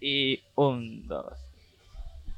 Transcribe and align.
Y 0.00 0.44
un, 0.54 1.08
dos. 1.08 1.36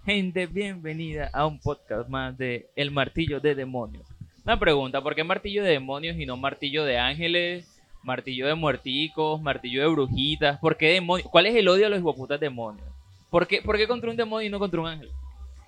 Gente, 0.07 0.47
bienvenida 0.47 1.29
a 1.31 1.47
un 1.47 1.61
podcast 1.61 2.09
más 2.09 2.39
de 2.39 2.71
El 2.75 2.91
Martillo 2.91 3.39
de 3.39 3.55
Demonios. 3.55 4.07
Una 4.45 4.59
pregunta, 4.59 5.03
¿por 5.03 5.15
qué 5.15 5.25
martillo 5.25 5.63
de 5.63 5.73
demonios 5.73 6.17
y 6.17 6.25
no 6.25 6.39
martillo 6.39 6.85
de 6.85 6.97
ángeles? 6.97 7.67
Martillo 8.03 8.47
de 8.47 8.55
muerticos, 8.55 9.43
martillo 9.43 9.83
de 9.83 9.89
brujitas. 9.89 10.59
¿Por 10.59 10.79
qué 10.79 10.89
demonios? 10.89 11.29
¿Cuál 11.31 11.47
es 11.47 11.55
el 11.55 11.69
odio 11.69 11.87
a 11.87 11.91
los 11.91 11.99
hipoputas 11.99 12.41
demonios? 12.41 12.89
¿Por 13.29 13.47
qué, 13.47 13.61
¿Por 13.61 13.77
qué 13.77 13.87
contra 13.87 14.09
un 14.09 14.17
demonio 14.17 14.47
y 14.47 14.51
no 14.51 14.59
contra 14.59 14.81
un 14.81 14.89
ángel? 14.89 15.11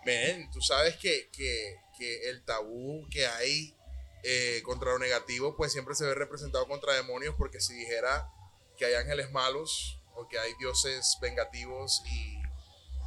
Ven, 0.06 0.50
tú 0.50 0.62
sabes 0.62 0.96
que, 0.96 1.28
que, 1.30 1.76
que 1.98 2.30
el 2.30 2.42
tabú 2.42 3.06
que 3.10 3.26
hay 3.26 3.74
eh, 4.22 4.62
contra 4.64 4.92
lo 4.92 4.98
negativo, 4.98 5.54
pues 5.58 5.72
siempre 5.72 5.94
se 5.94 6.06
ve 6.06 6.14
representado 6.14 6.66
contra 6.66 6.94
demonios, 6.94 7.34
porque 7.36 7.60
si 7.60 7.74
dijera 7.74 8.30
que 8.78 8.86
hay 8.86 8.94
ángeles 8.94 9.30
malos 9.30 10.01
o 10.14 10.28
que 10.28 10.38
hay 10.38 10.52
dioses 10.58 11.18
vengativos 11.20 12.02
y, 12.10 12.38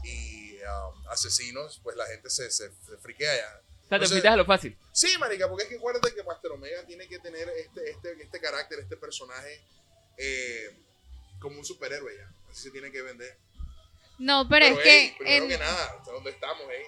y 0.07 0.57
um, 0.63 1.07
asesinos, 1.09 1.79
pues 1.83 1.95
la 1.95 2.05
gente 2.07 2.29
se, 2.29 2.49
se, 2.51 2.69
se 2.71 2.97
friquea 2.97 3.35
ya. 3.35 3.47
O 3.85 3.87
sea, 3.87 3.99
te 3.99 4.05
Entonces- 4.05 4.25
a 4.25 4.35
lo 4.35 4.45
fácil. 4.45 4.77
Sí, 4.91 5.15
marica, 5.19 5.47
porque 5.47 5.63
es 5.63 5.69
que 5.69 5.75
acuérdate 5.77 6.13
que 6.15 6.23
Master 6.23 6.51
Omega 6.51 6.83
tiene 6.85 7.07
que 7.07 7.19
tener 7.19 7.47
este, 7.49 7.91
este, 7.91 8.21
este 8.23 8.39
carácter, 8.41 8.79
este 8.79 8.97
personaje 8.97 9.61
eh, 10.17 10.75
como 11.39 11.59
un 11.59 11.65
superhéroe 11.65 12.15
ya. 12.17 12.31
Así 12.49 12.63
se 12.63 12.71
tiene 12.71 12.91
que 12.91 13.01
vender. 13.01 13.37
No, 14.17 14.47
pero, 14.49 14.65
es 14.65 14.77
ey, 14.85 15.11
que. 15.11 15.15
primero 15.19 15.43
en- 15.43 15.49
que 15.51 15.57
nada, 15.57 15.85
¿hasta 15.99 16.11
¿dónde 16.11 16.31
estamos, 16.31 16.63
ey? 16.71 16.85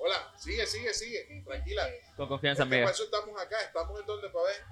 Hola, 0.00 0.32
sigue, 0.38 0.64
sigue, 0.66 0.94
sigue. 0.94 1.42
Tranquila. 1.44 1.88
Con 2.16 2.28
confianza, 2.28 2.62
Es 2.62 2.68
que 2.68 2.74
amiga. 2.76 2.84
para 2.86 2.94
eso 2.94 3.04
estamos 3.04 3.42
acá. 3.42 3.60
Estamos 3.62 4.00
en 4.00 4.06
donde 4.06 4.30
para 4.30 4.44
ver. 4.44 4.62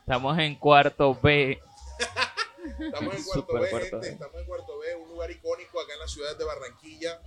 Estamos 0.00 0.38
en 0.38 0.54
cuarto 0.54 1.14
B. 1.20 1.60
Estamos 2.86 3.14
en 3.14 3.24
Cuarto 3.24 3.52
B, 3.54 3.70
Cuarto 3.70 3.90
gente. 3.90 3.96
B. 3.98 4.08
Estamos 4.08 4.40
en 4.40 4.46
Cuarto 4.46 4.78
B, 4.78 4.94
un 4.94 5.08
lugar 5.08 5.30
icónico 5.30 5.80
acá 5.80 5.92
en 5.94 6.00
la 6.00 6.08
ciudad 6.08 6.36
de 6.36 6.44
Barranquilla. 6.44 7.20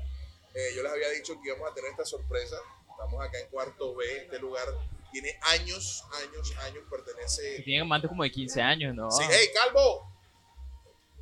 Eh, 0.53 0.73
yo 0.75 0.83
les 0.83 0.91
había 0.91 1.09
dicho 1.09 1.39
que 1.41 1.49
íbamos 1.49 1.71
a 1.71 1.73
tener 1.73 1.91
esta 1.91 2.05
sorpresa. 2.05 2.57
Estamos 2.89 3.23
acá 3.23 3.39
en 3.39 3.47
Cuarto 3.47 3.95
B. 3.95 4.05
Este 4.17 4.39
lugar 4.39 4.65
tiene 5.11 5.37
años, 5.41 6.03
años, 6.23 6.55
años. 6.57 6.83
Pertenece. 6.89 7.61
Tienen 7.63 7.87
más 7.87 8.01
de 8.01 8.07
como 8.07 8.23
de 8.23 8.31
15 8.31 8.61
años, 8.61 8.95
¿no? 8.95 9.09
Sí, 9.11 9.23
hey, 9.29 9.47
Calvo. 9.53 10.11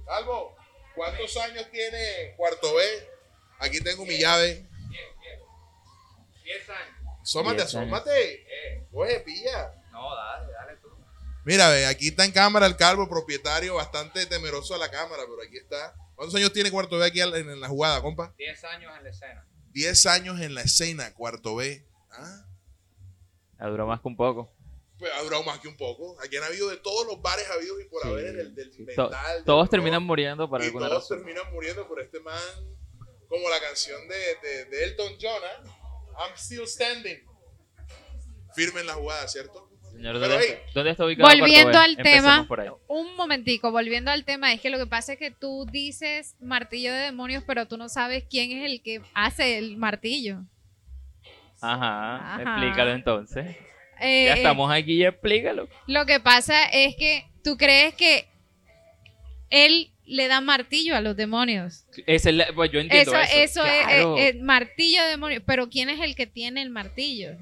Calvo, 0.06 0.56
¿cuántos 0.96 1.36
años 1.38 1.70
tiene 1.72 2.34
Cuarto 2.38 2.74
B? 2.76 2.84
Aquí 3.60 3.80
tengo 3.82 4.06
mi 4.06 4.18
llave. 4.18 4.66
10 6.44 6.70
años. 6.70 7.36
Años. 7.36 7.64
asómate. 7.64 8.34
Eh, 8.34 8.88
Coge, 8.92 9.20
pilla. 9.22 9.74
no, 9.92 10.16
dale, 10.16 10.52
dale. 10.52 10.71
Mira, 11.46 11.70
ve, 11.70 11.86
aquí 11.88 12.10
está 12.10 12.24
en 12.26 12.32
cámara 12.32 12.66
el 12.68 12.76
calvo, 12.76 13.10
propietario, 13.10 13.76
bastante 13.76 14.26
temeroso 14.28 14.76
a 14.76 14.78
la 14.78 14.92
cámara, 14.92 15.24
pero 15.28 15.42
aquí 15.48 15.58
está. 15.58 15.96
¿Cuántos 16.16 16.36
años 16.36 16.54
tiene 16.54 16.70
Cuarto 16.70 16.98
B 17.00 17.06
aquí 17.06 17.20
en, 17.20 17.34
en 17.36 17.60
la 17.60 17.68
jugada, 17.68 18.02
compa? 18.02 18.34
10 18.38 18.64
años 18.66 18.94
en 18.98 19.04
la 19.04 19.10
escena. 19.10 19.48
10 19.74 20.06
años 20.06 20.40
en 20.40 20.54
la 20.54 20.62
escena, 20.62 21.14
Cuarto 21.14 21.56
B. 21.56 21.84
¿Ah? 22.12 22.46
La 23.58 23.68
duró 23.68 23.88
más 23.88 24.02
que 24.02 24.08
un 24.08 24.16
poco. 24.18 24.54
Pues 25.00 25.12
ha 25.16 25.24
durado 25.24 25.42
más 25.44 25.60
que 25.60 25.68
un 25.68 25.78
poco. 25.78 26.16
Aquí 26.22 26.38
han 26.38 26.44
habido 26.44 26.70
de 26.70 26.78
todos 26.78 27.08
los 27.08 27.20
bares 27.24 27.50
habidos 27.50 27.82
y 27.82 27.86
por 27.86 28.04
Sí, 28.04 28.10
haber 28.10 28.36
del, 28.36 28.54
del 28.54 28.72
sí. 28.72 28.86
To- 28.96 29.04
metal. 29.10 29.36
del 29.38 29.44
todos 29.46 29.64
rock, 29.64 29.72
terminan 29.72 30.04
muriendo 30.04 30.48
por 30.48 30.62
y 30.62 30.66
alguna 30.66 30.90
todos 30.90 31.04
razón. 31.10 31.18
terminan 31.26 31.52
muriendo 31.52 31.88
por 31.88 32.00
este 32.02 32.20
man, 32.20 32.40
como 33.28 33.50
la 33.50 33.60
canción 33.60 34.08
de, 34.08 34.18
de, 34.48 34.66
de 34.66 34.84
Elton 34.84 35.14
John, 35.20 35.42
¿ah? 35.44 36.24
I'm 36.28 36.38
still 36.38 36.68
standing. 36.68 37.18
Firme 38.54 38.82
en 38.82 38.88
la 38.88 38.94
jugada, 38.94 39.28
¿cierto? 39.28 39.71
Señor, 40.02 40.20
¿dónde, 40.20 40.38
hey. 40.40 40.46
está, 40.58 40.72
dónde 40.74 40.90
está 40.92 41.06
ubicado 41.06 41.30
Volviendo 41.30 41.78
al 41.80 41.96
tema, 41.98 42.46
por 42.48 42.60
ahí. 42.60 42.70
un 42.88 43.16
momentico, 43.16 43.72
volviendo 43.72 44.10
al 44.10 44.26
tema, 44.26 44.52
es 44.52 44.60
que 44.60 44.72
lo 44.72 44.80
que 44.80 44.88
pasa 44.88 45.14
es 45.14 45.20
que 45.20 45.30
tú 45.30 45.68
dices 45.72 46.36
martillo 46.40 46.92
de 46.92 46.98
demonios, 47.02 47.44
pero 47.46 47.68
tú 47.68 47.78
no 47.78 47.88
sabes 47.88 48.24
quién 48.28 48.52
es 48.52 48.66
el 48.72 48.82
que 48.82 49.02
hace 49.14 49.60
el 49.60 49.78
martillo. 49.78 50.40
Ajá, 51.62 52.16
Ajá. 52.34 52.42
explícalo 52.42 52.94
entonces. 52.94 53.56
Eh, 54.00 54.26
Ya 54.26 54.34
estamos 54.34 54.72
aquí, 54.72 54.98
ya 54.98 55.10
explícalo. 55.10 55.70
Lo 55.86 56.08
que 56.08 56.20
pasa 56.20 56.66
es 56.66 56.96
que 56.96 57.28
tú 57.44 57.56
crees 57.58 57.94
que 57.94 58.28
él 59.52 59.92
le 60.06 60.28
da 60.28 60.42
martillo 60.42 60.96
a 60.96 61.02
los 61.02 61.16
demonios. 61.16 61.86
Es 62.08 62.28
pues 62.56 62.72
yo 62.72 62.80
entiendo 62.80 63.12
Eso, 63.12 63.22
eso. 63.22 63.64
eso 63.64 63.66
es- 63.66 63.86
claro. 63.86 64.18
es, 64.18 64.36
es 64.36 64.42
martillo 64.42 65.04
de 65.04 65.10
demonios, 65.10 65.44
pero 65.46 65.70
¿quién 65.70 65.92
es 65.92 66.00
el 66.00 66.16
que 66.16 66.26
tiene 66.26 66.64
el 66.64 66.72
martillo? 66.72 67.38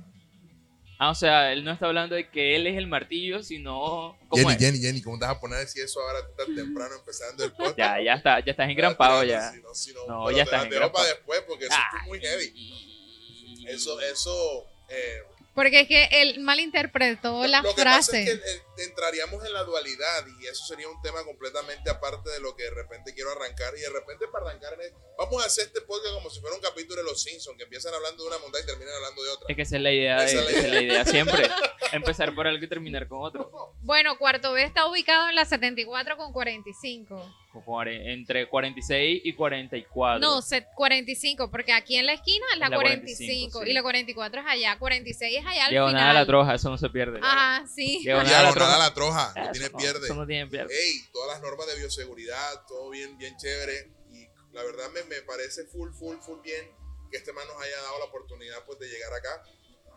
Ah, 1.02 1.12
o 1.12 1.16
sea, 1.16 1.54
él 1.54 1.64
no 1.64 1.72
está 1.72 1.86
hablando 1.86 2.14
de 2.14 2.30
que 2.30 2.58
él 2.58 2.68
es 2.68 2.78
el 2.78 2.86
martillo, 2.88 3.42
sino... 3.42 4.18
¿cómo 4.28 4.50
Jenny, 4.50 4.52
es? 4.54 4.60
Jenny, 4.60 4.80
Jenny, 4.80 5.02
¿cómo 5.02 5.18
te 5.18 5.26
vas 5.26 5.38
a 5.38 5.40
poner 5.40 5.60
decir 5.60 5.82
eso 5.86 6.02
ahora 6.02 6.20
tan 6.36 6.54
temprano 6.54 6.94
empezando 6.96 7.42
el 7.46 7.52
podcast? 7.54 7.78
Ya, 7.78 8.02
ya 8.04 8.14
está, 8.16 8.40
ya 8.42 8.52
estás 8.52 8.70
engrampado 8.70 9.24
ya. 9.24 9.50
Si 9.54 9.62
no, 9.62 9.74
si 9.74 9.94
no, 9.94 10.06
No, 10.08 10.30
ya 10.32 10.38
te 10.38 10.42
estás 10.44 10.66
engrampado. 10.66 10.92
para 11.06 11.08
después 11.16 11.42
porque 11.48 11.66
eso 11.68 11.74
Ah, 11.78 12.00
es 12.02 12.08
muy 12.08 12.20
heavy. 12.20 13.66
Eso, 13.70 14.00
eso. 14.02 14.66
eh, 14.90 15.22
Porque 15.56 15.82
es 15.82 15.88
que 15.88 16.08
él 16.22 16.40
malinterpretó 16.40 17.46
la 17.48 17.62
lo 17.62 17.76
que 17.76 17.82
frase. 17.82 18.12
pasa 18.12 18.18
es 18.20 18.26
que 18.40 18.52
eh, 18.52 18.86
entraríamos 18.86 19.44
en 19.46 19.52
la 19.54 19.64
dualidad 19.64 20.26
y 20.40 20.48
eso 20.48 20.64
sería 20.66 20.88
un 20.88 21.02
tema 21.02 21.24
completamente 21.26 21.90
aparte 21.90 22.30
de 22.30 22.40
lo 22.40 22.56
que 22.56 22.64
de 22.64 22.72
repente 22.72 23.14
quiero 23.14 23.32
arrancar. 23.32 23.74
Y 23.78 23.82
de 23.82 23.90
repente, 23.90 24.26
para 24.32 24.48
arrancar, 24.50 24.74
en 24.76 24.82
el- 24.82 24.94
vamos 25.18 25.44
a 25.44 25.48
hacer 25.48 25.66
este 25.66 25.82
podcast 25.82 26.14
como 26.14 26.30
si 26.30 26.40
fuera 26.40 26.56
un 26.56 26.62
capítulo 26.62 27.02
de 27.02 27.04
Los 27.04 27.22
Simpsons, 27.24 27.58
que 27.58 27.64
empiezan 27.64 27.94
hablando 27.94 28.24
de 28.24 28.30
una 28.30 28.38
montaña 28.40 28.64
y 28.64 28.68
terminan 28.68 28.94
hablando 28.96 29.24
de 29.24 29.30
otra. 29.32 29.46
Es 29.50 29.56
que 29.56 29.62
esa 29.64 29.76
es 29.76 29.82
la 29.82 29.92
idea, 29.92 30.22
de, 30.22 30.26
Esa 30.26 30.40
es 30.40 30.46
la 30.46 30.52
esa 30.52 30.68
es 30.68 30.74
la 30.74 30.82
idea 30.82 31.06
siempre. 31.06 31.50
Empezar 31.92 32.34
por 32.36 32.48
algo 32.48 32.64
y 32.64 32.70
terminar 32.70 33.08
con 33.08 33.22
otro. 33.24 33.74
Bueno, 33.82 34.18
Cuarto 34.18 34.54
B 34.54 34.64
está 34.64 34.86
ubicado 34.88 35.28
en 35.30 35.36
la 35.36 35.44
74 35.46 36.16
con 36.18 36.32
45. 36.32 37.36
Como 37.52 37.80
are- 37.80 38.14
Entre 38.14 38.48
46 38.48 39.22
y 39.24 39.34
44. 39.34 40.20
No, 40.20 40.42
set- 40.44 40.68
45, 40.76 41.50
porque 41.50 41.74
aquí 41.74 41.96
en 41.96 42.06
la 42.06 42.14
esquina 42.14 42.46
es 42.54 42.60
la, 42.60 42.70
la 42.70 42.76
45, 42.78 43.52
45, 43.54 43.64
sí. 43.64 43.70
y 43.72 43.74
la 43.74 43.82
44 43.82 44.42
es 44.42 44.48
allá, 44.48 44.78
46 44.78 45.39
es 45.40 45.46
allá 45.46 45.66
al 45.66 45.72
Diagonal 45.72 46.00
final. 46.00 46.16
a 46.16 46.20
la 46.20 46.26
troja, 46.26 46.56
eso 46.56 46.70
no 46.70 46.78
se 46.78 46.90
pierde. 46.90 47.20
Ajá, 47.22 47.68
sí. 47.68 48.00
Diagonal 48.04 48.34
a 48.34 48.44
la 48.44 48.54
troja. 48.54 48.76
a 48.76 48.80
la 48.80 48.94
troja, 48.94 49.34
no 49.36 49.42
Eso 49.44 49.52
tiene 49.52 49.70
no, 49.70 49.78
pierde. 49.78 50.06
Eso 50.06 50.16
no 50.16 50.28
tiene 50.28 50.48
pierde. 50.48 50.74
Ey, 50.76 51.02
todas 51.12 51.30
las 51.30 51.42
normas 51.42 51.68
de 51.68 51.76
bioseguridad, 51.76 52.66
todo 52.68 52.90
bien, 52.90 53.18
bien 53.18 53.36
chévere. 53.38 53.92
Y 54.12 54.28
la 54.52 54.64
verdad 54.64 54.90
me, 54.92 55.04
me 55.04 55.22
parece 55.24 55.66
full, 55.66 55.92
full, 55.92 56.18
full 56.20 56.40
bien 56.42 56.80
que 57.10 57.18
este 57.18 57.34
man 57.34 57.48
nos 57.48 57.62
haya 57.62 57.82
dado 57.82 58.00
la 58.00 58.06
oportunidad 58.06 58.64
pues, 58.66 58.80
de 58.80 58.88
llegar 58.88 59.14
acá. 59.14 59.44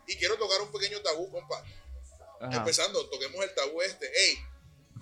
Y 0.07 0.17
quiero 0.17 0.37
tocar 0.37 0.61
un 0.63 0.73
pequeño 0.73 1.01
tabú, 1.01 1.31
compa. 1.31 1.63
Ajá. 2.41 2.57
Empezando, 2.57 3.09
toquemos 3.09 3.45
el 3.45 3.55
tabú 3.55 3.83
este. 3.83 4.07
Ey, 4.07 4.39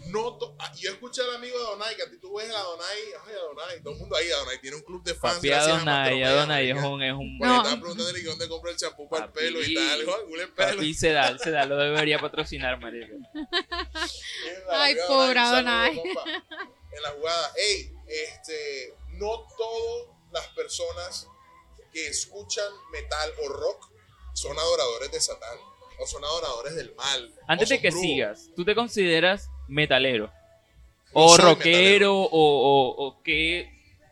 no 0.07 0.37
to- 0.39 0.57
ah, 0.59 0.73
yo 0.77 0.91
escuché 0.91 1.23
al 1.23 1.37
amigo 1.37 1.57
de 1.59 1.65
Donai, 1.65 1.95
que 1.97 2.03
a 2.03 2.11
ti 2.11 2.19
tú 2.19 2.35
ves 2.37 2.49
a 2.55 2.59
Donai, 2.63 2.99
ay, 3.27 3.35
a 3.35 3.43
Donai, 3.45 3.83
todo 3.83 3.93
el 3.95 3.99
mundo 4.01 4.17
ahí, 4.17 4.31
a 4.33 4.37
Donai 4.39 4.61
tiene 4.61 4.77
un 4.77 4.83
club 4.83 5.03
de 5.05 5.15
fans. 5.15 5.37
Papi 5.37 5.51
Adonai, 5.53 6.23
Adonai 6.23 6.69
es 6.71 6.75
marica. 6.75 6.89
un... 6.91 7.03
Es 7.03 7.13
un 7.13 7.39
No. 7.39 7.57
estaba 7.59 7.81
preguntando 7.81 8.13
que 8.15 8.23
dónde 8.23 8.49
compra 8.49 8.71
el 8.71 8.77
champú 8.77 9.09
para 9.09 9.25
el 9.27 9.31
Papi. 9.31 9.41
pelo 9.45 9.63
y 9.63 9.75
tal. 9.75 10.01
Dijo, 10.01 10.15
"Algún 10.15 10.41
el 10.41 10.53
pelo. 10.53 10.77
Papi 10.77 10.95
Sedal, 10.95 11.39
Sedal 11.39 11.69
lo 11.69 11.77
debería 11.77 12.19
patrocinar, 12.19 12.81
marico. 12.81 13.15
Ay, 14.71 14.97
pobre 15.07 15.39
Adonai. 15.39 15.99
En 16.93 17.03
la 17.03 17.11
jugada, 17.11 17.53
ey, 17.57 17.93
este, 18.09 18.95
no 19.11 19.47
todas 19.57 20.09
las 20.33 20.47
personas 20.49 21.27
que 21.93 22.07
escuchan 22.09 22.67
metal 22.93 23.33
o 23.45 23.49
rock 23.49 23.91
son 24.35 24.59
adoradores 24.59 25.11
de 25.13 25.21
Satán 25.21 25.59
o 25.99 26.07
son 26.07 26.25
adoradores 26.25 26.75
del 26.77 26.95
mal. 26.95 27.35
Antes 27.47 27.69
de 27.69 27.81
que 27.81 27.89
brujos. 27.91 28.03
sigas, 28.07 28.49
¿tú 28.57 28.65
te 28.65 28.75
consideras 28.75 29.50
metalero? 29.71 30.33
O 31.13 31.37
rockero, 31.37 32.15
o, 32.15 32.29
o, 32.31 33.07
o 33.07 33.23
que, 33.23 33.69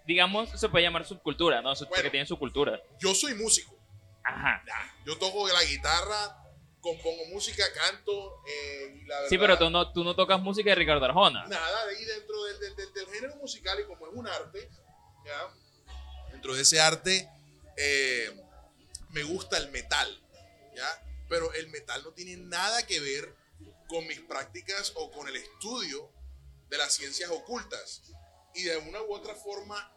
digamos, 0.06 0.48
se 0.58 0.68
puede 0.68 0.84
llamar 0.84 1.04
subcultura, 1.06 1.60
¿no? 1.62 1.72
Porque 1.74 1.88
Bueno. 1.88 2.10
tienen 2.10 2.26
su 2.26 2.38
cultura. 2.38 2.80
Yo 2.98 3.14
soy 3.14 3.34
músico. 3.34 3.76
Ajá. 4.24 4.62
ya. 4.66 4.94
Yo 5.06 5.16
toco 5.18 5.46
la 5.48 5.62
guitarra, 5.64 6.36
compongo 6.80 7.24
música, 7.32 7.64
canto. 7.72 8.42
eh, 8.46 9.00
y 9.02 9.06
la 9.06 9.28
Sí, 9.28 9.38
pero 9.38 9.56
tú 9.56 9.70
no, 9.70 9.92
tú 9.92 10.02
no 10.04 10.14
tocas 10.16 10.40
música 10.40 10.70
de 10.70 10.76
Ricardo 10.76 11.04
Arjona. 11.04 11.46
nada 11.46 11.86
de 11.86 11.96
ahí 11.96 12.04
dentro 12.04 12.42
del, 12.44 12.60
del- 12.60 12.76
del- 12.76 12.92
del 12.92 13.06
género 13.06 13.36
musical 13.36 13.78
y 13.80 13.84
como 13.86 14.06
es 14.08 14.12
un 14.14 14.26
arte, 14.26 14.68
¿ya? 15.24 15.92
dentro 16.32 16.54
de 16.54 16.62
ese 16.62 16.80
arte 16.80 17.28
eh, 17.76 18.30
me 19.10 19.22
gusta 19.22 19.56
el 19.56 19.70
metal, 19.70 20.20
¿ya? 20.76 20.86
pero 21.28 21.52
el 21.54 21.68
metal 21.68 22.02
no 22.04 22.10
tiene 22.12 22.36
nada 22.36 22.84
que 22.86 23.00
ver 23.00 23.34
con 23.88 24.06
mis 24.06 24.20
prácticas 24.20 24.92
o 24.96 25.10
con 25.10 25.28
el 25.28 25.36
estudio 25.36 26.12
de 26.70 26.78
las 26.78 26.92
ciencias 26.94 27.30
ocultas. 27.30 28.02
Y 28.54 28.62
de 28.64 28.76
una 28.76 29.02
u 29.02 29.12
otra 29.14 29.34
forma, 29.34 29.92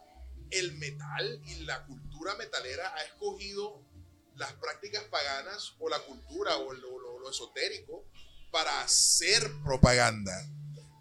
el 0.49 0.73
metal 0.77 1.41
y 1.45 1.55
la 1.65 1.85
cultura 1.85 2.35
metalera 2.35 2.93
ha 2.95 3.03
escogido 3.03 3.81
las 4.35 4.53
prácticas 4.53 5.03
paganas 5.05 5.73
o 5.79 5.89
la 5.89 5.99
cultura 5.99 6.57
o 6.57 6.73
lo, 6.73 6.99
lo- 7.19 7.29
esotérico 7.29 8.03
para 8.51 8.81
hacer 8.81 9.49
propaganda. 9.63 10.33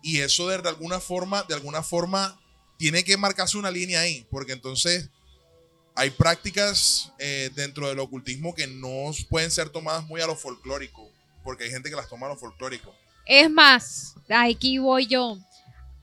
Y 0.03 0.21
eso 0.21 0.47
de, 0.49 0.59
de 0.59 0.69
alguna 0.69 1.01
forma, 1.01 1.43
de 1.45 1.55
alguna 1.55 1.83
forma, 1.83 2.41
tiene 2.79 3.03
que 3.03 3.17
marcarse 3.17 3.59
una 3.59 3.71
línea 3.71 4.01
ahí, 4.01 4.27
porque 4.31 4.53
entonces 4.53 5.09
hay 5.97 6.11
prácticas 6.11 7.13
eh, 7.19 7.51
dentro 7.55 7.89
del 7.89 7.99
ocultismo 7.99 8.55
que 8.55 8.67
no 8.69 9.11
pueden 9.29 9.51
ser 9.51 9.71
tomadas 9.71 10.07
muy 10.07 10.21
a 10.21 10.27
lo 10.27 10.37
folclórico, 10.37 11.11
porque 11.43 11.65
hay 11.65 11.71
gente 11.71 11.91
que 11.91 11.97
las 11.97 12.09
toma 12.09 12.27
a 12.27 12.31
lo 12.31 12.37
folclórico. 12.37 12.95
Es 13.27 13.51
más, 13.51 14.15
aquí 14.29 14.79
voy 14.79 15.07
yo. 15.07 15.37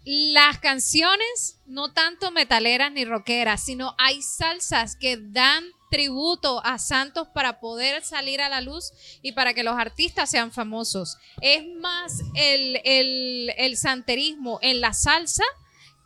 las 0.06 0.60
canciones, 0.60 1.57
no 1.66 1.92
tanto 1.92 2.31
metaleras 2.31 2.92
ni 2.92 3.04
rockeras, 3.04 3.63
sino 3.66 3.94
hay 3.98 4.22
salsas 4.22 4.95
que 4.95 5.18
dan 5.18 5.66
tributo 5.92 6.63
a 6.66 6.80
Santos 6.80 7.28
para 7.34 7.60
poder 7.60 8.04
salir 8.04 8.42
a 8.42 8.50
la 8.50 8.62
luz 8.62 8.92
y 9.22 9.34
para 9.34 9.54
que 9.54 9.63
los 9.63 9.78
artistas 9.78 10.30
sean 10.30 10.51
famosos. 10.51 11.18
Es 11.42 11.63
más 11.81 12.19
el, 12.36 12.80
el, 12.86 13.54
el 13.57 13.78
santerismo 13.78 14.60
en 14.62 14.80
la 14.81 14.94
salsa 14.94 15.44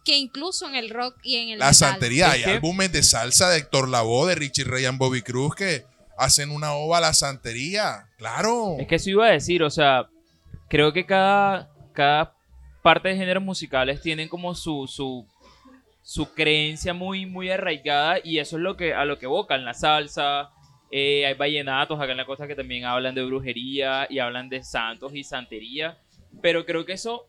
que 0.04 0.18
incluso 0.18 0.68
en 0.68 0.74
el 0.76 0.90
rock 0.90 1.16
y 1.24 1.36
en 1.38 1.50
el 1.50 1.60
La 1.60 1.66
metal. 1.68 1.76
santería, 1.76 2.32
hay 2.32 2.44
álbumes 2.44 2.92
de 2.92 3.04
salsa 3.04 3.50
de 3.50 3.58
Héctor 3.60 3.88
Lavoe, 3.88 4.30
de 4.30 4.36
Richie 4.36 4.64
Ray 4.64 4.86
and 4.86 4.98
Bobby 4.98 5.22
Cruz 5.22 5.54
que 5.54 5.86
hacen 6.24 6.52
una 6.52 6.74
ova 6.74 6.98
a 7.00 7.02
la 7.02 7.14
santería. 7.14 8.08
Claro. 8.18 8.76
Es 8.80 8.88
que 8.88 8.96
eso 8.96 9.10
iba 9.10 9.26
a 9.28 9.32
decir, 9.32 9.64
o 9.64 9.70
sea, 9.70 10.08
creo 10.70 10.94
que 10.94 11.06
cada, 11.06 11.70
cada 11.94 12.34
parte 12.82 13.10
de 13.10 13.16
géneros 13.18 13.44
musicales 13.44 14.02
tienen 14.02 14.28
como 14.30 14.54
su, 14.56 14.88
su, 14.88 15.28
su 16.02 16.34
creencia 16.34 16.94
muy, 16.94 17.26
muy 17.26 17.50
arraigada 17.52 18.20
y 18.24 18.40
eso 18.40 18.58
es 18.58 18.64
lo 18.64 18.76
que, 18.78 18.94
a 18.94 19.06
lo 19.06 19.18
que 19.20 19.26
evocan 19.26 19.66
la 19.66 19.74
salsa. 19.74 20.50
eh, 20.92 21.26
hay 21.26 21.34
vallenatos 21.36 22.00
acá 22.00 22.12
en 22.12 22.18
la 22.18 22.26
costa 22.26 22.48
que 22.48 22.56
también 22.56 22.86
hablan 22.86 23.16
de 23.16 23.24
brujería 23.24 24.08
y 24.10 24.20
hablan 24.20 24.50
de 24.50 24.64
santos 24.64 25.14
y 25.16 25.24
santería. 25.24 25.98
Pero 26.42 26.66
creo 26.66 26.86
que 26.86 26.94
eso 26.94 27.26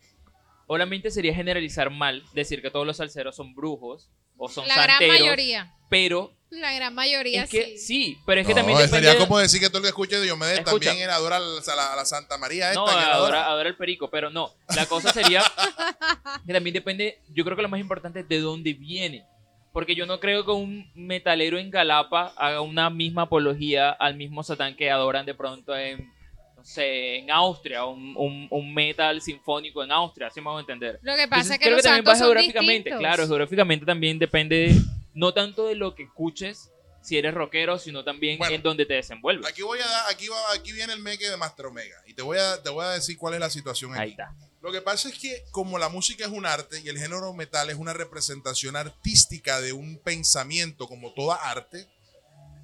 obviamente 0.66 1.10
sería 1.10 1.34
generalizar 1.34 1.90
mal, 1.90 2.22
decir 2.34 2.62
que 2.62 2.70
todos 2.70 2.86
los 2.86 2.96
salseros 2.96 3.36
son 3.36 3.54
brujos 3.54 4.10
o 4.36 4.48
son 4.48 4.66
La 4.68 4.74
gran 4.74 4.88
santeros. 4.90 5.20
mayoría. 5.20 5.72
Pero 5.88 6.32
La 6.52 6.72
gran 6.74 6.94
mayoría 6.94 7.44
es 7.44 7.50
que 7.50 7.78
sí. 7.78 7.78
sí, 7.78 8.18
pero 8.26 8.42
es 8.42 8.46
que 8.46 8.52
No, 8.52 8.58
también 8.60 8.78
depende. 8.78 9.06
sería 9.08 9.18
como 9.18 9.38
decir 9.38 9.58
que 9.60 9.68
todo 9.68 9.78
el 9.78 9.82
que 9.84 9.88
escuche 9.88 10.16
de 10.16 10.22
Diomedes 10.24 10.58
Escucha. 10.58 10.88
también 10.90 11.08
él 11.08 11.10
adora 11.10 11.36
a 11.36 11.40
la, 11.40 11.92
a 11.92 11.96
la 11.96 12.04
Santa 12.04 12.36
María 12.38 12.68
esta. 12.68 12.80
No, 12.80 12.86
que 12.86 12.92
adora, 12.92 13.14
adora. 13.14 13.46
adora 13.46 13.68
el 13.70 13.76
perico, 13.76 14.10
pero 14.10 14.28
no. 14.30 14.52
La 14.76 14.84
cosa 14.86 15.12
sería 15.12 15.42
que 16.46 16.52
también 16.52 16.74
depende, 16.74 17.18
yo 17.34 17.44
creo 17.44 17.56
que 17.56 17.62
lo 17.62 17.68
más 17.68 17.80
importante 17.80 18.20
es 18.20 18.28
de 18.28 18.40
dónde 18.40 18.72
viene. 18.74 19.24
Porque 19.72 19.94
yo 19.94 20.04
no 20.04 20.20
creo 20.20 20.44
que 20.44 20.50
un 20.50 20.90
metalero 20.94 21.58
en 21.58 21.70
Galapa 21.70 22.34
haga 22.36 22.60
una 22.60 22.90
misma 22.90 23.22
apología 23.22 23.88
al 23.90 24.14
mismo 24.16 24.42
Satán 24.42 24.76
que 24.76 24.90
adoran 24.90 25.24
de 25.24 25.32
pronto 25.34 25.74
en, 25.74 26.12
no 26.54 26.62
sé, 26.62 27.16
en 27.16 27.30
Austria, 27.30 27.86
un, 27.86 28.14
un- 28.18 28.48
un 28.50 28.74
metal 28.74 29.22
sinfónico 29.22 29.82
en 29.82 29.90
Austria, 29.90 30.26
así 30.26 30.42
me 30.42 30.50
hago 30.50 30.60
entender. 30.60 30.98
Lo 31.00 31.16
que 31.16 31.26
pasa 31.26 31.40
Entonces, 31.40 31.50
es 31.52 31.58
que 31.58 31.64
creo 31.64 31.76
los 31.76 31.82
que 31.82 31.88
también 31.88 32.04
santos 32.04 32.18
son 32.18 32.26
geográficamente, 32.26 32.72
distintos. 32.90 32.98
claro, 33.00 33.26
geográficamente 33.26 33.86
también 33.86 34.18
depende 34.18 34.74
no 35.14 35.34
tanto 35.34 35.66
de 35.66 35.74
lo 35.74 35.94
que 35.94 36.04
escuches, 36.04 36.70
si 37.02 37.18
eres 37.18 37.34
rockero, 37.34 37.78
sino 37.78 38.04
también 38.04 38.38
Bueno. 38.38 38.54
en 38.54 38.62
donde 38.62 38.86
te 38.86 38.94
desenvuelves. 38.94 39.46
Aquí 39.50 39.62
voy 39.62 39.80
a 39.80 39.86
dar, 39.86 40.10
aquí 40.10 40.28
va, 40.28 40.38
aquí 40.54 40.72
viene 40.72 40.92
el 40.92 41.00
meque 41.00 41.28
de 41.28 41.36
Master 41.36 41.66
Omega 41.66 42.00
y 42.06 42.14
te 42.14 42.22
voy 42.22 42.38
a, 42.38 42.62
te 42.62 42.70
voy 42.70 42.84
a 42.84 42.90
decir 42.90 43.18
cuál 43.18 43.34
es 43.34 43.40
la 43.40 43.50
situación 43.50 43.92
aquí. 43.92 44.02
Ahí 44.02 44.10
está. 44.10 44.34
Lo 44.60 44.70
que 44.70 44.80
pasa 44.80 45.08
es 45.08 45.18
que 45.18 45.44
como 45.50 45.78
la 45.78 45.88
música 45.88 46.24
es 46.24 46.30
un 46.30 46.46
arte 46.46 46.80
y 46.80 46.88
el 46.88 46.96
género 46.98 47.32
metal 47.34 47.68
es 47.70 47.76
una 47.76 47.92
representación 47.92 48.76
artística 48.76 49.60
de 49.60 49.72
un 49.72 49.98
pensamiento 49.98 50.86
como 50.86 51.12
toda 51.12 51.34
arte, 51.34 51.88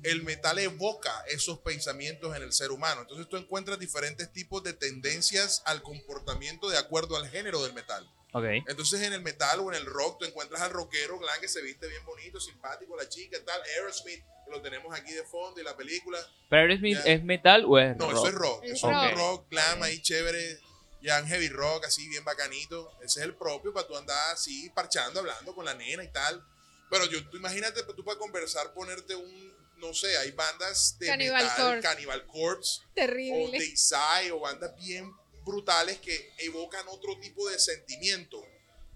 el 0.04 0.22
metal 0.22 0.60
evoca 0.60 1.24
esos 1.28 1.58
pensamientos 1.58 2.36
en 2.36 2.42
el 2.44 2.52
ser 2.52 2.70
humano. 2.70 3.00
Entonces 3.00 3.28
tú 3.28 3.36
encuentras 3.36 3.80
diferentes 3.80 4.32
tipos 4.32 4.62
de 4.62 4.72
tendencias 4.72 5.62
al 5.64 5.82
comportamiento 5.82 6.70
de 6.70 6.78
acuerdo 6.78 7.16
al 7.16 7.28
género 7.28 7.60
del 7.64 7.72
metal. 7.72 8.08
Ok. 8.32 8.44
Entonces 8.68 9.00
en 9.02 9.12
el 9.14 9.22
metal 9.22 9.60
o 9.60 9.72
en 9.72 9.76
el 9.78 9.86
rock 9.86 10.18
tú 10.20 10.24
encuentras 10.26 10.60
al 10.60 10.70
rockero 10.70 11.18
glam 11.18 11.40
que 11.40 11.48
se 11.48 11.62
viste 11.62 11.86
bien 11.88 12.04
bonito, 12.04 12.38
simpático, 12.40 12.96
la 12.96 13.08
chica, 13.08 13.38
tal, 13.44 13.60
Aerosmith, 13.76 14.22
que 14.44 14.50
lo 14.50 14.60
tenemos 14.60 14.94
aquí 14.98 15.12
de 15.12 15.22
fondo 15.24 15.60
y 15.60 15.64
la 15.64 15.76
película. 15.76 16.18
¿Pero 16.50 16.62
Aerosmith 16.62 16.98
Ya. 17.04 17.12
es 17.12 17.24
metal 17.24 17.64
o 17.66 17.78
es 17.78 17.96
No, 17.96 18.06
rock? 18.10 18.16
eso 18.18 18.28
es 18.28 18.34
rock. 18.34 18.64
Es 18.64 18.72
Eso 18.72 18.90
es 18.90 19.14
rock. 19.14 19.48
glam 19.50 19.82
ahí 19.82 20.00
chévere. 20.02 20.60
Ya 21.00 21.20
un 21.22 21.28
heavy 21.28 21.48
rock 21.48 21.84
así 21.86 22.08
bien 22.08 22.24
bacanito. 22.24 22.90
Ese 23.02 23.20
es 23.20 23.26
el 23.26 23.34
propio 23.34 23.72
para 23.72 23.86
tú 23.86 23.96
andar 23.96 24.32
así 24.34 24.68
parchando, 24.70 25.20
hablando 25.20 25.54
con 25.54 25.64
la 25.64 25.72
nena 25.74 26.02
y 26.02 26.08
tal. 26.10 26.44
Pero 26.90 27.06
yo, 27.06 27.24
tú 27.30 27.36
imagínate, 27.36 27.82
tú 27.94 28.04
para 28.04 28.18
conversar, 28.18 28.72
ponerte 28.74 29.14
un, 29.14 29.54
no 29.76 29.94
sé, 29.94 30.18
hay 30.18 30.32
bandas 30.32 30.96
de 30.98 31.06
Cannibal 31.06 31.44
metal, 31.44 31.56
Corpse. 31.66 31.82
Cannibal 31.88 32.26
Corpse, 32.26 32.80
o 32.82 32.94
Terrible. 32.94 33.58
Deicide, 33.58 34.32
o 34.32 34.40
bandas 34.40 34.74
bien 34.76 35.12
brutales 35.48 35.98
que 35.98 36.32
evocan 36.38 36.86
otro 36.88 37.18
tipo 37.20 37.48
de 37.50 37.58
sentimiento. 37.58 38.40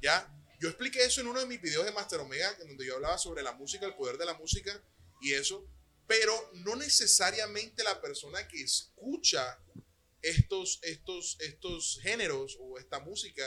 ¿Ya? 0.00 0.28
Yo 0.60 0.69
expliqué 0.69 1.04
eso 1.04 1.20
en 1.20 1.26
uno 1.26 1.40
de 1.40 1.46
mis 1.46 1.60
videos 1.60 1.84
de 1.84 1.90
Master 1.93 2.20
Omega, 2.20 2.56
en 2.60 2.69
donde 2.69 2.87
yo 2.87 2.94
hablaba 2.94 3.19
sobre 3.19 3.43
la 3.43 3.52
música, 3.52 3.84
el 3.87 3.94
poder 3.94 4.16
de 4.19 4.25
la 4.26 4.34
música 4.34 4.72
y 5.20 5.32
eso, 5.32 5.66
pero 6.06 6.32
no 6.54 6.76
necesariamente 6.76 7.82
la 7.82 8.00
persona 8.00 8.46
que 8.49 8.62
escucha 8.62 9.58
estos, 10.22 10.78
estos, 10.82 11.37
estos 11.40 11.99
géneros 12.02 12.56
o 12.60 12.78
esta 12.78 13.00
música 13.00 13.43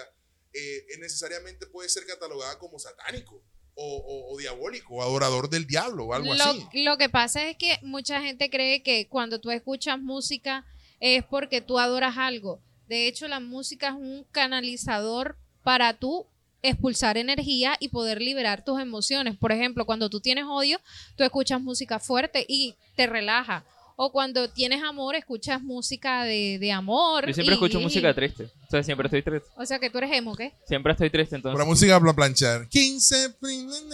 eh, 0.53 0.85
necesariamente 0.99 1.67
puede 1.67 1.89
ser 1.89 2.05
catalogada 2.05 2.57
como 2.59 2.79
satánico 2.79 3.41
o, 3.75 3.97
o- 3.97 4.33
o 4.33 4.37
diabólico 4.37 4.95
o 4.95 5.01
adorador 5.01 5.49
del 5.49 5.67
diablo 5.67 6.05
o 6.05 6.13
algo 6.13 6.33
así. 6.33 6.83
Lo 6.85 6.97
que 6.97 7.09
pasa 7.09 7.49
es 7.49 7.57
que 7.57 7.77
mucha 7.81 8.21
gente 8.21 8.49
cree 8.49 8.81
que 8.83 9.07
cuando 9.09 9.39
tú 9.41 9.51
escuchas 9.51 9.99
música 9.99 10.65
es 11.01 11.23
porque 11.25 11.59
tú 11.61 11.77
adoras 11.79 12.17
algo. 12.17 12.61
De 12.87 13.07
hecho, 13.07 13.27
la 13.27 13.39
música 13.39 13.87
es 13.89 13.93
un 13.95 14.25
canalizador 14.31 15.37
para 15.63 15.93
tú 15.93 16.25
expulsar 16.61 17.17
energía 17.17 17.75
y 17.79 17.89
poder 17.89 18.21
liberar 18.21 18.63
tus 18.63 18.79
emociones. 18.79 19.35
Por 19.37 19.51
ejemplo, 19.51 19.85
cuando 19.85 20.09
tú 20.09 20.19
tienes 20.19 20.45
odio, 20.47 20.79
tú 21.15 21.23
escuchas 21.23 21.61
música 21.61 21.99
fuerte 21.99 22.45
y 22.47 22.75
te 22.95 23.05
relaja. 23.07 23.63
O 23.97 24.11
cuando 24.11 24.49
tienes 24.49 24.83
amor, 24.83 25.15
escuchas 25.15 25.61
música 25.61 26.25
de, 26.25 26.57
de 26.59 26.71
amor. 26.71 27.25
Yo 27.27 27.33
siempre 27.33 27.53
y- 27.53 27.57
escucho 27.57 27.79
música 27.79 28.13
triste. 28.13 28.43
O 28.67 28.69
sea, 28.69 28.83
siempre 28.83 29.05
estoy 29.07 29.21
triste. 29.23 29.47
O 29.55 29.65
sea, 29.65 29.79
que 29.79 29.89
tú 29.89 29.99
eres 29.99 30.11
emo, 30.11 30.35
¿qué? 30.35 30.53
Siempre 30.67 30.91
estoy 30.91 31.09
triste, 31.09 31.35
entonces. 31.37 31.55
Pura 31.55 31.63
música 31.65 31.97
para 31.97 32.11
planchar. 32.13 32.67
15 32.67 33.35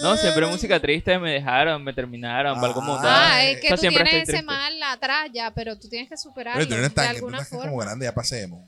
No, 0.01 0.17
siempre 0.17 0.47
música 0.47 0.79
triste. 0.79 1.19
Me 1.19 1.33
dejaron, 1.33 1.83
me 1.83 1.94
terminaron, 1.94 2.59
valgo 2.59 2.81
Ah. 2.81 2.85
mundano. 2.85 3.09
Ah, 3.09 3.44
es 3.44 3.59
que 3.59 3.69
yo 3.69 3.75
tú 3.75 3.81
siempre 3.81 4.03
tienes 4.05 4.29
ese 4.29 4.41
mal 4.41 4.81
atrás 4.81 5.29
ya, 5.31 5.51
pero 5.53 5.77
tú 5.77 5.87
tienes 5.87 6.09
que 6.09 6.17
superarlo 6.17 6.59
Oye, 6.61 6.67
tú 6.67 6.71
no 6.71 6.77
eres 6.79 6.89
de 6.89 6.95
tan, 6.95 7.15
tú 7.19 7.57
como 7.59 7.77
grande, 7.77 8.05
ya 8.05 8.13
pasemos. 8.15 8.67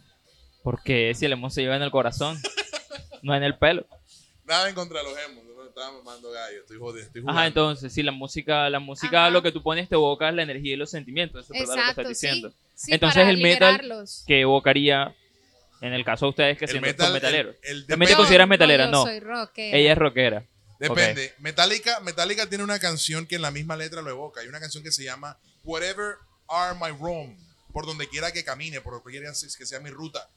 Porque 0.63 1.13
si 1.15 1.25
el 1.25 1.33
emo 1.33 1.49
se 1.49 1.61
lleva 1.61 1.75
en 1.75 1.81
el 1.81 1.91
corazón, 1.91 2.39
no 3.21 3.35
en 3.35 3.43
el 3.43 3.57
pelo. 3.57 3.85
Nada 4.45 4.67
en 4.69 4.75
contra 4.75 4.99
de 4.99 5.05
los 5.05 5.17
emos, 5.19 5.43
no 5.45 5.65
estaba 5.65 5.91
mamando 5.91 6.31
gallo, 6.31 6.61
estoy 6.61 6.77
jodido, 6.77 7.05
estoy 7.05 7.21
jugando. 7.21 7.39
Ajá, 7.39 7.47
entonces, 7.47 7.93
sí, 7.93 8.03
la 8.03 8.11
música, 8.11 8.69
la 8.69 8.79
música, 8.79 9.23
Ajá. 9.23 9.29
lo 9.31 9.41
que 9.41 9.51
tú 9.51 9.61
pones 9.63 9.87
te 9.89 9.95
evoca 9.95 10.31
la 10.31 10.43
energía 10.43 10.73
y 10.73 10.75
los 10.77 10.89
sentimientos. 10.91 11.45
Eso 11.45 11.53
es 11.53 11.59
verdad 11.61 11.75
lo 11.75 11.75
que 11.75 11.79
Exacto, 11.81 12.01
estás 12.01 12.09
diciendo. 12.21 12.49
sí. 12.49 12.55
Sí, 12.75 12.93
Entonces, 12.93 13.19
para 13.21 13.29
el 13.29 13.37
metal-. 13.37 14.05
Que 14.27 14.41
evocaría, 14.41 15.15
en 15.81 15.93
el 15.93 16.03
caso 16.03 16.25
de 16.25 16.29
ustedes 16.31 16.57
que 16.57 16.65
el 16.65 16.71
siendo 16.71 16.87
metal, 16.87 17.05
son 17.07 17.13
metaleros. 17.13 17.55
el- 17.63 17.77
el- 17.77 17.87
También 17.87 18.09
te 18.11 18.15
consideras 18.17 18.47
metalera, 18.47 18.85
yo 18.85 18.91
no. 18.91 19.03
soy 19.03 19.19
rockera. 19.19 19.77
Ella 19.77 19.91
es 19.93 19.97
rockera. 19.97 20.45
Depende. 20.79 21.33
Metallica, 21.39 21.99
Metallica 22.01 22.49
tiene 22.49 22.63
una 22.63 22.79
canción 22.79 23.25
que 23.25 23.35
en 23.35 23.41
la 23.41 23.51
misma 23.51 23.77
letra 23.77 24.01
lo 24.01 24.09
evoca. 24.09 24.41
Hay 24.41 24.47
una 24.47 24.59
canción 24.59 24.83
que 24.83 24.91
se 24.91 25.03
llama 25.03 25.37
Whatever 25.63 26.15
Are 26.49 26.77
My 26.77 26.91
Wrong. 26.99 27.37
Por 27.71 27.85
donde 27.85 28.07
quiera 28.09 28.31
que 28.33 28.43
camine, 28.43 28.81
por 28.81 28.93
donde 28.93 29.09
quiera 29.11 29.29
que 29.31 29.65
sea 29.65 29.79
mi 29.79 29.89
ruta. 29.91 30.27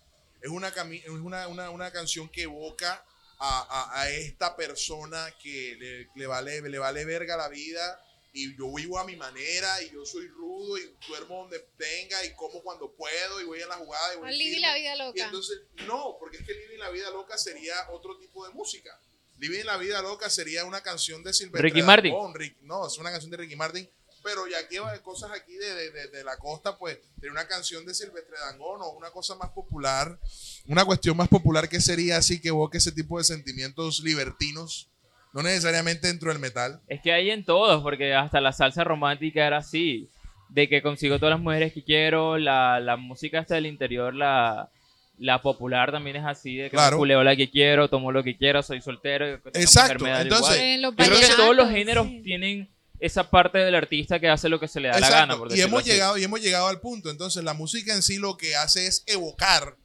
Es 0.42 0.50
una, 0.50 0.72
cami- 0.74 1.02
es 1.02 1.08
una, 1.10 1.48
una, 1.48 1.70
una 1.70 1.90
canción 1.92 2.28
que 2.28 2.42
evoca 2.42 3.04
a, 3.38 3.60
a- 3.92 4.00
a 4.02 4.10
esta 4.10 4.56
persona 4.56 5.34
que 5.42 5.76
le, 5.78 6.08
le 6.14 6.26
vale, 6.26 6.60
le 6.62 6.78
vale 6.78 7.04
verga 7.04 7.36
la 7.36 7.48
vida 7.48 8.00
y 8.32 8.54
yo 8.56 8.70
vivo 8.74 8.98
a 8.98 9.04
mi 9.04 9.16
manera 9.16 9.80
y 9.82 9.90
yo 9.92 10.04
soy 10.04 10.28
rudo 10.28 10.76
y 10.78 10.82
duermo 11.08 11.42
donde 11.42 11.58
tenga 11.78 12.22
y 12.24 12.34
como 12.34 12.62
cuando 12.62 12.92
puedo 12.94 13.40
y 13.40 13.44
voy 13.44 13.62
a 13.62 13.66
la 13.66 13.76
jugada 13.76 14.14
y 14.14 14.18
voy 14.18 14.36
Living 14.36 14.60
la 14.60 14.74
vida 14.74 14.94
Y 14.94 14.98
loca. 14.98 15.24
entonces, 15.24 15.58
no, 15.86 16.16
porque 16.20 16.36
es 16.38 16.46
que 16.46 16.52
Living 16.54 16.78
la 16.78 16.90
Vida 16.90 17.10
Loca 17.10 17.38
sería 17.38 17.74
otro 17.90 18.18
tipo 18.18 18.46
de 18.46 18.52
música. 18.52 18.98
Living 19.38 19.64
la 19.64 19.76
Vida 19.78 20.00
Loca 20.02 20.28
sería 20.30 20.64
una 20.64 20.82
canción 20.82 21.22
de 21.24 21.32
Silvestre 21.32 21.62
Ricky 21.62 21.82
Martin. 21.82 22.14
Rick- 22.34 22.56
no, 22.62 22.86
es 22.86 22.96
una 22.98 23.10
canción 23.10 23.30
de 23.30 23.36
Ricky 23.38 23.56
Martin. 23.56 23.88
Pero 24.22 24.46
ya 24.48 24.66
que 24.68 24.78
hay 24.78 24.98
cosas 25.00 25.30
aquí 25.32 25.52
de, 25.52 25.74
de- 25.74 25.90
de- 25.92 26.08
de 26.08 26.24
la 26.24 26.36
costa, 26.36 26.76
pues, 26.76 26.98
tiene 27.20 27.32
una 27.32 27.46
canción 27.46 27.86
de 27.86 27.94
Silvestre 27.94 28.34
Dangond 28.46 28.82
o 28.82 28.90
una 28.92 29.10
cosa 29.10 29.36
más 29.36 29.50
popular, 29.50 30.18
una 30.66 30.84
cuestión 30.84 31.16
más 31.16 31.28
popular 31.28 31.68
que 31.68 31.80
sería 31.80 32.16
así 32.16 32.40
que 32.40 32.48
evoque 32.48 32.78
ese 32.78 32.90
tipo 32.92 33.18
de 33.18 33.24
sentimientos 33.24 34.00
libertinos, 34.02 34.88
no 35.32 35.42
necesariamente 35.42 36.08
dentro 36.08 36.30
del 36.30 36.38
metal. 36.40 36.80
Es 36.88 37.00
que 37.02 37.12
hay 37.12 37.30
en 37.30 37.44
todos, 37.44 37.82
porque 37.82 38.14
hasta 38.14 38.40
la 38.40 38.52
salsa 38.52 38.82
romántica 38.84 39.46
era 39.46 39.58
así. 39.58 40.08
De 40.48 40.68
que 40.68 40.80
consigo 40.80 41.18
todas 41.18 41.32
las 41.34 41.40
mujeres 41.40 41.72
que 41.72 41.82
quiero, 41.84 42.38
la, 42.38 42.78
la 42.80 42.96
música 42.96 43.40
hasta 43.40 43.56
del 43.56 43.66
interior, 43.66 44.14
la, 44.14 44.70
la 45.18 45.42
popular 45.42 45.90
también 45.90 46.16
es 46.16 46.24
así, 46.24 46.56
de 46.56 46.64
que 46.70 46.76
Claro. 46.76 46.96
me 46.96 47.00
culeo 47.00 47.24
la 47.24 47.34
que 47.34 47.50
quiero, 47.50 47.88
tomo 47.90 48.12
lo 48.12 48.22
que 48.22 48.36
quiero, 48.36 48.62
soy 48.62 48.80
soltero. 48.80 49.26
Exacto, 49.54 50.06
entonces, 50.06 50.56
igual. 50.56 50.60
En 50.60 50.82
Yo 50.82 50.94
creo 50.96 51.18
que 51.20 51.34
todos 51.36 51.56
los 51.56 51.68
géneros 51.68 52.06
sí. 52.06 52.22
tienen 52.22 52.70
esa 53.00 53.28
parte 53.30 53.58
del 53.58 53.74
artista 53.74 54.18
que 54.20 54.28
hace 54.28 54.48
lo 54.48 54.58
que 54.60 54.68
se 54.68 54.80
le 54.80 54.88
da 54.88 54.98
la 55.00 55.10
gana. 55.10 55.36
Por 55.36 55.54
y 55.54 55.60
hemos 55.60 55.82
así. 55.82 55.90
llegado 55.90 56.16
y 56.18 56.24
hemos 56.24 56.40
llegado 56.40 56.66
al 56.68 56.80
punto. 56.80 57.10
Entonces, 57.10 57.44
la 57.44 57.54
música 57.54 57.94
en 57.94 58.02
sí 58.02 58.16
lo 58.16 58.36
que 58.36 58.56
hace 58.56 58.86
es 58.86 59.02
evocar 59.06 59.76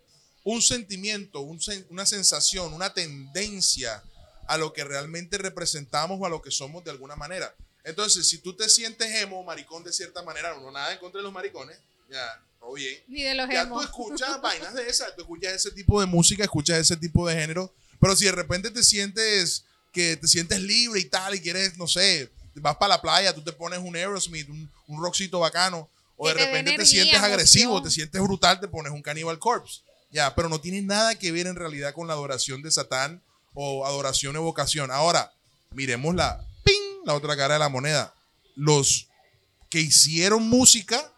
un 0.44 0.62
sentimiento, 0.62 1.42
un 1.42 1.60
sen- 1.60 1.86
una 1.90 2.06
sensación, 2.06 2.74
una 2.74 2.94
tendencia 2.94 4.02
a 4.48 4.58
lo 4.58 4.74
que 4.74 4.84
realmente 4.84 5.38
representamos 5.38 6.20
o 6.20 6.26
a 6.26 6.30
lo 6.30 6.42
que 6.42 6.52
somos 6.52 6.84
de 6.84 6.92
alguna 6.92 7.16
manera. 7.16 7.54
Entonces, 7.84 8.28
si 8.28 8.38
tú 8.40 8.54
te 8.56 8.70
sientes 8.70 9.08
emo, 9.22 9.44
maricón 9.44 9.84
de 9.84 9.92
cierta 9.94 10.22
manera, 10.24 10.56
no 10.60 10.72
nada 10.72 10.92
en 10.94 11.00
contra 11.00 11.20
de 11.20 11.24
los 11.24 11.34
maricones, 11.34 11.78
ya, 12.10 12.42
todo 12.60 12.74
bien. 12.74 12.98
Ni 13.08 13.24
de 13.24 13.34
los 13.36 13.48
Ya 13.50 13.62
tú 13.64 13.68
emos. 13.70 13.84
escuchas 13.86 14.42
vainas 14.42 14.74
de 14.74 14.88
esas, 14.88 15.16
tú 15.16 15.22
escuchas 15.22 15.54
ese 15.54 15.72
tipo 15.72 16.00
de 16.00 16.06
música, 16.08 16.44
escuchas 16.44 16.78
ese 16.80 16.98
tipo 16.98 17.28
de 17.28 17.36
género, 17.36 17.74
Pero 18.00 18.16
si 18.16 18.26
de 18.26 18.32
repente 18.32 18.72
te 18.72 18.84
sientes 18.84 19.64
que 19.94 20.18
te 20.18 20.28
sientes 20.28 20.60
libre 20.60 21.00
y 21.00 21.06
tal 21.06 21.36
y 21.36 21.40
quieres, 21.40 21.78
no 21.78 21.88
sé, 21.88 22.32
vas 22.56 22.76
para 22.76 22.96
la 22.96 23.02
playa, 23.02 23.34
tú 23.34 23.42
te 23.42 23.54
pones 23.54 23.80
un 23.80 23.96
Aerosmith, 23.96 24.50
un, 24.50 24.70
un 24.88 25.02
rockcito 25.02 25.40
bacano, 25.40 25.90
o 26.18 26.28
de 26.28 26.36
te 26.36 26.46
repente 26.46 26.76
te 26.76 26.86
sientes 26.86 27.20
agresivo, 27.20 27.82
te 27.82 27.90
sientes 27.90 28.22
brutal, 28.22 28.60
te 28.60 28.68
pones 28.68 28.92
un 28.92 29.02
Cannibal 29.02 29.40
Corpse. 29.40 29.82
Ya, 30.12 30.36
pero 30.36 30.50
no 30.50 30.60
tiene 30.60 30.82
nada 30.82 31.16
que 31.16 31.32
ver 31.32 31.48
en 31.48 31.56
realidad 31.56 31.94
con 31.94 32.08
la 32.08 32.14
adoración 32.14 32.62
de 32.62 32.70
Satán 32.70 33.22
o 33.54 33.86
adoración 33.86 34.36
evocación. 34.36 34.92
Ahora, 34.92 35.34
miremos 35.72 36.14
la, 36.14 36.46
¡ping! 36.64 37.06
la 37.06 37.16
otra 37.16 37.36
cara 37.36 37.56
de 37.56 37.60
la 37.60 37.70
moneda. 37.70 38.14
Los 38.56 39.08
que 39.70 39.80
hicieron 39.80 40.48
música, 40.48 41.12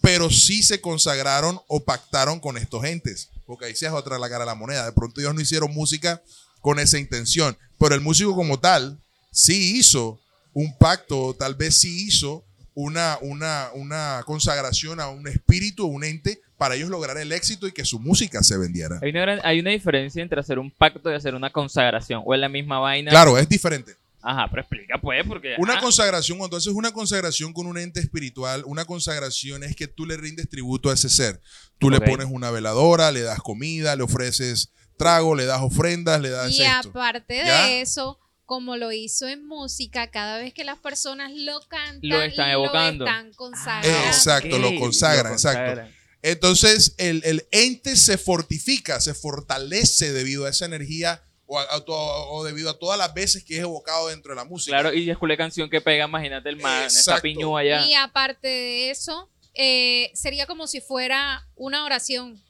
pero 0.00 0.30
sí 0.30 0.62
se 0.62 0.80
consagraron 0.80 1.60
o 1.66 1.80
pactaron 1.80 2.40
con 2.40 2.56
estos 2.56 2.84
entes. 2.84 3.28
Porque 3.44 3.66
ahí 3.66 3.76
sí 3.76 3.84
es 3.84 3.92
otra 3.92 4.18
la 4.18 4.28
cara 4.28 4.44
de 4.44 4.46
la 4.46 4.54
moneda. 4.54 4.86
De 4.86 4.92
pronto 4.92 5.20
ellos 5.20 5.34
no 5.34 5.40
hicieron 5.40 5.72
música 5.74 6.22
con 6.60 6.78
esa 6.78 6.98
intención. 6.98 7.58
Pero 7.78 7.94
el 7.94 8.00
músico 8.00 8.34
como 8.34 8.60
tal 8.60 8.98
sí 9.32 9.76
hizo 9.78 10.20
un 10.62 10.76
pacto, 10.76 11.36
tal 11.38 11.54
vez 11.54 11.76
sí 11.78 12.06
hizo 12.06 12.44
una, 12.74 13.18
una, 13.20 13.68
una 13.74 14.22
consagración 14.26 14.98
a 15.00 15.08
un 15.08 15.26
espíritu, 15.28 15.86
un 15.86 16.04
ente, 16.04 16.40
para 16.56 16.74
ellos 16.74 16.90
lograr 16.90 17.16
el 17.18 17.30
éxito 17.32 17.66
y 17.68 17.72
que 17.72 17.84
su 17.84 17.98
música 18.00 18.42
se 18.42 18.56
vendiera. 18.58 18.98
Hay 19.02 19.10
una, 19.10 19.20
gran- 19.20 19.40
hay 19.44 19.60
una 19.60 19.70
diferencia 19.70 20.22
entre 20.22 20.40
hacer 20.40 20.58
un 20.58 20.70
pacto 20.70 21.10
y 21.10 21.14
hacer 21.14 21.34
una 21.34 21.50
consagración. 21.50 22.22
O 22.24 22.34
es 22.34 22.40
la 22.40 22.48
misma 22.48 22.78
vaina. 22.80 23.10
Claro, 23.10 23.38
es 23.38 23.48
diferente. 23.48 23.94
Ajá, 24.20 24.48
pero 24.50 24.62
explica 24.62 25.00
pues, 25.00 25.24
porque. 25.26 25.54
Una 25.58 25.74
ajá. 25.74 25.82
consagración, 25.82 26.38
cuando 26.38 26.56
haces 26.56 26.72
una 26.72 26.90
consagración 26.92 27.52
con 27.52 27.66
un 27.66 27.78
ente 27.78 28.00
espiritual, 28.00 28.64
una 28.66 28.84
consagración 28.84 29.62
es 29.62 29.76
que 29.76 29.86
tú 29.86 30.06
le 30.06 30.16
rindes 30.16 30.48
tributo 30.48 30.90
a 30.90 30.94
ese 30.94 31.08
ser. 31.08 31.40
Tú 31.78 31.88
le 31.90 32.00
pones 32.00 32.26
una 32.28 32.50
veladora, 32.50 33.12
le 33.12 33.20
das 33.22 33.38
comida, 33.40 33.94
le 33.94 34.02
ofreces 34.02 34.70
trago, 34.96 35.36
le 35.36 35.44
das 35.44 35.60
ofrendas, 35.62 36.20
le 36.20 36.30
das 36.30 36.50
Y 36.50 36.62
esto. 36.62 36.88
aparte 36.90 37.34
de 37.34 37.80
eso, 37.80 38.18
como 38.48 38.78
lo 38.78 38.92
hizo 38.92 39.28
en 39.28 39.46
música, 39.46 40.10
cada 40.10 40.38
vez 40.38 40.54
que 40.54 40.64
las 40.64 40.78
personas 40.78 41.30
lo 41.34 41.60
cantan, 41.68 42.00
Lo 42.02 42.22
están 42.22 42.48
evocando. 42.48 43.04
están 43.04 43.26
Ah, 43.28 43.36
consagrando. 43.36 44.06
Exacto, 44.08 44.58
lo 44.58 44.74
consagran, 44.80 45.26
lo 45.26 45.32
exacto. 45.34 45.82
Entonces, 46.22 46.94
el, 46.96 47.20
el 47.26 47.46
ente 47.50 47.94
se 47.94 48.16
fortifica, 48.16 49.02
se 49.02 49.12
fortalece 49.12 50.14
debido 50.14 50.46
a 50.46 50.48
esa 50.48 50.64
energía 50.64 51.22
o, 51.44 51.58
a- 51.58 51.74
a 51.74 51.84
to- 51.84 51.92
o 51.94 52.42
debido 52.42 52.70
a 52.70 52.78
todas 52.78 52.98
las 52.98 53.12
veces 53.12 53.44
que 53.44 53.56
es 53.56 53.60
evocado 53.60 54.08
dentro 54.08 54.32
de 54.32 54.36
la 54.36 54.46
música. 54.46 54.78
Claro, 54.78 54.94
y 54.94 55.10
es 55.10 55.16
la 55.20 55.36
canción 55.36 55.68
que 55.68 55.82
pega, 55.82 56.06
imagínate 56.06 56.48
el 56.48 56.56
man, 56.56 56.84
esa 56.86 57.20
piñúa 57.20 57.60
allá. 57.60 57.84
Y 57.86 57.92
aparte 57.92 58.48
de 58.48 58.90
eso, 58.90 59.28
eh, 59.52 60.10
sería 60.14 60.46
como 60.46 60.66
si 60.66 60.80
fuera 60.80 61.46
una 61.54 61.84
oración. 61.84 62.42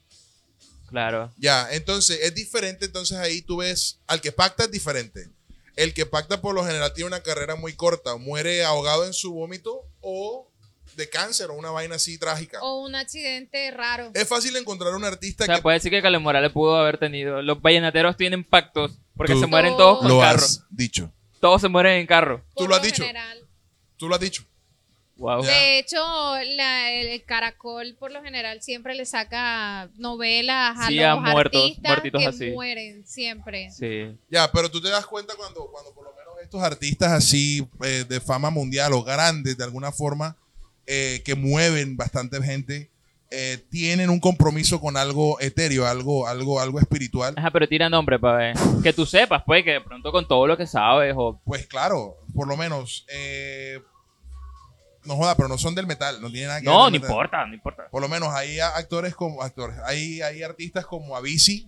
Claro. 0.91 1.35
Ya, 1.39 1.67
entonces 1.73 2.21
es 2.23 2.33
diferente. 2.37 2.85
Entonces 2.87 3.19
ahí 3.19 3.43
tú 3.43 3.57
ves, 3.57 3.99
al 4.07 4.21
que 4.21 4.31
pacta 4.31 4.63
es 4.65 4.71
diferente. 4.71 5.29
El 5.79 5.95
que 5.95 6.07
pacta 6.07 6.41
por 6.41 6.57
lo 6.57 6.65
general 6.65 6.93
tiene 6.93 7.07
una 7.07 7.23
carrera 7.23 7.55
muy 7.55 7.73
corta, 7.73 8.17
muere 8.17 8.65
ahogado 8.65 9.07
en 9.07 9.13
su 9.13 9.33
vómito 9.33 9.85
o 10.01 10.51
de 10.97 11.09
cáncer 11.09 11.51
o 11.51 11.55
una 11.55 11.71
vaina 11.71 11.95
así 11.95 12.19
trágica. 12.19 12.59
O 12.63 12.85
un 12.85 12.97
accidente 12.97 13.71
raro. 13.71 14.11
Es 14.13 14.27
fácil 14.27 14.57
encontrar 14.57 14.93
un 14.97 15.05
artista 15.05 15.45
O 15.45 15.47
sea, 15.47 15.55
que 15.55 15.63
puede 15.63 15.77
decir 15.77 15.93
que 15.93 16.03
Carlos 16.03 16.21
Morales 16.21 16.51
pudo 16.51 16.75
haber 16.77 16.99
tenido. 16.99 17.43
Los 17.43 17.63
vallenateros 17.63 18.17
tienen 18.17 18.43
pactos 18.43 18.99
porque 19.17 19.35
Tú 19.35 19.41
se 19.41 19.47
mueren 19.47 19.77
todos 19.77 20.01
con 20.01 20.09
lo 20.09 20.19
carro. 20.19 20.39
has 20.39 20.65
dicho. 20.69 21.13
Todos 21.39 21.61
se 21.61 21.69
mueren 21.69 22.01
en 22.01 22.09
carro. 22.09 22.43
tú 22.57 22.65
por 22.65 22.71
lo 22.71 22.75
has 22.75 22.83
dicho. 22.83 23.05
general. 23.05 23.47
Tú 23.97 24.09
lo 24.09 24.17
has 24.17 24.21
dicho. 24.21 24.43
Wow. 25.19 25.43
De 25.43 25.79
hecho, 25.81 25.97
la- 26.57 26.93
el, 26.93 27.09
el 27.09 27.25
caracol 27.25 27.97
por 27.99 28.11
lo 28.13 28.23
general 28.23 28.63
siempre 28.63 28.95
le 28.95 29.05
saca 29.05 29.91
novelas 29.97 30.79
a 30.79 30.87
Sí, 30.87 30.95
los 30.97 31.07
a 31.07 31.17
muertos, 31.17 31.61
artistas 31.63 31.89
muertitos 31.91 32.21
que 32.23 32.27
así. 32.29 32.51
mueren 32.53 33.07
siempre. 33.07 33.71
Sí. 33.71 34.17
Ya, 34.31 34.51
pero 34.53 34.71
tú 34.71 34.81
te 34.81 34.89
das 34.89 35.05
cuenta 35.07 35.35
cuando, 35.37 35.67
cuando 35.73 35.93
por 35.93 36.05
lo 36.05 36.11
menos 36.13 36.35
estos 36.43 36.63
artistas 36.63 37.13
así 37.13 37.67
eh, 37.85 38.05
de 38.09 38.21
fama 38.21 38.51
mundial 38.51 38.93
o 38.93 39.03
grandes 39.03 39.57
de 39.59 39.65
alguna 39.65 39.91
forma 39.93 40.37
eh, 40.87 41.21
que 41.25 41.35
mueven 41.35 41.97
bastante 41.97 42.41
gente 42.43 42.89
eh, 43.31 43.59
tienen 43.71 44.09
un 44.09 44.21
compromiso 44.21 44.81
con 44.81 44.97
algo 44.97 45.39
etéreo, 45.41 45.87
algo, 45.87 46.27
algo, 46.27 46.61
algo 46.61 46.79
espiritual. 46.81 47.35
Ajá, 47.37 47.51
pero 47.51 47.69
tira 47.69 47.91
nombre 47.91 48.19
para 48.19 48.39
ver. 48.39 48.57
Que 48.83 48.93
tú 48.95 49.05
sepas, 49.05 49.43
pues, 49.45 49.65
que 49.65 49.73
de 49.73 49.81
pronto 49.83 50.11
con 50.13 50.27
todo 50.27 50.47
lo 50.47 50.57
que 50.57 50.67
sabes 50.67 51.13
o... 51.15 51.39
Pues 51.45 51.67
claro, 51.67 52.17
por 52.35 52.49
lo 52.49 52.57
menos. 52.57 53.05
eh, 53.13 53.81
no 55.09 55.17
joda, 55.17 55.35
pero 55.37 55.49
no 55.49 55.59
son 55.59 55.75
del 55.75 55.87
metal, 55.89 56.21
no 56.21 56.31
tiene 56.31 56.47
nada 56.47 56.61
que 56.61 56.67
ver 56.67 56.75
No, 56.75 56.83
con 56.85 56.93
no 56.93 56.99
metal. 57.01 57.11
importa, 57.11 57.47
no 57.47 57.55
importa. 57.55 57.89
Por 57.91 58.01
lo 58.03 58.09
menos 58.09 58.29
hay 58.33 58.61
actores 58.61 59.15
como 59.17 59.43
actores, 59.43 59.77
hay, 59.85 60.23
hay 60.23 60.43
artistas 60.45 60.87
como 60.87 61.17
Avicii, 61.17 61.67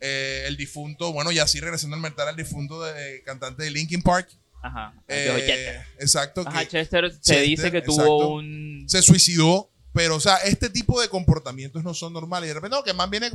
eh, 0.00 0.44
el 0.46 0.56
difunto, 0.56 1.12
bueno, 1.12 1.30
ya 1.30 1.46
sí 1.46 1.60
regresando 1.60 1.94
al 1.96 2.02
metal, 2.02 2.28
el 2.28 2.36
difunto 2.36 2.82
de, 2.82 3.22
cantante 3.24 3.62
de 3.62 3.70
Linkin 3.70 4.02
Park. 4.02 4.28
Ajá. 4.62 4.94
eh, 5.08 5.78
exacto, 6.00 6.42
Ajá, 6.46 6.60
que 6.60 6.68
Chester 6.68 7.10
se 7.12 7.18
Chester, 7.20 7.42
dice 7.42 7.70
que 7.70 7.82
tuvo 7.82 8.34
un... 8.36 8.84
se 8.88 9.02
suicidó, 9.02 9.70
pero 9.92 10.16
o 10.16 10.20
sea, 10.20 10.36
este 10.38 10.70
tipo 10.70 11.00
de 11.00 11.08
comportamientos 11.08 11.84
no 11.84 11.94
son 11.94 12.12
normales. 12.14 12.46
Y 12.46 12.48
de 12.48 12.54
repente, 12.54 12.74
no, 12.76 12.82
que 12.82 12.94
más 12.94 13.08
viene 13.10 13.30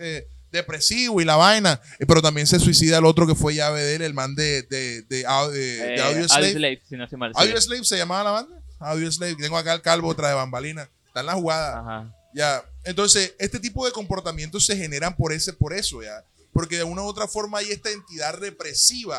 eh, 0.00 0.26
depresivo 0.50 1.20
y 1.20 1.24
la 1.24 1.36
vaina, 1.36 1.80
eh, 1.98 2.06
pero 2.06 2.20
también 2.22 2.46
se 2.46 2.58
suicida 2.58 2.98
el 2.98 3.04
otro 3.04 3.26
que 3.26 3.34
fue 3.34 3.54
llave 3.54 3.80
de 3.82 3.96
él, 3.96 4.02
el 4.02 4.14
man 4.14 4.34
de, 4.34 4.62
de, 4.62 5.02
de, 5.02 5.24
Au- 5.26 5.50
de- 5.50 5.58
de 5.58 5.94
eh, 5.96 6.00
Audio 6.02 6.28
Slave. 6.28 6.52
Slave, 6.52 6.82
si 6.88 6.96
no 6.96 7.06
sí. 7.08 7.16
Audio 7.34 7.60
Slave 7.60 7.84
se 7.84 7.96
llamaba 7.96 8.24
la 8.24 8.30
banda. 8.30 8.59
Audio 8.80 9.10
Slave. 9.12 9.36
Tengo 9.36 9.56
acá 9.56 9.74
el 9.74 9.82
calvo 9.82 10.14
trae 10.16 10.34
bambalina. 10.34 10.88
Está 11.06 11.20
en 11.20 11.26
la 11.26 11.34
jugada. 11.34 11.80
Ajá. 11.80 12.16
Ya. 12.34 12.64
Entonces, 12.84 13.34
este 13.38 13.58
tipo 13.60 13.84
de 13.86 13.92
comportamientos 13.92 14.64
se 14.66 14.76
generan 14.76 15.14
por 15.16 15.32
ese, 15.32 15.52
por 15.52 15.72
eso, 15.72 16.02
ya. 16.02 16.24
Porque 16.52 16.76
de 16.78 16.84
una 16.84 17.02
u 17.02 17.06
otra 17.06 17.28
forma 17.28 17.58
hay 17.58 17.70
esta 17.70 17.90
entidad 17.90 18.34
represiva 18.34 19.18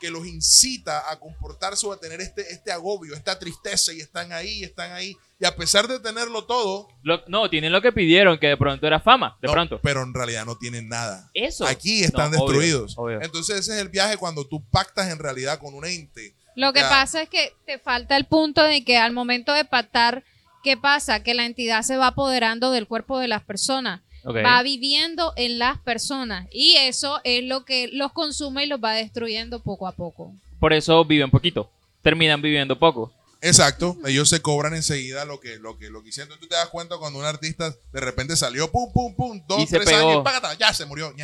que 0.00 0.10
los 0.10 0.26
incita 0.26 1.10
a 1.10 1.18
comportarse 1.18 1.86
o 1.86 1.92
a 1.92 2.00
tener 2.00 2.22
este, 2.22 2.50
este 2.52 2.72
agobio, 2.72 3.14
esta 3.14 3.38
tristeza, 3.38 3.92
y 3.92 4.00
están 4.00 4.32
ahí, 4.32 4.64
están 4.64 4.92
ahí. 4.92 5.14
Y 5.38 5.44
a 5.44 5.54
pesar 5.54 5.88
de 5.88 6.00
tenerlo 6.00 6.44
todo, 6.46 6.88
Lo- 7.02 7.22
no, 7.28 7.50
tienen 7.50 7.70
lo 7.70 7.82
que 7.82 7.92
pidieron, 7.92 8.38
que 8.38 8.46
de 8.46 8.56
pronto 8.56 8.86
era 8.86 8.98
fama, 9.00 9.36
de 9.42 9.48
no, 9.48 9.52
pronto. 9.52 9.78
pero 9.82 10.02
en 10.02 10.14
realidad 10.14 10.46
no 10.46 10.56
tienen 10.56 10.88
nada. 10.88 11.30
Eso. 11.34 11.66
Aquí 11.66 12.02
están 12.02 12.30
No, 12.30 12.38
obvio, 12.38 12.46
destruidos. 12.60 12.94
obvio. 12.96 13.20
Entonces, 13.20 13.58
ese 13.58 13.74
es 13.74 13.78
el 13.82 13.90
viaje 13.90 14.16
cuando 14.16 14.46
tú 14.46 14.64
pactas 14.70 15.10
en 15.10 15.18
realidad 15.18 15.58
con 15.58 15.74
un 15.74 15.84
ente. 15.84 16.34
Lo 16.56 16.72
que 16.72 16.80
Ya. 16.80 16.88
pasa 16.88 17.22
es 17.22 17.28
que 17.28 17.52
te 17.66 17.78
falta 17.78 18.16
el 18.16 18.24
punto 18.26 18.62
de 18.62 18.84
que 18.84 18.98
al 18.98 19.12
momento 19.12 19.52
de 19.52 19.64
pactar, 19.64 20.24
¿qué 20.64 20.76
pasa? 20.76 21.22
Que 21.22 21.34
la 21.34 21.46
entidad 21.46 21.82
se 21.82 21.96
va 21.96 22.08
apoderando 22.08 22.70
del 22.70 22.86
cuerpo 22.86 23.18
de 23.18 23.28
las 23.28 23.42
personas, 23.42 24.00
va 24.26 24.62
viviendo 24.62 25.32
en 25.36 25.58
las 25.58 25.78
personas 25.78 26.46
y 26.52 26.76
eso 26.76 27.20
es 27.24 27.44
lo 27.44 27.64
que 27.64 27.88
los 27.92 28.12
consume 28.12 28.64
y 28.64 28.66
los 28.66 28.80
va 28.82 28.92
destruyendo 28.92 29.62
poco 29.62 29.86
a 29.86 29.92
poco. 29.92 30.32
Por 30.58 30.72
eso 30.72 31.04
viven 31.04 31.30
poquito. 31.30 31.70
Terminan 32.02 32.42
viviendo 32.42 32.78
poco. 32.78 33.12
Exacto, 33.42 33.96
ellos 34.04 34.28
se 34.28 34.42
cobran 34.42 34.74
enseguida 34.74 35.24
lo 35.24 35.40
que, 35.40 35.56
lo 35.58 35.78
que, 35.78 35.88
lo 35.88 36.02
que 36.02 36.10
hicieron. 36.10 36.26
Entonces, 36.30 36.40
tú 36.46 36.48
te 36.48 36.56
das 36.56 36.68
cuenta 36.68 36.98
cuando 36.98 37.18
un 37.18 37.24
artista 37.24 37.74
de 37.92 38.00
repente 38.00 38.36
salió, 38.36 38.70
pum, 38.70 38.92
pum, 38.92 39.14
pum, 39.14 39.40
dos, 39.48 39.62
Y 39.62 39.66
se 39.66 39.76
tres 39.78 39.88
pegó. 39.88 40.10
años, 40.10 40.22
págata, 40.22 40.52
ya 40.54 40.74
se 40.74 40.84
murió. 40.84 41.14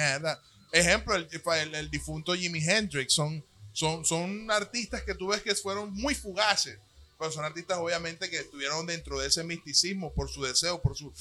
Ejemplo, 0.72 1.14
el, 1.14 1.28
el- 1.60 1.74
el 1.74 1.90
difunto 1.90 2.34
Jimi 2.34 2.58
Hendrix. 2.60 3.12
Son, 3.12 3.44
son, 3.76 4.06
son 4.06 4.50
artistas 4.50 5.02
que 5.02 5.14
tú 5.14 5.28
ves 5.28 5.42
que 5.42 5.54
fueron 5.54 5.92
muy 5.92 6.14
fugaces. 6.14 6.78
Pero 7.18 7.30
son 7.30 7.44
artistas, 7.44 7.78
obviamente, 7.78 8.30
que 8.30 8.38
estuvieron 8.38 8.86
dentro 8.86 9.18
de 9.18 9.28
ese 9.28 9.44
misticismo 9.44 10.12
por 10.12 10.30
su 10.30 10.42
deseo, 10.42 10.80
por 10.80 10.96
su. 10.96 11.12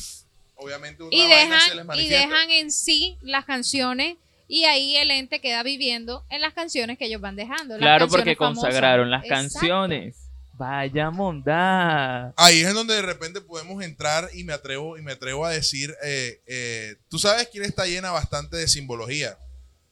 Obviamente, 0.56 1.04
una 1.04 1.14
Y 1.14 1.28
vaina 1.28 1.60
se 1.60 1.76
les 1.76 1.86
dejan, 1.86 2.00
y 2.00 2.08
dejan 2.08 2.52
en 2.52 2.72
sí 2.72 3.18
las 3.22 3.44
canciones 3.44 4.16
y 4.48 4.64
ahí 4.66 4.96
el 4.96 5.12
ente 5.12 5.42
queda 5.42 5.64
viviendo 5.64 6.24
en 6.30 6.40
las 6.40 6.54
canciones 6.54 6.98
que 6.98 7.06
ellos 7.06 7.20
van 7.20 7.36
dejando. 7.36 7.78
Claro, 7.78 8.08
porque 8.08 8.36
famosas. 8.36 8.64
consagraron 8.64 9.12
las 9.12 9.26
Exacto. 9.26 9.60
canciones. 9.60 10.16
Vaya 10.54 11.10
mondad. 11.10 12.32
Ahí 12.38 12.62
es 12.62 12.68
en 12.70 12.76
donde 12.76 12.94
de 12.96 13.02
repente 13.02 13.42
podemos 13.42 13.84
entrar 13.84 14.30
y 14.34 14.46
me 14.46 14.54
atrevo, 14.54 14.98
y 14.98 15.02
me 15.02 15.12
atrevo 15.12 15.46
a 15.46 15.50
decir, 15.50 15.94
eh, 16.04 16.40
eh, 16.48 16.96
tú 17.10 17.20
sabes 17.20 17.50
quién 17.52 17.66
está 17.66 17.86
llena 17.86 18.12
bastante 18.12 18.56
de 18.56 18.68
simbología. 18.70 19.38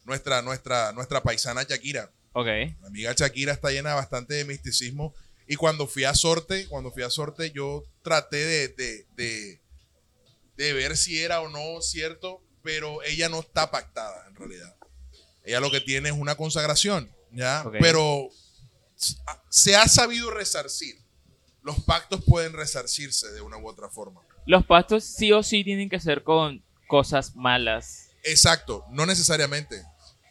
Nuestra, 0.05 0.41
nuestra, 0.41 0.93
nuestra 0.93 1.21
paisana 1.21 1.63
Shakira. 1.63 2.09
Ok. 2.33 2.47
La 2.81 2.87
amiga 2.87 3.13
Shakira 3.13 3.53
está 3.53 3.71
llena 3.71 3.93
bastante 3.93 4.33
de 4.35 4.45
misticismo. 4.45 5.13
Y 5.47 5.55
cuando 5.55 5.87
fui 5.87 6.03
a 6.03 6.13
Sorte, 6.13 6.67
cuando 6.67 6.91
fui 6.91 7.03
a 7.03 7.09
Sorte, 7.09 7.51
yo 7.51 7.83
traté 8.01 8.37
de, 8.37 8.67
de, 8.69 9.07
de, 9.15 9.61
de 10.57 10.73
ver 10.73 10.97
si 10.97 11.19
era 11.21 11.41
o 11.41 11.49
no 11.49 11.81
cierto, 11.81 12.41
pero 12.63 13.03
ella 13.03 13.29
no 13.29 13.41
está 13.41 13.69
pactada 13.69 14.25
en 14.27 14.35
realidad. 14.35 14.75
Ella 15.43 15.59
lo 15.59 15.69
que 15.69 15.81
tiene 15.81 16.09
es 16.09 16.15
una 16.15 16.35
consagración, 16.35 17.11
¿ya? 17.31 17.63
Ok. 17.65 17.75
Pero 17.79 18.29
se 19.49 19.75
ha 19.75 19.87
sabido 19.87 20.31
resarcir. 20.31 20.95
Los 21.61 21.81
pactos 21.81 22.23
pueden 22.25 22.53
resarcirse 22.53 23.31
de 23.31 23.41
una 23.41 23.57
u 23.57 23.67
otra 23.67 23.89
forma. 23.89 24.21
Los 24.45 24.65
pastos 24.65 25.03
sí 25.03 25.31
o 25.31 25.43
sí 25.43 25.63
tienen 25.63 25.89
que 25.89 25.99
ser 25.99 26.23
con 26.23 26.63
cosas 26.87 27.35
malas. 27.35 28.09
Exacto, 28.23 28.85
no 28.91 29.05
necesariamente, 29.05 29.83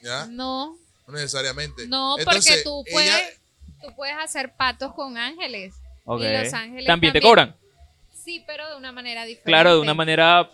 ¿ya? 0.03 0.27
No, 0.27 0.79
No 1.07 1.15
necesariamente. 1.15 1.87
no, 1.89 2.19
Entonces, 2.19 2.45
porque 2.47 2.63
tú 2.63 2.83
ella- 2.87 2.93
puedes, 2.93 3.41
tú 3.83 3.95
puedes 3.97 4.17
hacer 4.19 4.55
patos 4.57 4.93
con 4.95 5.17
ángeles. 5.19 5.75
Y 6.05 6.09
los 6.09 6.53
ángeles 6.53 6.87
También 6.87 7.13
te 7.13 7.21
cobran. 7.21 7.55
Sí, 8.13 8.43
pero 8.47 8.69
de 8.71 8.77
una 8.77 8.93
manera 8.93 9.23
diferente. 9.25 9.51
Claro, 9.51 9.75
de 9.75 9.81
una 9.81 9.95
manera 9.95 10.51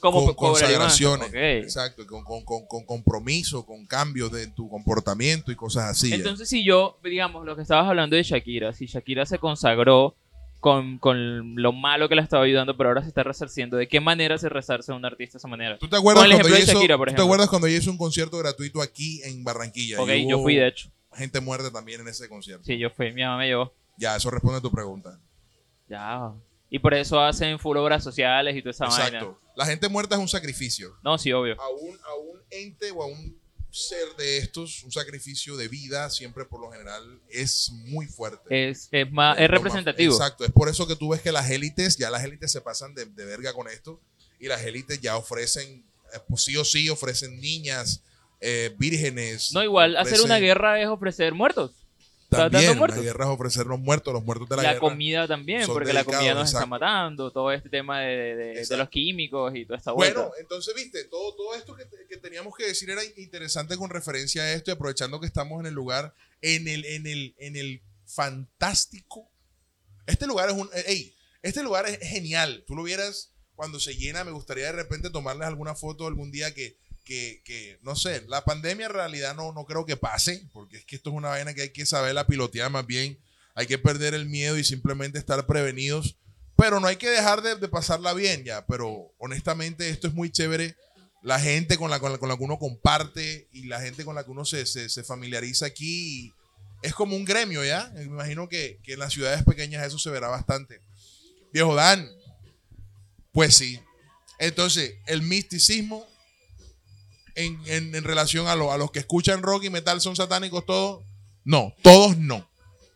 Como 0.00 0.18
con 0.20 0.26
más. 0.28 0.34
consagraciones. 0.36 1.30
Exacto, 1.34 2.06
con, 2.06 2.24
con, 2.24 2.44
con, 2.44 2.66
con 2.66 2.84
compromiso, 2.84 3.64
con 3.66 3.86
cambios 3.86 4.32
de 4.32 4.46
tu 4.48 4.68
comportamiento 4.70 5.50
y 5.52 5.56
cosas 5.56 5.84
así. 5.90 6.10
ya. 6.10 6.16
Entonces, 6.16 6.48
si 6.48 6.64
yo, 6.64 6.98
digamos, 7.02 7.44
lo 7.44 7.56
que 7.56 7.62
estabas 7.62 7.86
hablando 7.88 8.16
de 8.16 8.22
Shakira, 8.22 8.72
si 8.72 8.86
Shakira 8.86 9.26
se 9.26 9.38
consagró 9.38 10.14
con, 10.60 10.98
con 10.98 11.56
lo 11.56 11.72
malo 11.72 12.08
que 12.08 12.14
la 12.14 12.22
estaba 12.22 12.44
ayudando, 12.44 12.76
pero 12.76 12.90
ahora 12.90 13.02
se 13.02 13.08
está 13.08 13.22
resarciendo, 13.22 13.76
¿de 13.76 13.88
qué 13.88 13.98
manera 14.00 14.38
se 14.38 14.48
resarce 14.48 14.92
a 14.92 14.94
un 14.94 15.04
artista 15.04 15.34
de 15.34 15.38
esa 15.38 15.48
manera? 15.48 15.78
¿Tú 15.78 15.88
te 15.88 15.96
acuerdas, 15.96 16.22
Con 16.22 16.30
el 16.30 16.38
cuando 16.38 16.48
ejemplo 16.48 16.56
ella 16.56 16.64
hizo, 16.64 16.80
Shakira, 16.80 16.96
¿tú 16.96 17.14
te 17.16 17.22
acuerdas 17.22 17.48
cuando 17.48 17.66
ella 17.66 17.78
hizo 17.78 17.90
un 17.90 17.98
concierto 17.98 18.38
gratuito 18.38 18.82
aquí 18.82 19.22
en 19.24 19.42
Barranquilla? 19.42 20.00
Ok, 20.00 20.10
Y 20.10 20.28
yo 20.28 20.40
fui 20.40 20.56
de 20.56 20.68
hecho. 20.68 20.90
Gente 21.14 21.40
muerta 21.40 21.72
también 21.72 22.02
en 22.02 22.08
ese 22.08 22.28
concierto. 22.28 22.64
Sí, 22.64 22.78
yo 22.78 22.90
fui, 22.90 23.12
mi 23.12 23.22
mamá 23.22 23.38
me 23.38 23.48
llevó. 23.48 23.72
Ya, 23.96 24.14
eso 24.16 24.30
responde 24.30 24.58
a 24.58 24.60
tu 24.60 24.70
pregunta. 24.70 25.18
Ya. 25.88 26.32
Y 26.68 26.78
por 26.78 26.94
eso 26.94 27.20
hacen 27.20 27.58
full 27.58 27.76
obras 27.76 28.04
sociales 28.04 28.54
y 28.56 28.62
toda 28.62 28.70
esa 28.70 28.86
vaina. 28.86 29.18
Exacto. 29.18 29.40
La 29.56 29.66
gente 29.66 29.88
muerta 29.88 30.14
es 30.14 30.20
un 30.20 30.28
sacrificio. 30.28 30.96
No, 31.02 31.18
sí, 31.18 31.32
obvio. 31.32 31.60
A 31.60 31.68
un, 31.68 31.98
a 32.04 32.14
un 32.14 32.40
ente 32.50 32.92
o 32.92 33.02
a 33.02 33.06
un 33.06 33.36
ser 33.70 34.16
de 34.18 34.38
estos, 34.38 34.82
un 34.84 34.92
sacrificio 34.92 35.56
de 35.56 35.68
vida, 35.68 36.10
siempre 36.10 36.44
por 36.44 36.60
lo 36.60 36.70
general 36.70 37.20
es 37.28 37.70
muy 37.86 38.06
fuerte. 38.06 38.70
Es, 38.70 38.88
es, 38.90 39.10
más, 39.12 39.36
es 39.36 39.42
más- 39.42 39.50
representativo. 39.50 40.12
Exacto, 40.14 40.44
es 40.44 40.52
por 40.52 40.68
eso 40.68 40.86
que 40.86 40.96
tú 40.96 41.10
ves 41.10 41.20
que 41.20 41.32
las 41.32 41.50
élites, 41.50 41.96
ya 41.96 42.10
las 42.10 42.24
élites 42.24 42.50
se 42.50 42.60
pasan 42.60 42.94
de, 42.94 43.06
de 43.06 43.24
verga 43.24 43.52
con 43.52 43.68
esto 43.68 44.00
y 44.38 44.48
las 44.48 44.62
élites 44.62 45.00
ya 45.00 45.16
ofrecen, 45.16 45.84
eh, 46.12 46.18
pues 46.28 46.42
sí 46.42 46.56
o 46.56 46.64
sí, 46.64 46.88
ofrecen 46.88 47.40
niñas, 47.40 48.02
eh, 48.40 48.74
vírgenes. 48.78 49.52
No, 49.52 49.62
igual, 49.62 49.96
hacer 49.96 50.20
una 50.22 50.38
guerra 50.38 50.80
es 50.80 50.88
ofrecer 50.88 51.34
muertos. 51.34 51.72
También, 52.30 52.78
muertos. 52.78 52.98
la 52.98 53.04
guerra 53.04 53.24
es 53.26 53.30
ofrecer 53.30 53.66
los 53.66 53.78
muertos, 53.80 54.12
los 54.14 54.24
muertos 54.24 54.48
de 54.48 54.56
la, 54.56 54.62
La, 54.62 54.68
guerra. 54.70 54.80
comida 54.80 55.26
también, 55.28 55.66
porque 55.66 55.92
la 55.92 56.04
comida 56.04 56.34
nos 56.34 56.52
está 56.52 56.64
matando. 56.66 57.30
Todo 57.32 57.52
este 57.52 57.68
tema 57.68 58.00
de, 58.00 58.36
de- 58.36 58.76
los 58.76 58.88
químicos 58.88 59.54
y 59.54 59.64
toda 59.66 59.78
esta 59.78 59.92
vuelta. 59.92 60.20
Bueno, 60.20 60.34
entonces, 60.40 60.74
viste, 60.74 61.04
todo, 61.04 61.34
todo 61.34 61.54
esto 61.54 61.74
que, 61.74 61.84
que 62.08 62.16
teníamos 62.18 62.56
que 62.56 62.66
decir 62.66 62.88
era 62.90 63.02
interesante 63.16 63.76
con 63.76 63.90
referencia 63.90 64.42
a 64.42 64.52
esto 64.52 64.70
y 64.70 64.74
aprovechando 64.74 65.18
que 65.20 65.26
estamos 65.26 65.60
en 65.60 65.66
el 65.66 65.74
lugar, 65.74 66.14
en 66.40 66.68
el, 66.68 66.84
en 66.84 67.06
el, 67.06 67.34
en 67.38 67.56
el 67.56 67.82
fantástico. 68.06 69.28
Este 70.06 70.26
lugar 70.26 70.48
es 70.50 70.56
un. 70.56 70.68
eh, 70.74 70.84
ey, 70.86 71.14
este 71.42 71.62
lugar 71.62 71.86
es 71.88 71.98
genial. 72.00 72.64
Tú 72.66 72.74
lo 72.74 72.82
vieras 72.82 73.32
cuando 73.54 73.80
se 73.80 73.96
llena. 73.96 74.24
Me 74.24 74.30
gustaría 74.30 74.66
de 74.66 74.72
repente 74.72 75.10
tomarles 75.10 75.46
alguna 75.46 75.74
foto 75.74 76.06
algún 76.06 76.30
día 76.30 76.54
que, 76.54 76.76
que, 77.04 77.78
no 77.82 77.96
sé, 77.96 78.24
la 78.28 78.44
pandemia 78.44 78.86
en 78.86 78.92
realidad 78.92 79.34
no, 79.34 79.52
no 79.52 79.64
creo 79.64 79.84
que 79.84 79.96
pase, 79.96 80.46
porque 80.52 80.78
es 80.78 80.84
que 80.84 80.96
esto 80.96 81.10
es 81.10 81.16
una 81.16 81.30
vaina 81.30 81.54
que 81.54 81.62
hay 81.62 81.70
que 81.70 81.86
saberla 81.86 82.26
pilotear 82.26 82.70
más 82.70 82.86
bien. 82.86 83.18
Hay 83.54 83.66
que 83.66 83.78
perder 83.78 84.14
el 84.14 84.26
miedo 84.26 84.56
y 84.56 84.64
simplemente 84.64 85.18
estar 85.18 85.44
prevenidos. 85.46 86.16
Pero 86.56 86.78
no 86.78 86.86
hay 86.86 86.96
que 86.96 87.10
dejar 87.10 87.42
de, 87.42 87.56
de 87.56 87.68
pasarla 87.68 88.14
bien 88.14 88.44
ya. 88.44 88.64
Pero 88.66 89.12
honestamente 89.18 89.88
esto 89.88 90.06
es 90.06 90.14
muy 90.14 90.30
chévere. 90.30 90.76
La 91.22 91.40
gente 91.40 91.76
con 91.76 91.90
la, 91.90 92.00
con 92.00 92.16
con 92.18 92.28
la 92.28 92.36
que 92.36 92.44
uno 92.44 92.58
comparte 92.58 93.48
y 93.52 93.64
la 93.64 93.80
gente 93.80 94.04
con 94.04 94.14
la 94.14 94.24
que 94.24 94.30
uno 94.30 94.44
se, 94.44 94.64
se, 94.66 94.88
se 94.88 95.04
familiariza 95.04 95.66
aquí. 95.66 96.32
es 96.82 96.94
como 96.94 97.16
un 97.16 97.24
gremio 97.24 97.64
ya. 97.64 97.90
Me 97.94 98.04
imagino 98.04 98.48
que, 98.48 98.78
que 98.82 98.94
en 98.94 99.00
las 99.00 99.12
ciudades 99.12 99.42
pequeñas 99.44 99.86
eso 99.86 99.98
se 99.98 100.10
verá 100.10 100.28
bastante. 100.28 100.80
Viejo 101.52 101.74
Dan. 101.74 102.08
Pues 103.32 103.56
sí. 103.56 103.80
Entonces, 104.38 104.94
el 105.06 105.22
misticismo 105.22 106.06
en, 107.34 107.60
en- 107.66 107.94
en 107.94 108.04
relación 108.04 108.46
a, 108.48 108.56
lo- 108.56 108.72
a 108.72 108.78
los 108.78 108.90
que 108.90 108.98
escuchan 109.00 109.42
rock 109.42 109.64
y 109.64 109.70
metal 109.70 110.00
son 110.00 110.16
satánicos 110.16 110.64
todos. 110.66 111.02
No, 111.44 111.74
todos 111.82 112.16
no. 112.18 112.48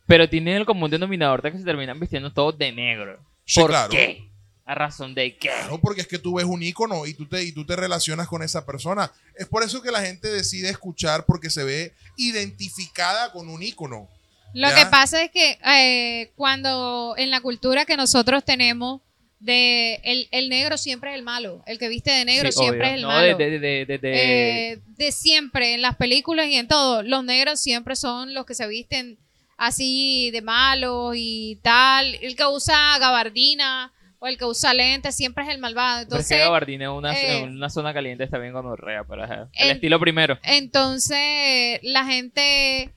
Pero 0.07 0.29
tienen 0.29 0.57
el 0.57 0.67
común 0.67 0.91
denominador 0.91 1.41
de 1.43 1.53
que 1.53 1.59
se 1.59 1.65
terminan 1.65 1.99
vistiendo 1.99 2.33
todos 2.33 2.57
de 2.59 2.73
negro. 2.73 3.19
Sí, 3.47 3.61
¿Por 3.61 3.71
claro. 3.71 3.91
qué? 3.91 4.29
¿A 4.67 4.75
razón 4.75 5.15
de 5.15 5.37
qué? 5.37 5.49
Claro, 5.49 5.79
porque 5.81 6.01
es 6.03 6.07
que 6.07 6.19
tú 6.19 6.35
ves 6.35 6.47
un 6.47 6.63
ícono 6.63 7.05
y 7.07 7.13
tú, 7.15 7.27
te, 7.27 7.43
y 7.43 7.53
tú 7.53 7.67
te 7.67 7.77
relacionas 7.77 8.29
con 8.29 8.43
esa 8.43 8.65
persona. 8.65 9.13
Es 9.35 9.47
por 9.47 9.63
eso 9.63 9.83
que 9.83 9.91
la 9.91 10.01
gente 10.03 10.29
decide 10.29 10.71
escuchar 10.71 11.25
porque 11.27 11.51
se 11.51 11.65
ve 11.65 11.93
identificada 12.17 13.33
con 13.33 13.49
un 13.49 13.63
ícono. 13.63 14.09
Lo 14.55 14.69
Ya. 14.69 14.75
que 14.75 14.87
pasa 14.87 15.23
es 15.23 15.31
que 15.31 15.59
eh, 15.67 16.33
cuando 16.37 17.15
en 17.19 17.31
la 17.31 17.41
cultura 17.41 17.85
que 17.85 17.97
nosotros 17.97 18.45
tenemos, 18.45 19.01
de 19.45 20.01
el, 20.05 20.29
el 20.31 20.49
negro 20.49 20.77
siempre 20.79 21.11
es 21.11 21.17
el 21.17 21.23
malo. 21.23 21.63
El 21.67 21.79
que 21.79 21.89
viste 21.89 22.11
de 22.11 22.25
negro 22.25 22.51
Sí, 22.51 22.59
siempre 22.59 22.79
obvio. 22.81 22.89
es 22.91 22.95
el 22.97 23.03
no, 23.03 23.09
malo. 23.09 23.37
De, 23.37 23.51
de, 23.51 23.59
de, 23.61 23.85
de- 23.87 23.99
de- 23.99 24.73
Eh, 24.73 24.79
de 24.97 25.13
siempre, 25.13 25.75
en 25.75 25.83
las 25.83 25.97
películas 25.97 26.47
y 26.47 26.55
en 26.57 26.67
todo, 26.69 27.03
los 27.03 27.25
negros 27.25 27.61
siempre 27.61 27.95
son 27.97 28.33
los 28.35 28.47
que 28.47 28.55
se 28.55 28.67
visten 28.67 29.19
así 29.57 30.31
de 30.31 30.41
malos 30.43 31.15
y 31.17 31.59
tal. 31.63 32.15
El 32.23 32.37
que 32.37 32.47
usa 32.47 32.99
gabardina 32.99 33.93
o 34.19 34.27
el 34.27 34.39
que 34.39 34.47
usa 34.47 34.73
lentes 34.73 35.15
siempre 35.15 35.45
es 35.45 35.51
el 35.51 35.59
malvado. 35.59 36.07
pero 36.09 36.21
es 36.21 36.27
que 36.29 36.35
Entonces, 36.35 36.47
Gabardina 36.47 36.85
en 36.87 36.91
una, 36.93 37.13
eh, 37.15 37.39
en 37.41 37.51
una 37.57 37.69
zona 37.69 37.93
caliente 37.93 38.25
está 38.25 38.39
bien 38.39 38.55
gonorrea, 38.55 39.05
pero 39.05 39.25
El- 39.53 39.71
estilo 39.73 40.01
primero. 40.01 40.39
entonces 40.43 41.81
la 41.83 42.05
gente, 42.07 42.95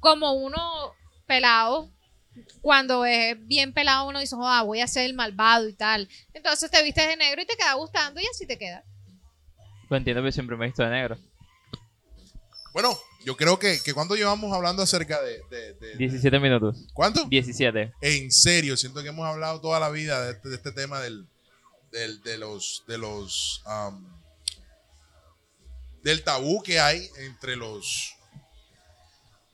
como 0.00 0.32
uno 0.32 0.60
pelado, 1.26 1.88
cuando 2.60 3.04
es 3.04 3.36
bien 3.46 3.72
pelado, 3.72 4.06
uno 4.08 4.20
dice, 4.20 4.36
"Joda, 4.36 4.62
voy 4.62 4.80
a 4.80 4.86
ser 4.88 5.04
el 5.06 5.14
malvado 5.14 5.68
y 5.68 5.72
tal. 5.74 6.08
Entonces 6.34 6.70
te 6.70 6.82
vistes 6.82 7.06
de 7.06 7.16
negro 7.16 7.42
y 7.42 7.46
te 7.46 7.56
queda 7.56 7.74
gustando 7.74 8.20
y 8.20 8.26
así 8.26 8.46
te 8.46 8.58
queda. 8.58 8.84
Lo 9.90 9.96
entiendo, 9.96 10.20
pero 10.22 10.32
siempre 10.32 10.56
me 10.56 10.64
he 10.66 10.68
visto 10.68 10.82
de 10.82 10.90
negro. 10.90 11.18
Bueno, 12.74 12.98
yo 13.24 13.36
creo 13.36 13.58
que, 13.58 13.80
que 13.82 13.94
cuando 13.94 14.14
llevamos 14.14 14.52
hablando 14.54 14.82
acerca 14.82 15.20
de... 15.22 15.40
de- 15.50 15.74
de- 15.74 15.96
17 15.96 16.38
minutos. 16.38 16.86
¿Cuánto? 16.92 17.24
17. 17.24 17.92
En 18.02 18.30
serio, 18.30 18.76
siento 18.76 19.02
que 19.02 19.08
hemos 19.08 19.26
hablado 19.26 19.60
toda 19.60 19.80
la 19.80 19.88
vida 19.88 20.22
de 20.26 20.32
este, 20.32 20.48
de 20.50 20.56
este 20.56 20.72
tema 20.72 21.00
del, 21.00 21.26
del- 21.90 22.22
de 22.22 22.38
los... 22.38 22.84
De 22.86 22.98
los 22.98 23.62
am, 23.66 24.06
del 26.02 26.22
tabú 26.22 26.62
que 26.62 26.78
hay 26.78 27.08
entre 27.18 27.56
los 27.56 28.14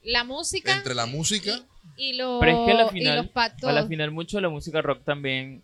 La 0.02 0.24
música 0.24 0.76
entre 0.76 0.94
la 0.94 1.06
música 1.06 1.58
y, 1.96 2.14
los, 2.14 2.40
Pero 2.40 2.60
es 2.60 2.66
que 2.66 2.72
a 2.72 2.74
la 2.74 2.86
y 2.86 2.88
final, 2.90 3.16
los 3.16 3.28
pactos. 3.28 3.68
a 3.68 3.72
la 3.72 3.86
final 3.86 4.10
mucho 4.10 4.36
de 4.36 4.42
la 4.42 4.48
música 4.48 4.82
rock 4.82 5.04
también 5.04 5.62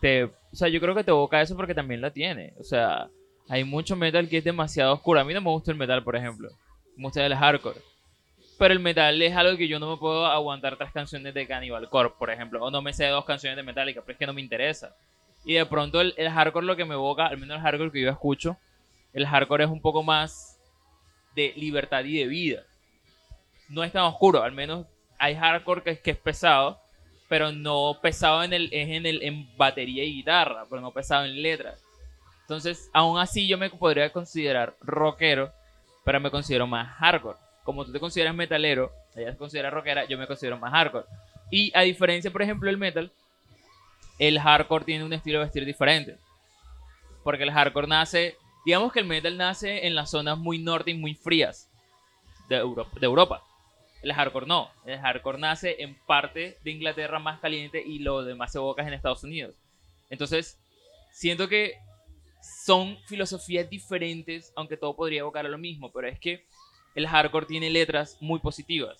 te, 0.00 0.24
o 0.24 0.32
sea, 0.52 0.68
yo 0.68 0.80
creo 0.80 0.94
que 0.94 1.04
te 1.04 1.10
evoca 1.10 1.40
eso 1.40 1.56
porque 1.56 1.74
también 1.74 2.00
la 2.00 2.10
tiene. 2.10 2.54
O 2.58 2.64
sea, 2.64 3.08
hay 3.48 3.64
mucho 3.64 3.96
metal 3.96 4.28
que 4.28 4.38
es 4.38 4.44
demasiado 4.44 4.92
oscuro. 4.94 5.20
A 5.20 5.24
mí 5.24 5.34
no 5.34 5.40
me 5.40 5.50
gusta 5.50 5.70
el 5.70 5.76
metal, 5.76 6.02
por 6.02 6.16
ejemplo. 6.16 6.50
Me 6.96 7.04
gusta 7.04 7.24
el 7.24 7.34
hardcore. 7.34 7.80
Pero 8.58 8.74
el 8.74 8.80
metal 8.80 9.20
es 9.22 9.36
algo 9.36 9.56
que 9.56 9.68
yo 9.68 9.78
no 9.78 9.90
me 9.90 9.96
puedo 9.96 10.26
aguantar 10.26 10.76
tres 10.76 10.90
canciones 10.92 11.32
de 11.32 11.46
Cannibal 11.46 11.88
Corpse, 11.88 12.16
por 12.18 12.30
ejemplo. 12.30 12.64
O 12.64 12.70
no 12.70 12.82
me 12.82 12.92
sé 12.92 13.06
dos 13.06 13.24
canciones 13.24 13.56
de 13.56 13.62
Metallica, 13.62 14.00
pero 14.00 14.12
es 14.12 14.18
que 14.18 14.26
no 14.26 14.32
me 14.32 14.40
interesa. 14.40 14.96
Y 15.44 15.54
de 15.54 15.66
pronto 15.66 16.00
el, 16.00 16.14
el 16.16 16.28
hardcore 16.28 16.66
lo 16.66 16.76
que 16.76 16.84
me 16.84 16.94
evoca, 16.94 17.26
al 17.26 17.38
menos 17.38 17.56
el 17.56 17.62
hardcore 17.62 17.92
que 17.92 18.02
yo 18.02 18.10
escucho, 18.10 18.56
el 19.12 19.26
hardcore 19.26 19.64
es 19.64 19.70
un 19.70 19.80
poco 19.80 20.02
más 20.02 20.58
de 21.36 21.52
libertad 21.56 22.04
y 22.04 22.18
de 22.18 22.26
vida. 22.26 22.62
No 23.68 23.84
es 23.84 23.92
tan 23.92 24.02
oscuro, 24.02 24.42
al 24.42 24.52
menos 24.52 24.86
hay 25.18 25.34
hardcore 25.34 25.82
que, 25.82 26.10
es 26.10 26.16
pesado, 26.16 26.80
pero 27.28 27.52
no 27.52 27.98
pesado 28.00 28.42
en 28.42 28.52
el, 28.52 28.68
es 28.72 28.88
en 28.88 29.06
el 29.06 29.22
en 29.22 29.48
batería 29.56 30.04
y 30.04 30.14
guitarra, 30.14 30.64
pero 30.68 30.80
no 30.80 30.92
pesado 30.92 31.24
en 31.24 31.42
letras. 31.42 31.82
Entonces, 32.42 32.88
aún 32.94 33.18
así 33.18 33.46
yo 33.46 33.58
me 33.58 33.68
podría 33.68 34.10
considerar 34.10 34.74
rockero, 34.80 35.52
pero 36.04 36.20
me 36.20 36.30
considero 36.30 36.66
más 36.66 36.88
hardcore. 36.96 37.36
Como 37.64 37.84
tú 37.84 37.92
te 37.92 38.00
consideras 38.00 38.34
metalero, 38.34 38.90
ella 39.14 39.32
se 39.32 39.36
considera 39.36 39.68
rockera, 39.68 40.06
yo 40.06 40.16
me 40.16 40.26
considero 40.26 40.56
más 40.56 40.72
hardcore. 40.72 41.04
Y 41.50 41.70
a 41.76 41.82
diferencia, 41.82 42.30
por 42.30 42.40
ejemplo, 42.40 42.68
del 42.68 42.78
metal, 42.78 43.12
el 44.18 44.38
hardcore 44.38 44.84
tiene 44.84 45.04
un 45.04 45.12
estilo 45.12 45.38
de 45.38 45.44
vestir 45.44 45.64
diferente. 45.64 46.16
Porque 47.22 47.42
el 47.42 47.52
hardcore 47.52 47.86
nace, 47.86 48.36
digamos 48.64 48.92
que 48.92 49.00
el 49.00 49.06
metal 49.06 49.36
nace 49.36 49.86
en 49.86 49.94
las 49.94 50.10
zonas 50.10 50.38
muy 50.38 50.58
norte 50.58 50.90
y 50.90 50.94
muy 50.94 51.14
frías 51.14 51.68
de 52.48 52.56
Europa. 52.56 52.98
De 52.98 53.06
Europa. 53.06 53.42
El 54.02 54.12
hardcore 54.12 54.46
no. 54.46 54.70
El 54.86 54.98
hardcore 55.00 55.38
nace 55.38 55.76
en 55.80 55.94
parte 56.06 56.56
de 56.62 56.70
Inglaterra 56.70 57.18
más 57.18 57.40
caliente 57.40 57.82
y 57.84 57.98
lo 57.98 58.22
demás 58.24 58.52
se 58.52 58.58
evoca 58.58 58.82
en 58.86 58.92
Estados 58.92 59.24
Unidos. 59.24 59.54
Entonces, 60.10 60.56
siento 61.12 61.48
que 61.48 61.74
son 62.66 62.96
filosofías 63.06 63.68
diferentes, 63.68 64.52
aunque 64.56 64.76
todo 64.76 64.94
podría 64.94 65.20
evocar 65.20 65.44
a 65.44 65.48
lo 65.48 65.58
mismo, 65.58 65.90
pero 65.92 66.08
es 66.08 66.18
que 66.18 66.44
el 66.94 67.06
hardcore 67.06 67.46
tiene 67.46 67.70
letras 67.70 68.16
muy 68.20 68.38
positivas. 68.38 68.98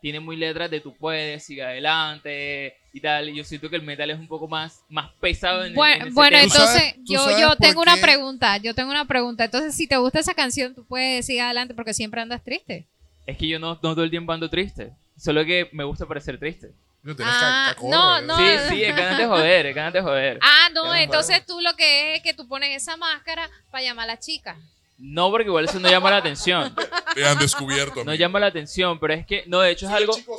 Tiene 0.00 0.18
muy 0.18 0.36
letras 0.36 0.68
de 0.68 0.80
tú 0.80 0.92
puedes, 0.96 1.44
sigue 1.44 1.62
adelante 1.62 2.74
y 2.92 3.00
tal. 3.00 3.28
Y 3.28 3.36
yo 3.36 3.44
siento 3.44 3.70
que 3.70 3.76
el 3.76 3.82
metal 3.82 4.10
es 4.10 4.18
un 4.18 4.26
poco 4.26 4.48
más, 4.48 4.82
más 4.88 5.12
pesado 5.20 5.64
en, 5.64 5.74
Bueno, 5.74 6.02
en 6.02 6.08
ese 6.08 6.14
bueno, 6.14 6.36
tema. 6.38 6.42
Tú 6.52 6.58
sabes- 6.58 6.74
entonces 6.96 7.04
tú 7.06 7.12
yo, 7.12 7.38
yo 7.38 7.56
tengo 7.56 7.82
una 7.82 7.94
qué- 7.94 8.00
pregunta, 8.02 8.56
yo 8.58 8.74
tengo 8.74 8.90
una 8.90 9.04
pregunta. 9.04 9.44
Entonces, 9.44 9.76
si 9.76 9.86
te 9.86 9.96
gusta 9.98 10.18
esa 10.18 10.34
canción, 10.34 10.74
tú 10.74 10.84
puedes 10.84 11.24
seguir 11.26 11.42
adelante 11.42 11.72
porque 11.74 11.94
siempre 11.94 12.20
andas 12.20 12.42
triste. 12.42 12.88
Es 13.26 13.36
que 13.36 13.46
yo 13.48 13.58
no, 13.58 13.74
no 13.74 13.94
todo 13.94 14.04
el 14.04 14.10
tiempo 14.10 14.32
ando 14.32 14.50
triste. 14.50 14.92
Solo 15.16 15.44
que 15.44 15.68
me 15.72 15.84
gusta 15.84 16.06
parecer 16.06 16.38
triste. 16.38 16.72
No, 17.02 17.16
tienes 17.16 17.34
Ah, 17.36 17.64
ca- 17.68 17.74
cacorro, 17.74 17.90
no, 17.90 18.20
no. 18.22 18.36
Sí, 18.36 18.44
sí, 18.68 18.84
es 18.84 18.96
ganas 18.96 19.18
de 19.18 19.26
joder, 19.26 19.66
es 19.66 19.74
ganas 19.74 19.92
de 19.92 20.02
joder. 20.02 20.38
Ah, 20.40 20.68
no, 20.72 20.94
entonces 20.94 21.44
tú 21.46 21.60
lo 21.60 21.74
que 21.74 22.12
es 22.12 22.16
es 22.18 22.22
que 22.22 22.34
tú 22.34 22.46
pones 22.46 22.80
esa 22.80 22.96
máscara 22.96 23.48
para 23.70 23.82
llamar 23.82 24.04
a 24.04 24.14
la 24.14 24.18
chica. 24.18 24.56
No, 24.98 25.30
porque 25.30 25.48
igual 25.48 25.64
eso 25.64 25.80
no 25.80 25.90
llama 25.90 26.10
la 26.10 26.18
atención. 26.18 26.74
Te 27.14 27.26
han 27.26 27.38
descubierto. 27.38 27.96
No 28.04 28.12
amigo. 28.12 28.14
llama 28.14 28.38
la 28.38 28.46
atención, 28.46 29.00
pero 29.00 29.14
es 29.14 29.26
que, 29.26 29.42
no, 29.46 29.60
de 29.60 29.72
hecho 29.72 29.86
es 29.86 29.92
algo, 29.92 30.14
chico 30.14 30.36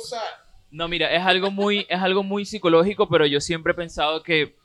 no, 0.70 0.88
mira, 0.88 1.12
es 1.14 1.22
algo 1.22 1.50
muy, 1.50 1.86
es 1.88 2.00
algo 2.00 2.22
muy 2.22 2.44
psicológico, 2.46 3.08
pero 3.08 3.26
yo 3.26 3.40
siempre 3.40 3.72
he 3.72 3.76
pensado 3.76 4.22
que 4.22 4.56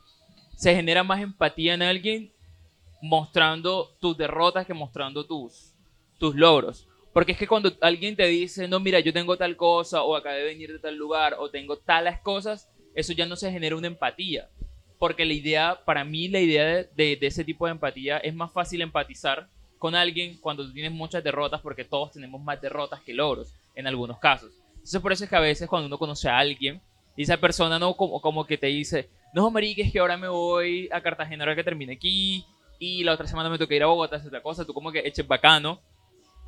se 0.56 0.74
genera 0.74 1.04
más 1.04 1.20
empatía 1.22 1.74
en 1.74 1.82
alguien 1.84 2.32
mostrando 3.02 3.96
tus 4.00 4.18
derrotas 4.18 4.66
que 4.66 4.74
mostrando 4.74 5.26
tus, 5.26 5.72
tus 6.18 6.36
logros. 6.36 6.88
Porque 7.14 7.32
es 7.34 7.38
que 7.38 7.48
cuando 7.48 7.72
alguien 7.82 8.16
te 8.16 8.26
dice, 8.28 8.68
no, 8.68 8.80
mira, 8.80 9.00
yo 9.00 9.12
tengo 9.14 9.36
tal 9.38 9.56
cosa, 9.56 10.04
o 10.04 10.16
acabé 10.16 10.40
de 10.40 10.44
venir 10.46 10.72
de 10.72 10.80
tal 10.80 10.96
lugar, 10.96 11.36
o 11.40 11.50
tengo 11.50 11.78
tales 11.78 12.20
cosas, 12.20 12.70
eso 12.94 13.14
ya 13.14 13.26
no 13.26 13.36
se 13.36 13.52
genera 13.52 13.76
una 13.76 13.88
empatía. 13.88 14.50
Porque 15.00 15.26
la 15.26 15.34
idea, 15.34 15.80
para 15.86 16.04
mí, 16.04 16.28
la 16.28 16.40
idea 16.40 16.66
de, 16.66 17.16
de- 17.16 17.28
ese 17.28 17.44
tipo 17.44 17.66
de 17.66 17.72
empatía 17.72 18.18
es 18.18 18.34
más 18.36 18.52
fácil 18.52 18.82
empatizar 18.82 19.48
con 19.78 19.96
alguien 19.96 20.38
cuando 20.42 20.66
tú 20.66 20.74
tienes 20.74 20.92
muchas 20.92 21.24
derrotas, 21.24 21.62
porque 21.62 21.86
todos 21.86 22.12
tenemos 22.12 22.42
más 22.42 22.62
derrotas 22.62 23.00
que 23.02 23.14
logros, 23.14 23.54
en 23.76 23.88
algunos 23.88 24.20
casos. 24.20 24.52
Entonces, 24.74 25.02
por 25.02 25.12
eso 25.12 25.24
es 25.24 25.30
que 25.30 25.36
a 25.36 25.40
veces 25.42 25.68
cuando 25.70 25.88
uno 25.88 25.98
conoce 25.98 26.30
a 26.30 26.38
alguien, 26.38 26.82
y 27.16 27.24
esa 27.24 27.38
persona 27.38 27.80
no 27.80 27.96
como, 27.96 28.22
como 28.22 28.46
que 28.46 28.58
te 28.58 28.68
dice, 28.68 29.10
no, 29.34 29.50
marica, 29.50 29.82
es 29.82 29.92
que 29.92 30.00
ahora 30.00 30.18
me 30.18 30.28
voy 30.28 30.90
a 30.92 31.02
Cartagena 31.02 31.44
ahora 31.44 31.56
que 31.56 31.64
termine 31.64 31.94
aquí, 31.94 32.46
y 32.78 33.04
la 33.04 33.14
otra 33.14 33.26
semana 33.28 33.50
me 33.50 33.58
toca 33.58 33.74
ir 33.76 33.84
a 33.84 33.88
Bogotá, 33.88 34.18
hacer 34.18 34.28
otra 34.28 34.42
cosa, 34.44 34.66
tú 34.66 34.74
como 34.74 34.92
que 34.92 35.00
eches 35.06 35.26
bacano, 35.28 35.82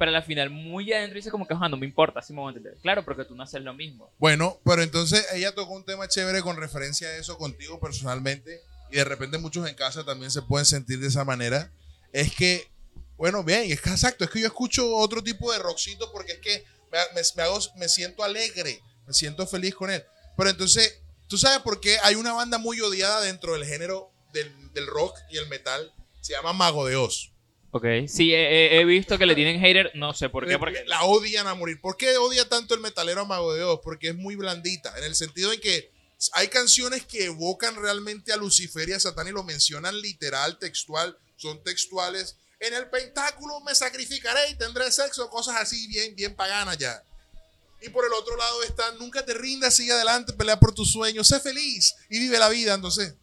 pero 0.01 0.17
al 0.17 0.23
final 0.23 0.49
muy 0.49 0.91
adentro 0.91 1.15
dice 1.17 1.29
como 1.29 1.45
que, 1.45 1.53
"Ajá, 1.53 1.69
no 1.69 1.77
me 1.77 1.85
importa, 1.85 2.21
así 2.21 2.33
me 2.33 2.39
voy 2.39 2.47
a 2.51 2.57
entender. 2.57 2.75
Claro, 2.81 3.05
porque 3.05 3.23
tú 3.23 3.35
no 3.35 3.43
haces 3.43 3.61
lo 3.61 3.71
mismo. 3.75 4.11
Bueno, 4.17 4.59
pero 4.65 4.81
entonces 4.81 5.23
ella 5.31 5.53
tocó 5.53 5.73
un 5.73 5.85
tema 5.85 6.07
chévere 6.07 6.41
con 6.41 6.57
referencia 6.57 7.07
a 7.07 7.17
eso 7.17 7.37
contigo 7.37 7.79
personalmente 7.79 8.61
y 8.89 8.95
de 8.95 9.03
repente 9.03 9.37
muchos 9.37 9.69
en 9.69 9.75
casa 9.75 10.03
también 10.03 10.31
se 10.31 10.41
pueden 10.41 10.65
sentir 10.65 10.99
de 10.99 11.07
esa 11.07 11.23
manera. 11.23 11.71
Es 12.13 12.33
que, 12.35 12.67
bueno, 13.15 13.43
bien, 13.43 13.71
es 13.71 13.79
que 13.79 13.91
exacto, 13.91 14.23
es 14.23 14.31
que 14.31 14.39
yo 14.41 14.47
escucho 14.47 14.95
otro 14.95 15.21
tipo 15.23 15.51
de 15.53 15.59
rockcito 15.59 16.11
porque 16.11 16.31
es 16.31 16.39
que 16.39 16.65
me, 16.91 16.97
me- 17.13 17.21
me 17.35 17.43
hago, 17.43 17.59
me 17.77 17.87
siento 17.87 18.23
alegre, 18.23 18.81
me 19.05 19.13
siento 19.13 19.45
feliz 19.45 19.75
con 19.75 19.91
él. 19.91 20.03
Pero 20.35 20.49
entonces, 20.49 20.99
¿tú 21.27 21.37
sabes 21.37 21.59
por 21.59 21.79
qué 21.79 21.99
hay 22.01 22.15
una 22.15 22.33
banda 22.33 22.57
muy 22.57 22.81
odiada 22.81 23.21
dentro 23.21 23.53
del 23.53 23.65
género 23.65 24.11
del, 24.33 24.51
del 24.73 24.87
rock 24.87 25.15
y 25.29 25.37
el 25.37 25.47
metal? 25.47 25.93
Se 26.21 26.33
llama 26.33 26.53
Mago 26.53 26.87
de 26.87 26.95
Oz. 26.95 27.30
Ok, 27.73 27.85
sí, 28.07 28.33
he, 28.33 28.83
visto 28.83 29.17
que 29.17 29.25
le 29.25 29.33
tienen 29.33 29.61
hater, 29.61 29.91
no 29.95 30.13
sé 30.13 30.27
por 30.27 30.45
qué, 30.45 30.59
porque... 30.59 30.83
La 30.87 31.03
odian 31.03 31.47
a 31.47 31.55
morir. 31.55 31.79
¿Por 31.79 31.95
qué 31.95 32.17
odia 32.17 32.47
tanto 32.49 32.73
el 32.73 32.81
metalero 32.81 33.21
a 33.21 33.25
Mago 33.25 33.53
de 33.53 33.63
Oz? 33.63 33.79
Porque 33.81 34.09
es 34.09 34.15
muy 34.15 34.35
blandita, 34.35 34.97
en 34.97 35.05
el 35.05 35.15
sentido 35.15 35.53
en 35.53 35.61
que 35.61 35.89
hay 36.33 36.49
canciones 36.49 37.05
que 37.05 37.25
evocan 37.25 37.75
realmente 37.75 38.33
a 38.33 38.37
Lucifer 38.37 38.87
y 38.89 38.93
a 38.93 38.99
Satán 38.99 39.27
y 39.27 39.31
lo 39.31 39.43
mencionan 39.43 39.99
literal, 40.01 40.59
textual, 40.59 41.17
son 41.37 41.63
textuales. 41.63 42.35
En 42.59 42.73
el 42.73 42.89
pentáculo 42.89 43.59
me 43.61 43.73
sacrificaré 43.73 44.49
y 44.51 44.55
tendré 44.55 44.91
sexo, 44.91 45.29
cosas 45.29 45.55
así 45.55 45.87
bien, 45.87 46.13
bien 46.15 46.35
paganas 46.35 46.77
ya. 46.77 47.01
Y 47.81 47.89
por 47.89 48.05
el 48.05 48.13
otro 48.13 48.35
lado 48.35 48.61
está, 48.63 48.91
nunca 48.99 49.25
te 49.25 49.33
rindas, 49.33 49.75
sigue 49.75 49.93
adelante, 49.93 50.33
pelea 50.33 50.59
por 50.59 50.73
tus 50.73 50.91
sueños, 50.91 51.27
sé 51.27 51.39
feliz 51.39 51.95
y 52.09 52.19
vive 52.19 52.37
la 52.37 52.49
vida. 52.49 52.75
Entonces, 52.75 53.15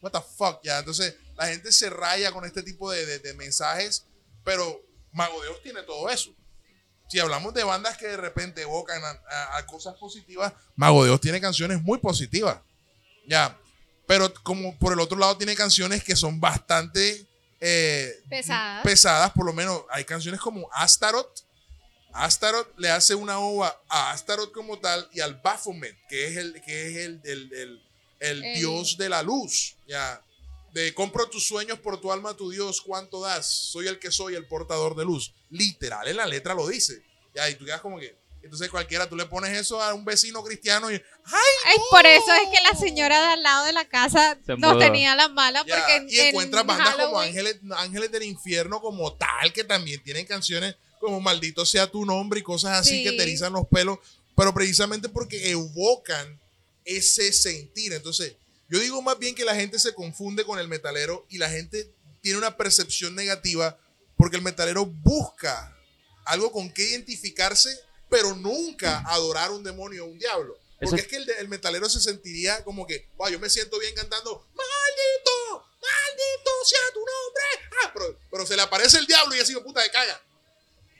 what 0.00 0.12
the 0.12 0.20
fuck, 0.36 0.60
ya. 0.62 0.78
Entonces, 0.78 1.14
la 1.36 1.46
gente 1.48 1.70
se 1.72 1.90
raya 1.90 2.32
con 2.32 2.44
este 2.44 2.62
tipo 2.62 2.90
de, 2.90 3.04
de- 3.06 3.18
de 3.18 3.34
mensajes, 3.34 4.06
pero 4.44 4.80
Mago 5.12 5.42
de 5.42 5.48
Oz 5.48 5.62
tiene 5.62 5.82
todo 5.82 6.08
eso. 6.10 6.34
Si 7.08 7.18
hablamos 7.20 7.54
de 7.54 7.62
bandas 7.64 7.96
que 7.96 8.06
de 8.06 8.16
repente 8.16 8.62
evocan 8.62 9.02
a, 9.04 9.08
a- 9.30 9.56
a 9.58 9.66
cosas 9.66 9.94
positivas, 9.96 10.52
Mago 10.74 11.04
de 11.04 11.10
Oz 11.10 11.20
tiene 11.20 11.40
canciones 11.40 11.80
muy 11.82 11.98
positivas. 11.98 12.58
Ya. 13.28 13.58
Pero 14.06 14.32
como 14.42 14.78
por 14.78 14.92
el 14.92 15.00
otro 15.00 15.18
lado 15.18 15.36
tiene 15.36 15.54
canciones 15.56 16.02
que 16.04 16.14
son 16.16 16.40
bastante 16.40 17.26
eh, 17.60 18.12
Pesadas. 18.28 18.82
pesadas, 18.84 19.32
por 19.32 19.44
lo 19.46 19.52
menos 19.52 19.82
hay 19.90 20.04
canciones 20.04 20.40
como 20.40 20.68
Astaroth. 20.72 21.40
Astaroth 22.12 22.68
le 22.78 22.90
hace 22.90 23.14
una 23.14 23.38
ova 23.38 23.78
a 23.88 24.12
Astaroth 24.12 24.52
como 24.52 24.78
tal 24.78 25.08
y 25.12 25.20
al 25.20 25.34
Baphomet, 25.42 25.96
que 26.08 26.28
es 26.28 26.36
el, 26.36 26.62
que 26.62 26.88
es 26.90 26.96
el- 26.96 27.20
el 27.24 27.82
El- 28.20 28.42
dios 28.54 28.96
de 28.96 29.08
la 29.08 29.22
luz. 29.22 29.76
Ya. 29.86 30.20
De 30.76 30.92
compro 30.92 31.26
tus 31.30 31.46
sueños 31.46 31.78
por 31.78 31.98
tu 32.02 32.12
alma, 32.12 32.36
tu 32.36 32.50
Dios, 32.50 32.82
¿cuánto 32.82 33.22
das? 33.22 33.46
Soy 33.46 33.88
el 33.88 33.98
que 33.98 34.10
soy, 34.10 34.34
el 34.34 34.46
portador 34.46 34.94
de 34.94 35.06
luz. 35.06 35.32
Literal, 35.48 36.06
en 36.06 36.18
la 36.18 36.26
letra 36.26 36.52
lo 36.52 36.68
dice. 36.68 37.02
Ya, 37.34 37.48
y 37.48 37.54
tú 37.54 37.64
quedas 37.64 37.80
como 37.80 37.98
que. 37.98 38.14
Entonces 38.42 38.68
cualquiera, 38.68 39.08
tú 39.08 39.16
le 39.16 39.24
pones 39.24 39.56
eso 39.58 39.82
a 39.82 39.94
un 39.94 40.04
vecino 40.04 40.44
cristiano 40.44 40.90
y. 40.90 40.94
¡Ay! 40.96 41.54
Ay, 41.64 41.76
por 41.90 42.04
eso 42.04 42.30
es 42.30 42.50
que 42.50 42.62
la 42.62 42.78
señora 42.78 43.18
de 43.22 43.26
al 43.32 43.42
lado 43.42 43.64
de 43.64 43.72
la 43.72 43.88
casa 43.88 44.38
nos 44.58 44.78
tenía 44.78 45.16
la 45.16 45.30
mala 45.30 45.64
Ya, 45.66 45.76
porque 45.78 45.96
en, 45.96 46.10
y 46.10 46.18
encuentras 46.18 46.60
en 46.60 46.66
bandas 46.66 46.94
como 46.96 47.20
Ángeles, 47.20 47.56
Ángeles 47.78 48.12
del 48.12 48.24
Infierno 48.24 48.82
como 48.82 49.14
tal, 49.14 49.54
que 49.54 49.64
también 49.64 50.02
tienen 50.02 50.26
canciones 50.26 50.76
como 51.00 51.22
Maldito 51.22 51.64
sea 51.64 51.90
tu 51.90 52.04
nombre 52.04 52.40
y 52.40 52.42
cosas 52.42 52.80
así 52.80 52.98
Sí. 52.98 53.02
que 53.02 53.12
te 53.12 53.22
erizan 53.22 53.54
los 53.54 53.66
pelos, 53.68 53.98
pero 54.36 54.52
precisamente 54.52 55.08
porque 55.08 55.48
evocan 55.52 56.38
ese 56.84 57.32
sentir. 57.32 57.94
Entonces, 57.94 58.36
yo 58.68 58.78
digo 58.80 59.00
más 59.02 59.18
bien 59.18 59.34
que 59.34 59.44
la 59.44 59.54
gente 59.54 59.78
se 59.78 59.94
confunde 59.94 60.44
con 60.44 60.58
el 60.58 60.68
metalero 60.68 61.26
y 61.28 61.38
la 61.38 61.48
gente 61.48 61.92
tiene 62.20 62.38
una 62.38 62.56
percepción 62.56 63.14
negativa 63.14 63.78
porque 64.16 64.36
el 64.36 64.42
metalero 64.42 64.86
busca 64.86 65.76
algo 66.24 66.50
con 66.50 66.72
que 66.72 66.82
identificarse, 66.90 67.78
pero 68.08 68.34
nunca 68.34 68.98
adorar 69.06 69.50
un 69.52 69.62
demonio 69.62 70.04
o 70.04 70.08
un 70.08 70.18
diablo. 70.18 70.58
Porque 70.80 70.96
Eso- 70.96 70.96
es 70.96 71.06
que 71.06 71.16
el, 71.16 71.48
metalero 71.48 71.88
se 71.88 72.00
sentiría 72.00 72.62
como 72.64 72.86
que, 72.86 73.08
wow, 73.16 73.28
yo 73.28 73.38
me 73.38 73.48
siento 73.48 73.78
bien 73.78 73.94
cantando, 73.94 74.46
maldito, 74.54 75.66
maldito 75.80 76.50
sea 76.64 76.80
tu 76.92 76.98
nombre. 77.00 77.42
Ah, 77.84 77.90
pero, 77.94 78.18
pero 78.30 78.46
se 78.46 78.56
le 78.56 78.62
aparece 78.62 78.98
el 78.98 79.06
diablo 79.06 79.34
y 79.36 79.40
así, 79.40 79.54
puta, 79.56 79.82
de 79.82 79.90
caga. 79.90 80.20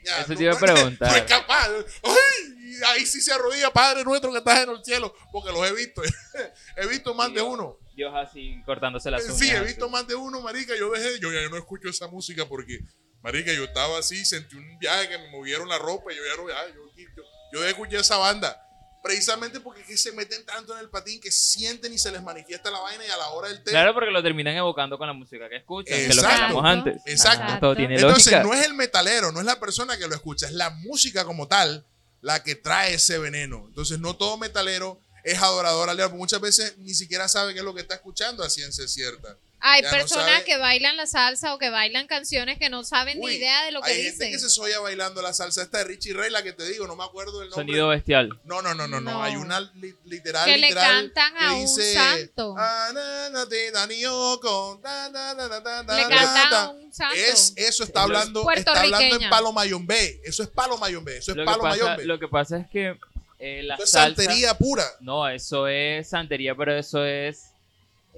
Ya, 0.07 0.21
Eso 0.21 0.35
te 0.35 0.43
iba 0.43 0.53
a 0.53 0.57
preguntar. 0.59 1.25
Capaz. 1.25 1.67
Ay, 2.03 2.79
ahí 2.87 3.05
sí 3.05 3.19
se 3.19 3.33
arrodilla, 3.33 3.71
Padre 3.71 4.05
nuestro 4.05 4.31
que 4.31 4.37
estás 4.37 4.63
en 4.63 4.69
el 4.69 4.83
cielo, 4.83 5.13
porque 5.31 5.51
los 5.51 5.67
he 5.67 5.73
visto. 5.73 6.01
he 6.77 6.87
visto 6.87 7.13
más 7.13 7.33
de 7.33 7.41
uno. 7.41 7.77
Dios 7.93 8.13
así 8.15 8.61
cortándose 8.65 9.11
las 9.11 9.25
uñas. 9.25 9.37
Sí, 9.37 9.49
he 9.49 9.57
así. 9.57 9.65
visto 9.65 9.89
más 9.89 10.07
de 10.07 10.15
uno, 10.15 10.39
marica. 10.41 10.73
Yo 10.77 10.89
dejé, 10.91 11.19
yo 11.19 11.31
ya 11.31 11.49
no 11.49 11.57
escucho 11.57 11.89
esa 11.89 12.07
música 12.07 12.45
porque, 12.45 12.79
marica, 13.21 13.51
yo 13.51 13.65
estaba 13.65 13.99
así, 13.99 14.23
sentí 14.23 14.55
un 14.55 14.79
viaje 14.79 15.09
que 15.09 15.17
me 15.17 15.29
movieron 15.29 15.67
la 15.67 15.77
ropa 15.77 16.13
y 16.13 16.15
yo 16.15 16.21
ya 16.23 16.41
no, 16.41 16.47
ya, 16.47 16.73
yo, 16.73 16.81
yo, 16.95 17.23
yo 17.51 17.65
escuché 17.65 17.97
esa 17.97 18.17
banda. 18.17 18.63
Precisamente 19.03 19.59
porque 19.59 19.81
es 19.81 19.87
que 19.87 19.97
se 19.97 20.11
meten 20.11 20.45
tanto 20.45 20.73
en 20.73 20.79
el 20.79 20.89
patín 20.89 21.21
que 21.21 21.31
sienten 21.31 21.93
y 21.93 21.97
se 21.97 22.11
les 22.11 22.21
manifiesta 22.21 22.69
la 22.71 22.79
vaina 22.79 23.05
y 23.05 23.09
a 23.09 23.17
la 23.17 23.29
hora 23.29 23.47
del 23.47 23.63
té. 23.63 23.71
Claro, 23.71 23.93
porque 23.93 24.11
lo 24.11 24.21
terminan 24.21 24.55
evocando 24.55 24.97
con 24.97 25.07
la 25.07 25.13
música 25.13 25.47
que 25.47 25.57
escuchan, 25.57 25.97
que 25.97 26.13
lo 26.13 26.21
que 26.21 26.27
hablamos 26.27 26.65
antes. 26.65 27.01
Exacto. 27.05 27.45
Ah, 27.47 27.59
todo 27.59 27.75
tiene 27.75 27.95
Entonces 27.95 28.33
lógica. 28.33 28.43
no 28.43 28.53
es 28.53 28.65
el 28.65 28.73
metalero, 28.73 29.31
no 29.31 29.39
es 29.39 29.45
la 29.45 29.59
persona 29.59 29.97
que 29.97 30.07
lo 30.07 30.15
escucha, 30.15 30.47
es 30.47 30.53
la 30.53 30.69
música 30.71 31.23
como 31.25 31.47
tal 31.47 31.85
la 32.21 32.43
que 32.43 32.55
trae 32.55 32.95
ese 32.95 33.19
veneno. 33.19 33.65
Entonces 33.67 33.99
no 33.99 34.15
todo 34.15 34.37
metalero 34.37 34.99
es 35.23 35.39
adorador 35.41 35.89
al 35.89 35.97
diablo. 35.97 36.17
Muchas 36.17 36.41
veces 36.41 36.77
ni 36.79 36.93
siquiera 36.93 37.27
sabe 37.27 37.53
qué 37.53 37.59
es 37.59 37.65
lo 37.65 37.73
que 37.73 37.81
está 37.81 37.95
escuchando 37.95 38.43
a 38.43 38.49
ciencia 38.49 38.87
cierta. 38.87 39.37
Hay 39.59 39.81
Ya 39.81 39.89
personas 39.89 40.29
sabe. 40.31 40.43
que 40.45 40.57
bailan 40.57 40.97
la 40.97 41.07
salsa 41.07 41.53
o 41.53 41.57
que 41.57 41.69
bailan 41.71 42.05
canciones 42.05 42.59
que 42.59 42.69
no 42.69 42.83
saben 42.83 43.17
Uy, 43.19 43.31
ni 43.31 43.37
idea 43.37 43.63
de 43.65 43.71
lo 43.71 43.81
que 43.81 43.89
Hay 43.89 44.03
gente 44.03 44.11
dicen. 44.25 44.31
que 44.31 44.37
se 44.39 44.49
soya 44.49 44.79
bailando 44.79 45.21
la 45.23 45.33
salsa 45.33 45.63
esta 45.63 45.79
de 45.79 45.85
Richie 45.85 46.13
Ray, 46.13 46.29
la 46.29 46.43
que 46.43 46.53
te 46.53 46.63
digo, 46.69 46.85
no 46.85 46.95
me 46.95 47.03
acuerdo 47.03 47.39
del 47.39 47.49
nombre. 47.49 47.65
Sonido 47.65 47.87
bestial. 47.87 48.39
No, 48.43 48.61
no, 48.61 48.75
no, 48.75 48.87
no, 48.87 49.01
no, 49.01 49.11
No. 49.13 49.23
Hay 49.23 49.35
una 49.35 49.59
li- 49.59 49.95
literal, 50.05 50.45
Que 50.45 50.57
le 50.59 50.73
cantan 50.73 51.33
que 51.37 51.43
a 51.45 51.53
un 51.53 51.61
dice, 51.61 51.93
santo. 51.93 52.55
"Ah, 52.57 52.91
na, 52.93 53.29
na, 53.31 53.49
te, 53.49 53.71
da, 53.71 53.87
ni, 53.87 53.99
yo, 53.99 54.39
con, 54.41 54.79
da, 54.81 55.09
da, 55.09 55.33
da, 55.33 55.47
da, 55.47 55.83
da, 55.83 55.95
Le 55.95 56.03
cantan 56.03 56.49
da". 56.51 56.63
a 56.65 56.69
un 56.69 56.93
santo. 56.93 57.15
Es, 57.15 57.53
eso 57.55 57.83
está 57.83 58.03
hablando, 58.03 58.49
está 58.51 58.79
hablando 58.79 59.15
en. 59.23 59.29
Palo 59.29 59.51
Mayombe. 59.53 60.21
Eso 60.23 60.43
es 60.43 60.49
Palo 60.49 60.77
Mayombe. 60.77 61.17
Eso 61.17 61.31
es 61.31 61.37
Lo 61.37 61.43
que, 61.43 61.45
Palo 61.51 61.63
pasa, 61.63 61.83
Mayombe. 61.83 62.05
lo 62.05 62.19
que 62.19 62.27
pasa 62.27 62.57
es 62.57 62.67
que 62.69 62.97
eh, 63.39 63.61
la 63.63 63.73
Eso 63.75 63.83
es 63.85 63.89
santería 63.91 64.55
pura. 64.57 64.83
No, 64.99 65.27
eso 65.27 65.67
es 65.67 66.07
santería, 66.09 66.55
pero 66.55 66.77
eso 66.77 67.03
es 67.05 67.46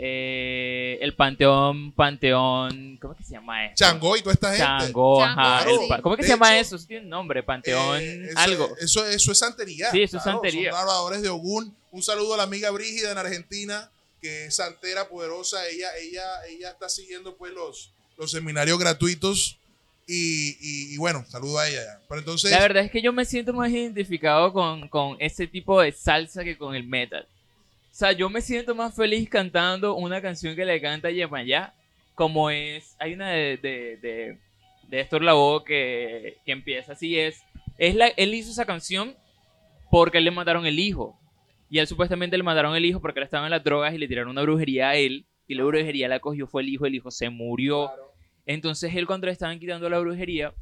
eh, 0.02 0.98
el 1.02 1.14
panteón, 1.14 1.92
panteón... 1.92 2.98
¿Cómo 3.02 3.14
es 3.14 3.18
que 3.20 3.26
se 3.26 3.34
llama 3.34 3.66
eso? 3.66 3.76
Chango 3.76 4.16
y 4.16 4.22
toda 4.22 4.34
esta 4.34 4.48
gente. 4.50 4.64
Chango, 4.64 5.20
Chango, 5.20 5.24
ajá. 5.24 5.66
sí. 5.66 5.72
el 5.94 6.02
¿Cómo 6.02 6.16
es 6.16 6.18
que 6.18 6.22
De 6.24 6.28
se 6.28 6.34
llama 6.34 6.56
hecho, 6.58 6.62
eso? 6.68 6.76
Eso 6.78 6.88
tiene 6.88 7.04
un 7.04 7.10
nombre, 7.10 7.44
panteón, 7.44 7.98
Eh, 8.00 8.28
eso, 8.30 8.40
algo. 8.40 8.70
Eso, 8.80 9.06
eso 9.06 9.32
es 9.34 9.38
santería. 9.40 9.92
Sí, 9.92 10.02
eso 10.02 10.18
es 10.18 10.24
santería. 10.24 10.72
Son 10.72 11.22
de 11.22 11.30
Ogún. 11.30 11.76
Un 11.92 12.02
saludo 12.02 12.36
a 12.36 12.38
la 12.38 12.44
amiga 12.44 12.72
Brígida 12.72 13.12
en 13.12 13.18
Argentina, 13.18 13.92
que 14.22 14.46
es 14.46 14.56
santera 14.56 15.10
poderosa. 15.10 15.68
Ella, 15.68 15.90
ella, 16.02 16.24
ella 16.50 16.70
está 16.70 16.88
siguiendo 16.88 17.36
pues 17.36 17.52
los, 17.54 17.92
los 18.18 18.32
seminarios 18.32 18.80
gratuitos. 18.80 19.58
Y, 20.08 20.58
y- 20.62 20.94
y 20.94 20.98
bueno, 20.98 21.24
saludo 21.28 21.60
a 21.60 21.68
ella. 21.68 21.84
ya. 21.84 22.00
Pero 22.08 22.20
entonces, 22.20 22.50
La 22.52 22.60
verdad 22.62 22.84
es 22.84 22.90
que 22.92 23.02
yo 23.02 23.14
me 23.14 23.26
siento 23.26 23.54
más 23.54 23.70
identificado 23.70 24.52
con, 24.54 24.88
con 24.88 25.18
ese 25.20 25.46
tipo 25.46 25.80
de 25.82 25.92
salsa 25.92 26.44
que 26.44 26.58
con 26.58 26.74
el 26.74 26.84
metal. 26.88 27.28
O 28.00 28.06
sea, 28.06 28.14
yo 28.14 28.30
me 28.30 28.40
siento 28.40 28.74
más 28.76 28.96
feliz 28.96 29.30
cantando 29.30 29.96
una 29.96 30.22
canción 30.22 30.56
que 30.56 30.64
le 30.64 30.80
canta 30.80 31.12
Yemayá, 31.12 31.74
como 32.16 32.50
es, 32.50 32.96
hay 32.98 33.14
una 33.14 33.28
de, 33.32 33.58
de, 33.58 33.98
de, 33.98 34.40
de 34.88 35.00
Héctor 35.02 35.22
Lavoe 35.22 35.66
que, 35.66 36.38
que 36.46 36.54
empieza 36.54 36.94
así, 36.94 37.20
es, 37.20 37.44
es 37.78 37.96
la, 37.96 38.08
él 38.08 38.34
hizo 38.34 38.52
esa 38.52 38.64
canción 38.64 39.18
porque 39.92 40.22
le 40.22 40.32
mataron 40.32 40.66
el 40.66 40.80
hijo. 40.80 41.20
Y 41.70 41.80
él 41.80 41.88
supuestamente 41.88 42.38
le 42.38 42.44
mataron 42.44 42.74
el 42.74 42.86
hijo 42.86 43.02
porque 43.02 43.20
él 43.20 43.26
estaba 43.26 43.48
en 43.48 43.52
las 43.52 43.66
drogas 43.66 43.94
y 43.94 43.98
le 43.98 44.08
tiraron 44.08 44.30
una 44.30 44.44
brujería 44.44 44.92
a 44.92 44.96
él. 44.96 45.26
Y 45.46 45.56
la 45.56 45.66
brujería 45.66 46.08
la 46.08 46.22
cogió, 46.22 46.48
fue 46.48 46.62
el 46.62 46.70
hijo, 46.70 46.86
el 46.86 46.96
hijo 46.96 47.12
se 47.12 47.30
murió. 47.30 47.92
Entonces 48.46 48.96
él 48.96 49.08
cuando 49.08 49.26
le 49.26 49.34
estaban 49.34 49.60
quitando 49.60 49.90
la 49.90 50.00
brujería, 50.00 50.54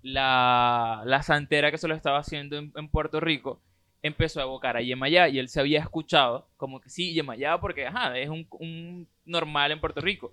la, 0.00 1.02
la 1.04 1.22
santera 1.22 1.70
que 1.70 1.76
se 1.76 1.88
lo 1.88 1.94
estaba 1.94 2.20
haciendo 2.20 2.56
en, 2.56 2.72
en 2.74 2.88
Puerto 2.88 3.20
Rico 3.20 3.60
empezó 4.06 4.40
a 4.40 4.44
evocar 4.44 4.76
a 4.76 4.82
Yemayá 4.82 5.28
y 5.28 5.38
él 5.38 5.48
se 5.48 5.60
había 5.60 5.80
escuchado 5.80 6.48
como 6.56 6.80
que 6.80 6.90
sí, 6.90 7.12
Yemayá 7.12 7.58
porque 7.58 7.86
ajá, 7.86 8.18
es 8.18 8.28
un, 8.28 8.46
un 8.52 9.08
normal 9.24 9.72
en 9.72 9.80
Puerto 9.80 10.00
Rico. 10.00 10.32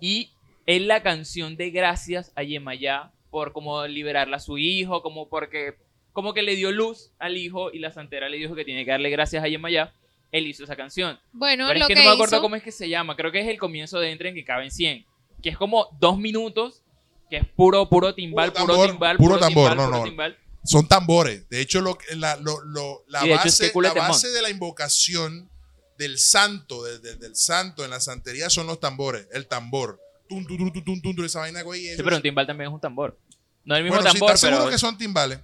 Y 0.00 0.30
es 0.66 0.82
la 0.82 1.02
canción 1.02 1.56
de 1.56 1.70
gracias 1.70 2.32
a 2.36 2.42
Yemayá 2.42 3.12
por 3.30 3.52
como 3.52 3.86
liberarla 3.86 4.36
a 4.36 4.40
su 4.40 4.58
hijo, 4.58 5.02
como 5.02 5.28
porque 5.28 5.76
como 6.12 6.34
que 6.34 6.42
le 6.42 6.56
dio 6.56 6.72
luz 6.72 7.12
al 7.18 7.36
hijo 7.36 7.70
y 7.72 7.78
la 7.78 7.92
santera 7.92 8.28
le 8.28 8.36
dijo 8.36 8.54
que 8.54 8.64
tiene 8.64 8.84
que 8.84 8.90
darle 8.90 9.10
gracias 9.10 9.44
a 9.44 9.48
Yemayá. 9.48 9.94
Él 10.32 10.46
hizo 10.46 10.64
esa 10.64 10.76
canción. 10.76 11.18
Bueno, 11.32 11.66
Pero 11.66 11.80
lo 11.80 11.84
es 11.84 11.88
que, 11.88 11.94
que, 11.94 12.00
no 12.00 12.06
me 12.06 12.14
acuerdo 12.14 12.36
hizo, 12.36 12.42
cómo 12.42 12.56
es 12.56 12.62
que 12.62 12.70
se 12.70 12.88
llama. 12.88 13.16
Creo 13.16 13.32
que 13.32 13.40
es 13.40 13.48
el 13.48 13.58
comienzo 13.58 13.98
de 13.98 14.12
Entre 14.12 14.28
en 14.28 14.34
que 14.34 14.44
caben 14.44 14.70
100. 14.70 15.04
Que 15.42 15.48
es 15.48 15.56
como 15.56 15.88
dos 15.98 16.18
minutos, 16.18 16.84
que 17.28 17.38
es 17.38 17.46
puro, 17.46 17.88
puro 17.88 18.14
timbal, 18.14 18.52
Puro 18.52 18.64
puro, 18.64 18.74
tambor, 18.74 18.90
timbal, 18.90 19.16
puro 19.16 19.28
puro 19.28 19.40
tambor, 19.40 19.70
timbal, 19.70 19.76
no, 19.76 19.84
puro 19.86 19.98
no. 19.98 20.04
timbal. 20.04 20.36
Son 20.64 20.86
tambores. 20.86 21.48
De 21.48 21.60
hecho, 21.60 21.80
lo, 21.80 21.96
la, 22.16 22.36
lo- 22.36 22.62
lo- 22.64 23.04
la 23.08 23.22
de 23.22 23.30
base, 23.34 23.72
la 23.74 23.92
base 23.94 24.28
de 24.30 24.42
la 24.42 24.50
invocación 24.50 25.50
del 25.98 26.18
santo, 26.18 26.82
de- 26.84 26.98
de- 26.98 27.16
del 27.16 27.34
santo 27.36 27.84
en 27.84 27.90
la 27.90 28.00
santería 28.00 28.50
son 28.50 28.66
los 28.66 28.78
tambores, 28.80 29.26
el 29.32 29.46
tambor. 29.46 30.00
Tum, 30.28 30.46
tum, 30.46 30.56
tum, 30.58 30.72
tum, 30.84 31.00
tum, 31.02 31.14
tum, 31.16 31.24
esa 31.24 31.40
vaina, 31.40 31.62
güey. 31.62 31.82
Sí, 31.96 32.02
pero 32.02 32.16
un 32.16 32.22
timbal 32.22 32.46
también 32.46 32.68
es 32.70 32.74
un 32.74 32.80
tambor. 32.80 33.18
No 33.64 33.74
es 33.74 33.78
el 33.78 33.84
mismo 33.84 33.96
bueno, 33.96 34.10
sí, 34.10 34.18
tambor, 34.18 34.30
¿estás 34.30 34.40
seguro 34.40 34.58
pero 34.64 34.70
que 34.70 34.78
son 34.78 34.96
timbales? 34.98 35.40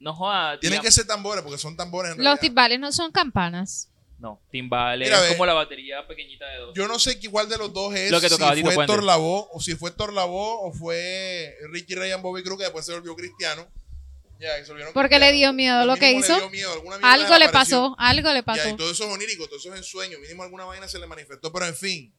no 0.00 0.14
joda. 0.14 0.58
Tienen 0.58 0.78
digamos- 0.80 0.86
que 0.86 0.92
ser 0.92 1.06
tambores 1.06 1.42
porque 1.44 1.58
son 1.58 1.76
tambores 1.76 2.10
en 2.12 2.18
los 2.18 2.24
realidad. 2.24 2.40
timbales 2.40 2.80
no 2.80 2.90
son 2.90 3.12
campanas. 3.12 3.88
No, 4.18 4.40
timbal 4.50 4.98
Mira, 5.00 5.16
es 5.16 5.22
ve. 5.22 5.28
como 5.36 5.46
la 5.46 5.52
batería 5.54 6.06
pequeñita 6.08 6.46
de 6.48 6.58
dos. 6.58 6.74
Yo 6.74 6.86
no 6.88 6.98
sé 6.98 7.18
igual 7.22 7.48
de 7.48 7.58
los 7.58 7.72
dos 7.72 7.94
es 7.94 8.10
Lo 8.10 8.20
que 8.20 8.28
tocaba 8.28 8.54
si 8.54 8.62
fue 8.62 8.86
Lavoe 9.02 9.46
o 9.52 9.60
si 9.60 9.74
fue 9.76 9.90
Héctor 9.90 10.12
Lavoe 10.12 10.68
o 10.68 10.72
fue 10.72 11.56
Ricky 11.70 11.94
Ryan 11.96 12.22
Bobby 12.22 12.42
Cruz 12.42 12.58
que 12.58 12.64
después 12.64 12.84
se 12.86 12.92
volvió 12.92 13.14
cristiano. 13.16 13.66
Ya, 14.42 14.56
que 14.58 14.64
se 14.64 14.72
volvieron 14.72 14.92
Porque 14.92 15.18
le 15.20 15.30
dio 15.32 15.52
miedo 15.52 15.84
lo 15.86 15.94
que 15.94 16.12
le 16.12 16.18
hizo. 16.18 16.34
dio 16.36 16.50
miedo, 16.50 16.72
alguna 16.72 16.98
mierda 16.98 17.12
Algo 17.12 17.38
le 17.38 17.48
pasó, 17.50 17.94
algo 17.98 18.28
le 18.30 18.40
Ya, 18.40 18.42
pasó. 18.42 18.68
y 18.70 18.76
todo 18.76 18.90
eso 18.90 19.04
es 19.06 19.10
onírico, 19.14 19.46
todo 19.46 19.58
eso 19.58 19.72
es 19.72 19.78
en 19.78 19.84
sueño. 19.84 20.18
Mínimo 20.18 20.42
alguna 20.42 20.64
vaina 20.64 20.88
se 20.88 20.98
le 20.98 21.06
manifestó, 21.06 21.52
pero 21.52 21.66
en 21.66 21.76
fin. 21.76 22.14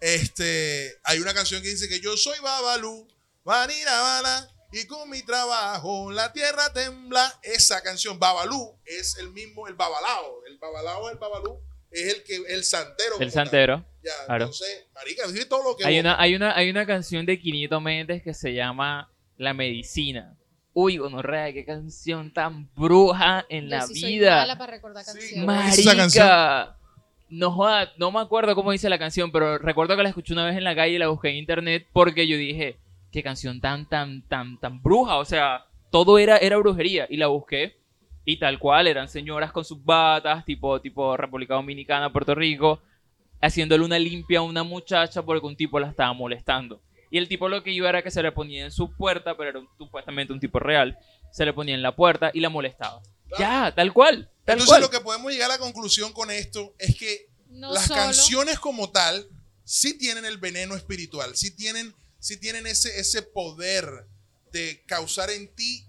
Este, 0.00 0.94
hay 1.04 1.18
una 1.18 1.34
canción 1.34 1.62
que 1.62 1.68
dice 1.68 1.88
que 1.88 2.00
yo 2.00 2.16
soy 2.16 2.38
Babalú, 2.40 3.08
Vanira 3.44 4.00
Bala, 4.00 4.48
y 4.72 4.86
con 4.86 5.08
mi 5.08 5.22
trabajo 5.22 6.10
la 6.12 6.32
tierra 6.32 6.72
tembla. 6.72 7.32
Esa 7.42 7.82
canción, 7.82 8.18
Babalú, 8.18 8.78
es 8.84 9.16
el 9.18 9.30
mismo, 9.30 9.66
el 9.68 9.74
Babalao. 9.74 10.44
El 10.46 10.58
Babalao, 10.58 11.10
el 11.10 11.16
Babalú, 11.18 11.60
es 11.90 12.14
el 12.14 12.22
que, 12.24 12.36
el 12.48 12.62
santero. 12.64 13.14
El 13.14 13.32
tal. 13.32 13.44
santero. 13.44 13.84
Ya, 14.04 14.12
Claro. 14.26 14.44
entonces, 14.44 14.84
marica, 14.94 15.26
dice 15.26 15.46
todo 15.46 15.64
lo 15.64 15.76
que 15.76 15.84
Hay 15.84 15.94
vos- 15.96 16.00
una, 16.02 16.20
hay, 16.20 16.34
una, 16.36 16.56
hay 16.56 16.70
una 16.70 16.86
canción 16.86 17.24
de 17.26 17.40
Quinito 17.40 17.80
Méndez 17.80 18.22
que 18.22 18.34
se 18.34 18.52
llama 18.54 19.10
La 19.36 19.52
Medicina. 19.54 20.35
Uy, 20.78 20.98
gonorrea, 20.98 21.54
qué 21.54 21.64
canción 21.64 22.30
tan 22.30 22.68
bruja 22.76 23.46
en 23.48 23.64
Yo 23.64 23.70
la 23.70 23.86
sí 23.86 23.94
soy 23.98 24.18
vida. 24.18 24.36
mala 24.36 24.58
para 24.58 24.72
recordar 24.72 25.04
Sí, 25.04 25.12
canciones. 25.12 25.46
¿cómo 25.46 25.62
dice 25.62 25.80
esa 25.80 25.94
Marica. 25.96 26.76
No 27.30 27.50
joda, 27.50 27.92
no 27.96 28.12
me 28.12 28.20
acuerdo 28.20 28.54
cómo 28.54 28.72
dice 28.72 28.90
la 28.90 28.98
canción, 28.98 29.32
pero 29.32 29.56
recuerdo 29.56 29.96
que 29.96 30.02
la 30.02 30.10
escuché 30.10 30.34
una 30.34 30.44
vez 30.44 30.54
en 30.54 30.64
la 30.64 30.74
calle 30.76 30.96
y 30.96 30.98
la 30.98 31.08
busqué 31.08 31.30
en 31.30 31.36
internet 31.36 31.86
porque 31.94 32.28
yo 32.28 32.36
dije, 32.36 32.76
qué 33.10 33.22
canción 33.22 33.58
tan, 33.58 33.88
tan, 33.88 34.20
tan, 34.28 34.60
tan 34.60 34.82
bruja. 34.82 35.16
O 35.16 35.24
sea, 35.24 35.64
todo 35.90 36.18
era, 36.18 36.36
era 36.36 36.58
brujería. 36.58 37.06
Y 37.08 37.16
la 37.16 37.28
busqué 37.28 37.78
y 38.26 38.38
tal 38.38 38.58
cual, 38.58 38.86
eran 38.86 39.08
señoras 39.08 39.52
con 39.52 39.64
sus 39.64 39.82
batas, 39.82 40.44
tipo, 40.44 40.78
tipo 40.82 41.16
República 41.16 41.54
Dominicana, 41.54 42.12
Puerto 42.12 42.34
Rico, 42.34 42.82
haciéndole 43.40 43.82
una 43.82 43.98
limpia 43.98 44.40
a 44.40 44.42
una 44.42 44.62
muchacha 44.62 45.22
porque 45.22 45.46
un 45.46 45.56
tipo 45.56 45.80
la 45.80 45.88
estaba 45.88 46.12
molestando. 46.12 46.82
Y 47.10 47.18
el 47.18 47.28
tipo 47.28 47.48
lo 47.48 47.62
que 47.62 47.70
iba 47.70 47.88
era 47.88 48.02
que 48.02 48.10
se 48.10 48.22
le 48.22 48.32
ponía 48.32 48.64
en 48.64 48.70
su 48.72 48.92
puerta, 48.94 49.36
pero 49.36 49.50
era 49.50 49.58
un- 49.60 49.68
supuestamente 49.78 50.32
un 50.32 50.40
tipo 50.40 50.58
real, 50.58 50.98
se 51.32 51.44
le 51.44 51.52
ponía 51.52 51.74
en 51.74 51.82
la 51.82 51.94
puerta 51.94 52.30
y 52.34 52.40
la 52.40 52.48
molestaba. 52.48 53.00
Ya, 53.38 53.72
tal 53.74 53.92
cual. 53.92 54.30
Tal 54.44 54.54
Entonces, 54.54 54.68
cual. 54.68 54.80
lo 54.82 54.90
que 54.90 55.00
podemos 55.00 55.32
llegar 55.32 55.50
a 55.50 55.54
la 55.54 55.58
conclusión 55.58 56.12
con 56.12 56.30
esto 56.30 56.74
es 56.78 56.96
que 56.96 57.28
No 57.50 57.72
las 57.72 57.86
solo. 57.86 58.00
canciones 58.00 58.58
como 58.58 58.90
tal 58.90 59.28
sí 59.64 59.98
tienen 59.98 60.24
el 60.24 60.38
veneno 60.38 60.74
espiritual, 60.76 61.36
sí 61.36 61.50
tienen, 61.50 61.94
sí 62.20 62.36
tienen 62.36 62.66
ese, 62.66 63.00
ese 63.00 63.22
poder 63.22 64.06
de 64.52 64.82
causar 64.86 65.30
en 65.30 65.48
ti 65.54 65.84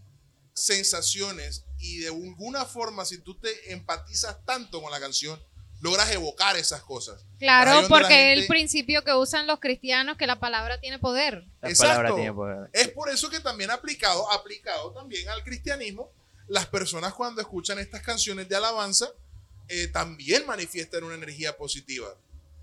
sensaciones 0.61 1.63
y 1.79 1.99
de 1.99 2.07
alguna 2.07 2.65
forma, 2.65 3.05
si 3.05 3.19
tú 3.19 3.35
te 3.35 3.71
empatizas 3.71 4.43
tanto 4.45 4.81
con 4.81 4.91
la 4.91 4.99
canción, 4.99 5.39
logras 5.81 6.11
evocar 6.11 6.55
esas 6.57 6.81
cosas. 6.81 7.25
Claro, 7.39 7.87
porque 7.87 8.33
es 8.33 8.39
el 8.39 8.47
principio 8.47 9.03
que 9.03 9.13
usan 9.13 9.45
los 9.47 9.59
cristianos, 9.59 10.17
que 10.17 10.25
la 10.27 10.39
palabra 10.39 10.79
tiene 10.79 10.97
poder. 10.99 11.45
La 11.61 11.69
Exacto. 11.69 11.93
palabra 11.93 12.15
tiene 12.15 12.33
poder. 12.33 12.69
Es 12.73 12.89
por 12.89 13.09
eso 13.09 13.29
que 13.29 13.39
también 13.39 13.69
aplicado, 13.71 14.31
aplicado 14.31 14.91
también 14.93 15.27
al 15.29 15.43
cristianismo, 15.43 16.11
las 16.47 16.65
personas 16.65 17.13
cuando 17.13 17.41
escuchan 17.41 17.77
estas 17.79 18.01
canciones 18.01 18.47
de 18.49 18.55
alabanza 18.55 19.09
eh, 19.69 19.87
también 19.89 20.45
manifiestan 20.45 21.03
una 21.03 21.15
energía 21.15 21.55
positiva. 21.57 22.07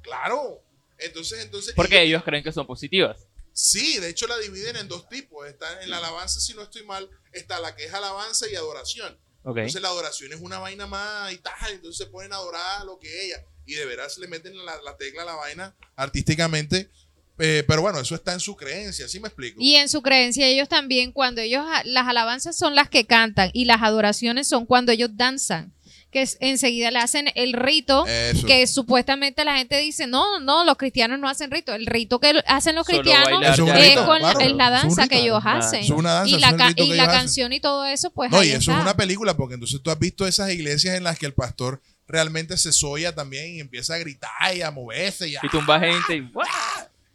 Claro. 0.03 0.62
Entonces, 0.98 1.40
entonces. 1.44 1.74
Porque 1.74 1.96
y- 2.05 2.09
ellos 2.09 2.22
creen 2.24 2.42
que 2.42 2.53
son 2.53 2.66
positivas. 2.66 3.27
Sí, 3.53 3.98
de 4.00 4.09
hecho 4.09 4.27
la 4.27 4.37
dividen 4.38 4.77
en 4.77 4.88
dos 4.88 5.09
tipos. 5.09 5.46
Está 5.46 5.83
en 5.83 5.90
la 5.90 5.98
alabanza, 5.98 6.40
si 6.40 6.55
no 6.55 6.62
estoy 6.62 6.85
mal, 6.85 7.09
está 7.33 7.61
la 7.61 7.77
que 7.77 7.85
es 7.85 7.94
alabanza 7.94 8.48
y 8.48 8.57
adoración. 8.57 9.16
Entonces 9.44 9.83
la 9.83 9.88
adoración 9.88 10.33
es 10.33 10.40
una 10.40 10.59
vaina 10.59 10.87
más 10.87 11.33
y 11.33 11.38
tal, 11.38 11.72
entonces 11.72 11.98
se 11.98 12.11
ponen 12.11 12.33
a 12.33 12.37
adorar 12.37 12.85
lo 12.85 12.98
que 12.98 13.26
ella. 13.26 13.44
Y 13.66 13.74
de 13.74 13.85
veras 13.85 14.18
le 14.18 14.26
meten 14.26 14.57
la, 14.64 14.80
la 14.83 14.96
tecla 14.96 15.22
a 15.22 15.26
la 15.26 15.35
vaina 15.35 15.74
artísticamente. 15.96 16.90
Eh, 17.38 17.64
pero 17.66 17.83
bueno, 17.83 17.98
eso 17.98 18.14
está 18.14 18.33
en 18.33 18.40
su 18.40 18.54
creencia, 18.54 19.09
¿sí 19.09 19.18
me 19.18 19.26
explico? 19.26 19.59
Y 19.61 19.74
en 19.74 19.88
su 19.88 20.02
creencia, 20.02 20.46
ellos 20.46 20.68
también, 20.68 21.11
cuando 21.11 21.40
ellos, 21.40 21.66
las 21.85 22.07
alabanzas 22.07 22.57
son 22.57 22.76
las 22.76 22.88
que 22.88 23.07
cantan 23.07 23.50
y 23.52 23.64
las 23.64 23.83
adoraciones 23.83 24.46
son 24.46 24.66
cuando 24.66 24.92
ellos 24.92 25.11
danzan, 25.14 25.72
que 26.14 26.27
enseguida 26.40 26.90
le 26.90 27.00
hacen 27.00 27.29
el 27.35 27.53
rito. 27.53 28.07
Eso. 28.07 28.46
Que 28.46 28.66
supuestamente 28.66 29.44
la 29.44 29.59
gente 29.59 29.77
dice, 29.81 30.07
no, 30.07 30.40
no, 30.40 30.64
los 30.64 30.77
cristianos 30.79 31.18
no 31.18 31.29
hacen 31.29 31.50
rito. 31.50 31.74
El 31.74 31.85
rito 31.85 32.18
que 32.20 32.33
hacen 32.46 32.74
los 32.74 32.87
Solo 32.87 33.03
cristianos 33.03 33.42
es 33.42 33.57
rito, 33.59 34.07
con, 34.07 34.18
claro, 34.20 34.40
es 34.40 34.53
la 34.53 34.64
es 34.66 34.70
danza 34.83 35.09
que 35.09 35.18
ellos 35.18 35.42
Ah, 35.44 35.59
hacen. 35.59 35.81
Es 35.85 35.90
una 35.90 36.14
danza, 36.14 36.31
y 36.31 36.35
es 36.37 36.40
la, 36.40 36.57
ca- 36.57 36.68
rito 36.68 36.85
y 36.85 36.88
que 36.88 36.94
la 36.94 37.07
canción 37.09 37.53
y 37.53 37.61
todo 37.61 37.85
eso, 37.85 38.11
pues 38.12 38.31
No, 38.31 38.38
ahí 38.38 38.48
y 38.48 38.53
eso 38.53 38.70
está. 38.70 38.77
es 38.77 38.83
una 38.83 38.96
película, 38.96 39.37
porque 39.37 39.55
entonces 39.55 39.83
tú 39.83 39.90
has 39.90 39.98
visto 39.98 40.27
esas 40.27 40.50
iglesias 40.50 40.96
en 40.96 41.05
las 41.05 41.18
que 41.18 41.27
el 41.27 41.35
pastor 41.35 41.83
realmente 42.07 42.57
se 42.57 42.72
soya 42.72 43.14
también 43.14 43.57
y 43.57 43.61
empieza 43.61 43.94
a 43.94 43.98
gritar 43.98 44.57
y 44.57 44.62
a 44.62 44.70
moverse 44.70 45.29
y, 45.29 45.37
a- 45.37 45.40
Y 45.42 45.48
tumba 45.48 45.79
gente 45.81 46.14
y 46.16 46.20
¡guau! 46.33 46.46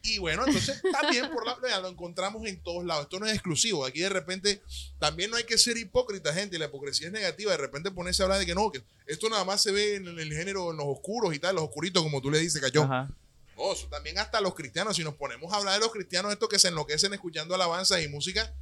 Y 0.01 0.17
bueno, 0.19 0.45
entonces 0.45 0.81
también 0.91 1.29
por 1.31 1.45
la, 1.45 1.55
vea, 1.55 1.79
lo 1.79 1.89
encontramos 1.89 2.45
en 2.47 2.61
todos 2.61 2.85
lados. 2.85 3.03
Esto 3.03 3.19
no 3.19 3.25
es 3.25 3.33
exclusivo. 3.33 3.85
Aquí 3.85 3.99
de 3.99 4.09
repente 4.09 4.61
también 4.97 5.29
no 5.29 5.37
hay 5.37 5.43
que 5.43 5.57
ser 5.57 5.77
hipócrita, 5.77 6.33
gente. 6.33 6.57
La 6.57 6.65
hipocresía 6.65 7.07
es 7.07 7.13
negativa. 7.13 7.51
De 7.51 7.57
repente 7.57 7.91
ponerse 7.91 8.23
a 8.23 8.25
hablar 8.25 8.39
de 8.39 8.45
que 8.45 8.55
no, 8.55 8.71
que 8.71 8.81
esto 9.07 9.29
nada 9.29 9.43
más 9.43 9.61
se 9.61 9.71
ve 9.71 9.95
en 9.95 10.07
el 10.07 10.33
género, 10.33 10.71
en 10.71 10.77
los 10.77 10.85
oscuros 10.87 11.33
y 11.33 11.39
tal, 11.39 11.55
los 11.55 11.65
oscuritos, 11.65 12.01
como 12.01 12.21
tú 12.21 12.31
le 12.31 12.39
dices, 12.39 12.61
cayó. 12.61 12.87
No, 12.87 13.75
también 13.89 14.17
hasta 14.19 14.39
los 14.39 14.55
cristianos, 14.55 14.95
si 14.95 15.03
nos 15.03 15.15
ponemos 15.15 15.51
a 15.51 15.57
hablar 15.57 15.73
de 15.73 15.81
los 15.81 15.91
cristianos, 15.91 16.31
estos 16.31 16.47
que 16.47 16.59
se 16.59 16.69
enloquecen 16.69 17.13
escuchando 17.13 17.53
alabanzas 17.53 18.01
y 18.01 18.07
música, 18.07 18.53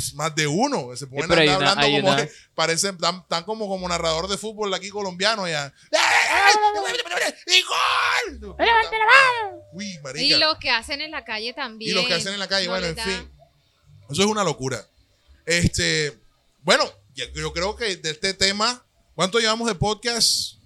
pues, 0.00 0.14
más 0.14 0.34
de 0.34 0.46
uno. 0.46 0.94
Se 0.96 1.04
andar 1.04 1.42
una- 1.42 1.54
hablando 1.54 1.86
como 1.86 1.98
una- 2.12 2.16
que 2.26 2.32
parecen 2.54 2.96
tan, 2.98 3.26
tan 3.28 3.44
como, 3.44 3.68
como 3.68 3.88
narrador 3.88 4.28
de 4.28 4.36
fútbol 4.38 4.72
aquí 4.74 4.88
colombiano 4.88 5.46
ya. 5.48 5.72
¡Y 7.46 7.62
gol! 7.62 8.56
Uy, 9.72 9.98
marica. 10.02 10.24
Y 10.24 10.38
lo 10.38 10.58
que 10.58 10.70
hacen 10.70 11.00
en 11.00 11.10
la 11.10 11.24
calle 11.24 11.52
también. 11.52 11.90
Y 11.90 11.94
los 11.94 12.06
que 12.06 12.14
hacen 12.14 12.32
en 12.32 12.38
la 12.38 12.48
calle, 12.48 12.66
No 12.66 12.72
bueno, 12.72 12.86
en 12.86 12.96
fin. 12.96 13.30
Eso 14.10 14.22
es 14.22 14.28
una 14.28 14.42
locura. 14.44 14.84
Este, 15.46 16.18
bueno, 16.62 16.84
yo 17.14 17.52
creo 17.52 17.76
que 17.76 17.96
de 17.96 18.10
este 18.10 18.34
tema, 18.34 18.84
¿cuánto 19.14 19.38
llevamos 19.38 19.68
de 19.68 19.74
podcast? 19.74 20.58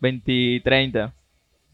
20, 0.00 0.60
30. 0.64 1.14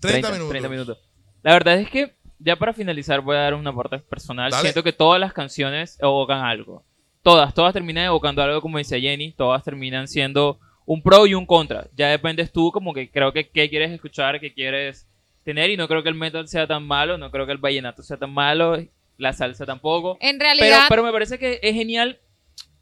30, 0.01 0.31
minutos. 0.31 0.51
30 0.51 0.69
minutos. 0.69 0.99
La 1.43 1.53
verdad 1.53 1.79
es 1.79 1.91
que, 1.91 2.15
ya 2.39 2.57
para 2.57 2.73
finalizar, 2.75 3.21
voy 3.21 3.37
a 3.37 3.41
dar 3.41 3.55
un 3.55 3.67
aporte 3.67 3.99
personal. 3.99 4.51
Dale. 4.51 4.63
Siento 4.63 4.83
que 4.83 4.93
todas 4.93 5.21
las 5.21 5.33
canciones 5.33 5.97
evocan 6.01 6.41
algo. 6.45 6.85
Todas, 7.25 7.55
todas 7.55 7.73
terminan 7.73 8.05
evocando 8.05 8.43
algo, 8.43 8.61
como 8.61 8.77
dice 8.77 9.01
Jenny. 9.01 9.33
Todas 9.33 9.65
terminan 9.65 10.07
siendo 10.07 10.61
un 10.85 11.03
pro 11.03 11.27
y 11.27 11.33
un 11.33 11.47
contra. 11.47 11.89
Ya 11.97 12.09
dependes 12.09 12.53
tú, 12.53 12.71
como 12.71 12.93
que 12.93 13.11
creo 13.11 13.33
que 13.33 13.49
qué 13.49 13.71
quieres 13.71 13.91
escuchar, 13.93 14.39
qué 14.41 14.53
quieres 14.53 15.09
tener. 15.43 15.71
Y 15.71 15.79
no 15.79 15.89
creo 15.89 16.03
que 16.03 16.11
el 16.11 16.17
metal 16.17 16.47
sea 16.49 16.67
tan 16.67 16.87
malo, 16.87 17.17
no 17.17 17.31
creo 17.31 17.47
que 17.47 17.53
el 17.53 17.59
vallenato 17.59 18.03
sea 18.03 18.19
tan 18.19 18.31
malo, 18.31 18.77
la 19.17 19.33
salsa 19.33 19.65
tampoco. 19.65 20.19
En 20.21 20.37
Pero, 20.37 20.51
realidad, 20.51 20.87
pero 20.91 21.03
me 21.03 21.13
parece 21.13 21.39
que 21.39 21.61
es 21.63 21.75
genial 21.75 22.21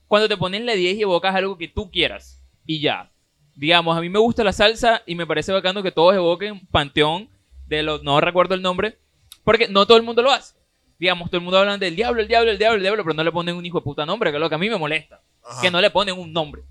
cuando 0.08 0.28
te 0.28 0.36
ponen 0.36 0.66
la 0.66 0.72
10 0.72 0.96
y 0.96 1.02
evocas 1.02 1.36
algo 1.36 1.56
que 1.56 1.68
tú 1.68 1.92
quieras. 1.92 2.42
Y 2.66 2.80
ya. 2.80 3.12
Digamos, 3.54 3.96
a 3.96 4.00
mí 4.00 4.08
me 4.08 4.18
gusta 4.18 4.42
la 4.42 4.52
salsa 4.52 5.02
y 5.06 5.14
me 5.14 5.26
parece 5.26 5.52
bacano 5.52 5.84
que 5.84 5.92
todos 5.92 6.16
evoquen 6.16 6.66
Panteón 6.66 7.28
de 7.68 7.84
los... 7.84 8.02
No 8.02 8.20
recuerdo 8.20 8.56
el 8.56 8.62
nombre. 8.62 8.98
Porque 9.44 9.68
no 9.68 9.86
todo 9.86 9.98
el 9.98 10.02
mundo 10.02 10.20
lo 10.20 10.32
hace. 10.32 10.56
Digamos, 11.02 11.30
todo 11.30 11.38
el 11.38 11.42
mundo 11.42 11.58
habla 11.58 11.76
del 11.78 11.96
diablo, 11.96 12.22
el 12.22 12.28
diablo, 12.28 12.52
el 12.52 12.58
diablo, 12.58 12.76
el 12.76 12.82
diablo, 12.82 13.02
pero 13.02 13.12
no 13.12 13.24
le 13.24 13.32
ponen 13.32 13.56
un 13.56 13.66
hijo 13.66 13.80
de 13.80 13.82
puta 13.82 14.06
nombre, 14.06 14.30
que 14.30 14.36
es 14.36 14.40
lo 14.40 14.48
que 14.48 14.54
a 14.54 14.58
mí 14.58 14.70
me 14.70 14.78
molesta. 14.78 15.20
Ajá. 15.42 15.60
Que 15.60 15.68
no 15.68 15.80
le 15.80 15.90
ponen 15.90 16.16
un 16.16 16.32
nombre. 16.32 16.62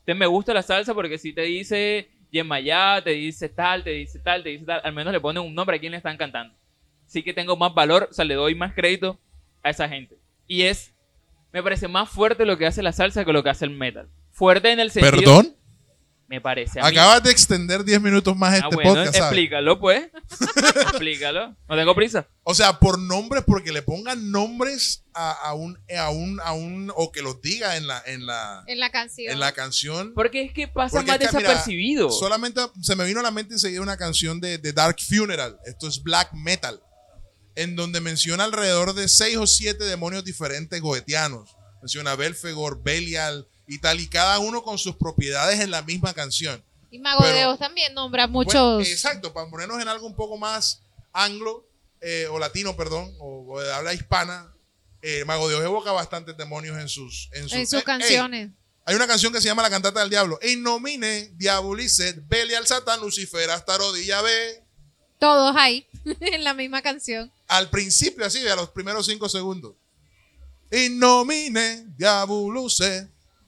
Entonces 0.00 0.16
me 0.16 0.26
gusta 0.26 0.52
la 0.52 0.62
salsa 0.62 0.92
porque 0.92 1.18
si 1.18 1.32
te 1.32 1.42
dice 1.42 2.10
Yemayá, 2.32 3.00
te 3.00 3.10
dice 3.10 3.48
tal, 3.48 3.84
te 3.84 3.90
dice 3.90 4.18
tal, 4.18 4.42
te 4.42 4.48
dice 4.48 4.64
tal, 4.64 4.80
al 4.82 4.92
menos 4.92 5.12
le 5.12 5.20
ponen 5.20 5.44
un 5.44 5.54
nombre 5.54 5.76
a 5.76 5.78
quien 5.78 5.92
le 5.92 5.98
están 5.98 6.16
cantando. 6.16 6.52
Sí 7.06 7.22
que 7.22 7.32
tengo 7.32 7.56
más 7.56 7.74
valor, 7.74 8.08
o 8.10 8.12
sea, 8.12 8.24
le 8.24 8.34
doy 8.34 8.56
más 8.56 8.74
crédito 8.74 9.20
a 9.62 9.70
esa 9.70 9.88
gente. 9.88 10.18
Y 10.48 10.62
es, 10.62 10.92
me 11.52 11.62
parece 11.62 11.86
más 11.86 12.08
fuerte 12.08 12.44
lo 12.44 12.58
que 12.58 12.66
hace 12.66 12.82
la 12.82 12.90
salsa 12.90 13.24
que 13.24 13.32
lo 13.32 13.44
que 13.44 13.50
hace 13.50 13.66
el 13.66 13.70
metal. 13.70 14.08
Fuerte 14.32 14.72
en 14.72 14.80
el 14.80 14.90
sentido... 14.90 15.16
¿Perdón? 15.16 15.55
Me 16.28 16.40
parece 16.40 16.80
a 16.80 16.82
mí. 16.82 16.88
Acabas 16.88 17.22
de 17.22 17.30
extender 17.30 17.84
10 17.84 18.00
minutos 18.00 18.36
más 18.36 18.54
Ah, 18.54 18.56
este 18.56 18.74
bueno, 18.74 18.90
podcast, 18.90 19.14
¿sabes? 19.16 19.20
explícalo, 19.30 19.78
pues. 19.78 20.08
explícalo. 20.82 21.56
No 21.68 21.76
tengo 21.76 21.94
prisa. 21.94 22.28
O 22.42 22.54
sea, 22.54 22.78
por 22.78 22.98
nombres, 22.98 23.44
porque 23.46 23.72
le 23.72 23.82
pongan 23.82 24.30
nombres 24.30 25.04
a, 25.14 25.30
a 25.32 25.54
un, 25.54 25.78
a 25.96 26.10
un, 26.10 26.40
a 26.40 26.52
un, 26.52 26.92
o 26.96 27.12
que 27.12 27.22
los 27.22 27.40
diga 27.42 27.76
en 27.76 27.86
la, 27.86 28.02
en 28.06 28.26
la, 28.26 28.64
En 28.66 28.80
la 28.80 28.90
canción. 28.90 29.32
en 29.32 29.38
la 29.40 29.52
canción. 29.52 30.12
Porque 30.14 30.42
es 30.42 30.52
que 30.52 30.66
pasa 30.68 30.96
Porque 30.96 31.12
más 31.12 31.20
es 31.20 31.30
que, 31.30 31.36
mira, 31.36 31.48
desapercibido. 31.50 32.10
Solamente 32.10 32.60
se 32.82 32.96
me 32.96 33.04
vino 33.04 33.20
a 33.20 33.22
la 33.22 33.30
mente 33.30 33.54
enseguida 33.54 33.80
una 33.80 33.96
canción 33.96 34.40
de, 34.40 34.58
de 34.58 34.72
Dark 34.72 34.96
Funeral. 35.00 35.58
Esto 35.64 35.86
es 35.88 36.02
black 36.02 36.32
metal. 36.32 36.80
En 37.54 37.74
donde 37.76 38.00
menciona 38.00 38.44
alrededor 38.44 38.94
de 38.94 39.08
seis 39.08 39.36
o 39.36 39.46
siete 39.46 39.84
demonios 39.84 40.24
diferentes 40.24 40.80
goetianos. 40.80 41.56
Menciona 41.80 42.14
Belfegor, 42.16 42.82
Belial 42.82 43.46
y 43.66 43.78
tal. 43.78 44.00
Y 44.00 44.08
cada 44.08 44.38
uno 44.38 44.62
con 44.62 44.78
sus 44.78 44.96
propiedades 44.96 45.60
en 45.60 45.70
la 45.70 45.82
misma 45.82 46.12
canción. 46.14 46.62
y 46.90 46.98
Mago 46.98 47.24
de 47.26 47.32
pero- 47.32 47.50
Oz 47.50 47.58
también 47.58 47.92
nombra 47.94 48.26
Bueno, 48.26 48.50
muchos. 48.50 48.88
exacto, 48.88 49.32
para 49.32 49.50
ponernos 49.50 49.80
en 49.82 49.88
algo 49.88 50.06
un 50.06 50.14
poco 50.14 50.36
más 50.38 50.80
anglo, 51.12 51.66
eh, 52.00 52.26
o 52.30 52.38
latino, 52.38 52.76
perdón, 52.76 53.12
o, 53.18 53.44
o 53.54 53.60
de 53.60 53.72
habla 53.72 53.92
hispana. 53.94 54.52
eh, 55.02 55.24
Mago 55.24 55.48
de 55.48 55.56
evoca 55.56 55.92
bastantes 55.92 56.36
demonios 56.36 56.76
en 56.78 56.88
sus, 56.88 57.28
en 57.32 57.44
sus, 57.44 57.52
en 57.52 57.66
sus 57.66 57.80
eh, 57.80 57.84
canciones. 57.84 58.50
hay 58.84 58.94
una 58.94 59.06
canción 59.06 59.32
que 59.32 59.40
se 59.40 59.46
llama 59.48 59.62
La 59.62 59.70
cantata 59.70 60.00
del 60.00 60.10
diablo. 60.10 60.38
In 60.42 60.62
nomine 60.62 61.30
diabolicet, 61.36 62.26
Belial 62.28 62.66
Satán, 62.66 63.00
Lucifer, 63.00 63.50
hasta 63.50 63.76
rodilla 63.78 64.20
ve. 64.22 64.64
Todos 65.18 65.54
ahí, 65.56 65.86
en 66.20 66.44
la 66.44 66.54
misma 66.54 66.82
canción. 66.82 67.30
Al 67.48 67.68
principio, 67.70 68.24
así, 68.26 68.46
a 68.48 68.56
los 68.56 68.70
primeros 68.70 69.06
cinco 69.06 69.28
segundos. 69.28 69.74
In 70.70 70.98
nomine 70.98 71.86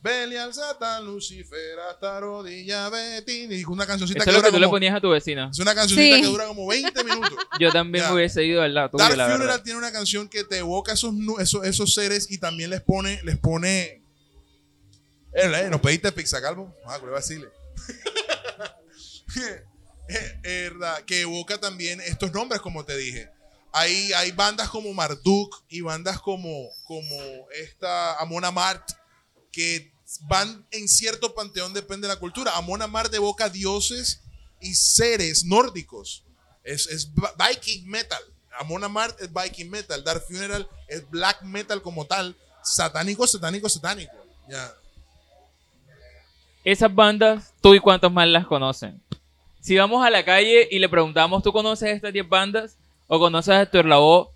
Belial 0.00 0.54
Satán, 0.54 1.04
Lucifer, 1.04 1.78
hasta 1.90 2.20
rodilla 2.20 2.88
ve. 2.88 3.20
Tin, 3.22 3.50
Y 3.50 3.64
una 3.64 3.84
cancioncita 3.86 4.20
Eso 4.20 4.24
que 4.24 4.30
es 4.30 4.34
lo 4.34 4.38
dura 4.40 4.48
que 4.50 4.56
tú 4.56 4.60
le 4.60 4.68
ponías 4.68 4.94
a 4.94 5.00
tu 5.00 5.10
vecina. 5.10 5.48
es 5.52 5.58
una 5.58 5.74
cancioncita 5.74 6.16
Sí. 6.16 6.22
que 6.22 6.28
dura 6.28 6.46
como 6.46 6.66
20 6.68 7.04
minutos. 7.04 7.36
Yo 7.60 7.72
también 7.72 8.04
me 8.04 8.12
hubiese 8.12 8.44
ido 8.44 8.62
al 8.62 8.74
lado 8.74 8.90
Dark 8.96 9.16
la 9.16 9.24
Funeral 9.24 9.38
verdad. 9.48 9.62
tiene 9.64 9.78
una 9.78 9.90
canción 9.90 10.28
que 10.28 10.44
te 10.44 10.58
evoca 10.58 10.92
esos, 10.92 11.12
esos, 11.40 11.64
esos 11.64 11.94
seres 11.94 12.30
y 12.30 12.38
también 12.38 12.70
les 12.70 12.80
pone, 12.80 13.20
les 13.24 13.38
pone. 13.38 14.02
Eh, 15.32 15.52
eh, 15.52 15.68
nos 15.70 15.80
pediste 15.80 16.12
pizza, 16.12 16.40
calvo. 16.40 16.72
Ah, 16.86 16.98
que 17.00 17.06
decirle. 17.06 17.48
Eh, 20.10 20.70
verdad, 20.70 21.02
que 21.04 21.20
evoca 21.20 21.58
también 21.60 22.00
estos 22.00 22.32
nombres, 22.32 22.62
como 22.62 22.82
te 22.84 22.96
dije. 22.96 23.28
Hay, 23.72 24.10
hay 24.14 24.32
bandas 24.32 24.70
como 24.70 24.92
Marduk 24.94 25.62
y 25.68 25.82
bandas 25.82 26.18
como, 26.18 26.70
como 26.84 27.14
esta 27.52 28.14
Amon 28.18 28.42
Amart 28.46 28.90
que 29.52 29.92
van 30.22 30.66
en 30.70 30.88
cierto 30.88 31.34
panteón, 31.34 31.74
depende 31.74 32.08
de 32.08 32.14
la 32.14 32.20
cultura. 32.20 32.56
Amon 32.56 32.82
Amart 32.82 33.12
evoca 33.14 33.48
dioses 33.48 34.22
y 34.60 34.74
seres 34.74 35.44
nórdicos. 35.44 36.24
Es, 36.64 36.86
es 36.86 37.10
Viking 37.12 37.86
metal. 37.88 38.22
Amon 38.58 38.84
Amart 38.84 39.20
es 39.20 39.30
Viking 39.32 39.70
metal. 39.70 40.02
Dark 40.02 40.22
Funeral 40.26 40.68
es 40.88 41.08
black 41.08 41.42
metal 41.42 41.82
como 41.82 42.04
tal. 42.04 42.36
Satánico, 42.62 43.26
satánico, 43.26 43.68
satánico. 43.68 44.14
Ya. 44.48 44.72
Esas 46.64 46.94
bandas, 46.94 47.54
tú 47.62 47.74
y 47.74 47.80
cuántos 47.80 48.12
más 48.12 48.26
las 48.28 48.46
conocen. 48.46 49.00
Si 49.60 49.76
vamos 49.76 50.04
a 50.04 50.10
la 50.10 50.24
calle 50.24 50.68
y 50.70 50.78
le 50.78 50.88
preguntamos, 50.88 51.42
¿tú 51.42 51.52
conoces 51.52 51.90
estas 51.90 52.12
10 52.12 52.28
bandas? 52.28 52.76
¿O 53.06 53.18
conoces 53.18 53.54
a 53.54 53.62
Héctor 53.62 53.86
Lavoe? 53.86 54.28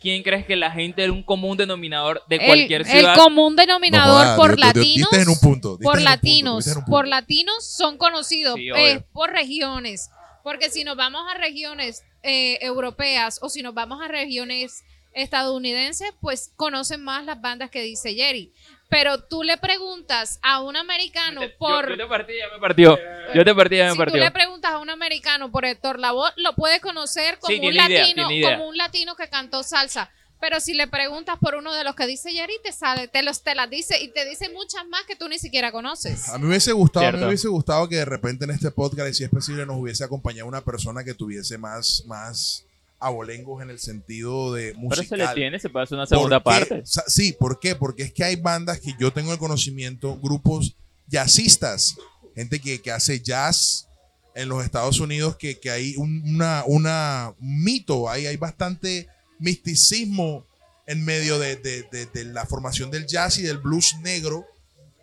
¿Quién 0.00 0.22
crees 0.22 0.46
que 0.46 0.54
la 0.54 0.70
gente 0.70 1.04
es 1.04 1.10
un 1.10 1.22
común 1.24 1.56
denominador 1.56 2.22
de 2.28 2.38
cualquier 2.38 2.82
el, 2.82 2.86
ciudad? 2.86 3.14
el 3.14 3.18
común 3.20 3.56
denominador 3.56 4.26
No 4.28 4.36
por 4.36 4.58
latinos. 4.58 5.08
punto, 5.42 5.78
por 5.80 6.00
latinos, 6.00 6.68
por 6.88 7.08
latinos 7.08 7.64
son 7.66 7.98
conocidos 7.98 8.54
Sí, 8.56 8.68
eh, 8.68 8.72
obvio. 8.72 9.04
por 9.12 9.30
regiones. 9.30 10.08
Porque 10.44 10.70
si 10.70 10.84
nos 10.84 10.96
vamos 10.96 11.22
a 11.28 11.36
regiones 11.36 12.04
eh, 12.22 12.58
europeas 12.62 13.38
o 13.42 13.48
si 13.48 13.60
nos 13.62 13.74
vamos 13.74 14.00
a 14.00 14.08
regiones 14.08 14.84
estadounidenses, 15.14 16.10
pues 16.20 16.52
conocen 16.56 17.02
más 17.02 17.24
las 17.24 17.40
bandas 17.40 17.70
que 17.70 17.82
dice 17.82 18.14
Jerry. 18.14 18.52
Pero 18.88 19.22
tú 19.24 19.42
le 19.42 19.58
preguntas 19.58 20.38
a 20.42 20.62
un 20.62 20.76
americano 20.76 21.42
Yo- 21.42 21.56
por... 21.58 21.88
Yo, 21.90 21.96
te 21.96 22.06
partí, 22.06 22.32
ya 22.38 22.54
me 22.54 22.58
partió. 22.60 22.98
Yo 23.34 23.44
te 23.44 23.54
partí, 23.54 23.76
ya 23.76 23.84
me 23.84 23.90
si 23.90 23.96
tú 23.96 23.98
partió. 24.04 24.20
le 24.20 24.30
preguntas 24.30 24.72
a 24.72 24.78
un 24.78 24.88
americano 24.90 25.50
por 25.50 25.64
Héctor 25.66 25.98
Lavoe, 25.98 26.30
lo 26.36 26.54
puede 26.54 26.80
conocer 26.80 27.38
como 27.38 27.54
Sí, 27.54 27.66
un 27.66 27.74
latino, 27.76 28.30
idea. 28.30 28.56
como 28.56 28.68
un 28.68 28.76
latino 28.78 29.14
que 29.14 29.28
cantó 29.28 29.62
salsa. 29.62 30.10
Pero 30.40 30.60
si 30.60 30.72
le 30.72 30.86
preguntas 30.86 31.36
por 31.40 31.56
uno 31.56 31.74
de 31.74 31.82
los 31.82 31.96
que 31.96 32.06
dice 32.06 32.30
Jerry, 32.30 32.54
te 32.62 32.70
sale, 32.70 33.08
te 33.08 33.22
los 33.24 33.42
te 33.42 33.56
las 33.56 33.68
dice 33.68 34.00
y 34.00 34.08
te 34.08 34.24
dice 34.24 34.48
muchas 34.50 34.86
más 34.86 35.02
que 35.02 35.16
tú 35.16 35.28
ni 35.28 35.36
siquiera 35.38 35.72
conoces. 35.72 36.28
A 36.28 36.38
mí 36.38 36.44
me 36.44 36.50
hubiese 36.50 36.70
gustado, 36.72 37.06
a 37.08 37.12
mí 37.12 37.18
me 37.18 37.26
hubiese 37.26 37.48
gustado 37.48 37.88
que 37.88 37.96
de 37.96 38.04
repente 38.04 38.44
en 38.44 38.52
este 38.52 38.70
podcast, 38.70 39.10
y 39.10 39.14
si 39.14 39.24
es 39.24 39.30
posible, 39.30 39.66
nos 39.66 39.76
hubiese 39.78 40.04
acompañado 40.04 40.46
una 40.48 40.60
persona 40.60 41.02
que 41.02 41.12
tuviese 41.12 41.58
más, 41.58 42.04
más 42.06 42.64
abolengos 43.00 43.62
en 43.62 43.70
el 43.70 43.78
sentido 43.78 44.52
de 44.52 44.68
Pero 44.72 44.80
musical. 44.80 45.06
se 45.06 45.16
le 45.16 45.34
tiene, 45.34 45.58
se 45.60 45.68
puede 45.70 45.84
hacer 45.84 45.96
una 45.96 46.06
segunda 46.06 46.42
parte. 46.42 46.82
Sí, 47.06 47.32
¿por 47.32 47.60
qué? 47.60 47.74
Porque 47.76 48.02
es 48.04 48.12
que 48.12 48.24
hay 48.24 48.36
bandas 48.36 48.80
que 48.80 48.94
yo 48.98 49.12
tengo 49.12 49.32
el 49.32 49.38
conocimiento, 49.38 50.16
grupos 50.18 50.74
jazzistas, 51.06 51.96
gente 52.34 52.60
que, 52.60 52.80
que 52.80 52.90
hace 52.92 53.20
jazz 53.20 53.88
en 54.34 54.48
los 54.48 54.64
Estados 54.64 55.00
Unidos, 55.00 55.36
que, 55.36 55.58
que 55.58 55.70
hay 55.70 55.94
un, 55.96 56.22
una, 56.26 56.62
una 56.66 57.34
un 57.40 57.64
mito, 57.64 58.08
hay, 58.08 58.26
hay 58.26 58.36
bastante 58.36 59.08
misticismo 59.38 60.44
en 60.86 61.04
medio 61.04 61.38
de, 61.38 61.56
de- 61.56 61.82
de- 61.90 62.06
de 62.06 62.24
la 62.24 62.46
formación 62.46 62.90
del 62.90 63.06
jazz 63.06 63.38
y 63.38 63.42
del 63.42 63.58
blues 63.58 63.94
negro. 64.02 64.46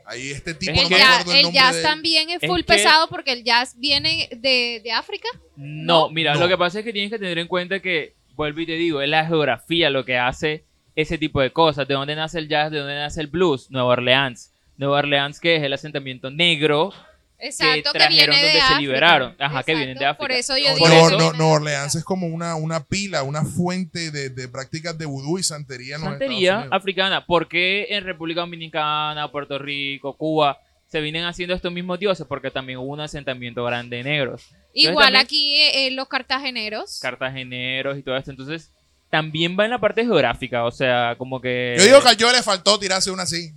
Ahí 0.07 0.31
este 0.31 0.53
tipo, 0.53 0.71
Es 0.71 0.77
El, 0.77 0.83
no 0.83 0.89
me 0.89 0.97
jazz, 0.97 1.19
acuerdo 1.21 1.39
el 1.39 1.45
el 1.47 1.51
jazz 1.53 1.81
también 1.81 2.29
es 2.29 2.43
Es 2.43 2.47
full 2.49 2.59
que- 2.59 2.63
pesado 2.65 3.07
porque 3.07 3.31
el 3.31 3.43
jazz 3.43 3.75
viene 3.79 4.29
de, 4.31 4.81
de 4.83 4.91
África. 4.91 5.27
No, 5.55 6.09
mira, 6.09 6.33
No. 6.35 6.41
lo 6.41 6.47
que 6.47 6.57
pasa 6.57 6.79
es 6.79 6.85
que 6.85 6.93
tienes 6.93 7.11
que 7.11 7.17
tener 7.19 7.37
en 7.39 7.47
cuenta 7.47 7.79
que, 7.79 8.13
vuelvo 8.35 8.59
y 8.61 8.65
te 8.65 8.73
digo, 8.73 9.01
es 9.01 9.09
la 9.09 9.25
geografía 9.25 9.89
lo 9.89 10.05
que 10.05 10.17
hace 10.17 10.63
ese 10.95 11.17
tipo 11.17 11.41
de 11.41 11.51
cosas. 11.51 11.87
¿De 11.87 11.93
dónde 11.95 12.15
nace 12.15 12.37
el 12.39 12.47
jazz? 12.47 12.71
¿De 12.71 12.77
dónde 12.79 12.95
nace 12.95 13.19
el 13.21 13.27
blues? 13.27 13.69
Nueva 13.71 13.89
Orleans. 13.89 14.51
Nueva 14.77 14.97
Orleans, 14.99 15.39
que 15.39 15.55
es 15.55 15.63
el 15.63 15.73
asentamiento 15.73 16.29
negro. 16.29 16.93
Exacto, 17.39 17.91
que, 17.91 17.99
trajeron 17.99 18.15
viene 18.15 18.35
de 18.35 18.41
donde 18.43 18.51
se 18.51 18.59
África. 18.65 18.79
liberaron. 18.79 19.35
Ajá, 19.39 19.63
que 19.63 19.75
vienen 19.75 19.97
de 19.97 20.03
Exacto, 20.05 20.17
Por 20.19 20.31
África. 20.31 20.39
eso 20.39 20.57
yo 20.57 20.73
digo 20.75 20.87
no, 20.87 21.09
no, 21.09 21.27
África. 21.27 21.45
Orleans 21.45 21.95
es 21.95 22.03
como 22.03 22.27
una, 22.27 22.55
una 22.55 22.83
pila, 22.83 23.23
una 23.23 23.43
fuente 23.43 24.11
de, 24.11 24.29
de 24.29 24.47
prácticas 24.47 24.97
de 24.97 25.05
vudú 25.05 25.37
y 25.37 25.43
santería 25.43 25.95
en 25.97 26.01
Santería 26.01 26.67
africana. 26.71 27.25
¿Por 27.25 27.47
qué 27.47 27.87
en 27.89 28.03
República 28.03 28.41
Dominicana, 28.41 29.31
Puerto 29.31 29.59
Rico, 29.59 30.15
Cuba 30.17 30.57
se 30.87 31.01
vienen 31.01 31.25
haciendo 31.25 31.53
estos 31.55 31.71
mismos 31.71 31.99
dioses? 31.99 32.25
Porque 32.27 32.51
también 32.51 32.79
hubo 32.79 32.93
un 32.93 33.01
asentamiento 33.01 33.63
grande 33.65 33.97
de 33.97 34.03
negros. 34.03 34.43
Igual 34.73 35.05
también- 35.07 35.23
aquí 35.23 35.61
eh, 35.61 35.91
los 35.91 36.07
cartageneros. 36.07 36.99
Cartageneros 37.01 37.97
y 37.97 38.03
todo 38.03 38.15
esto. 38.17 38.31
Entonces, 38.31 38.71
también 39.09 39.57
va 39.57 39.65
en 39.65 39.71
la 39.71 39.79
parte 39.79 40.03
geográfica. 40.03 40.65
O 40.65 40.71
sea, 40.71 41.15
como 41.17 41.39
que. 41.41 41.75
Yo 41.77 41.83
digo 41.85 42.01
que 42.01 42.09
a 42.09 42.13
yo 42.13 42.31
le 42.31 42.41
faltó 42.43 42.77
tirarse 42.79 43.11
una 43.11 43.23
así. 43.23 43.51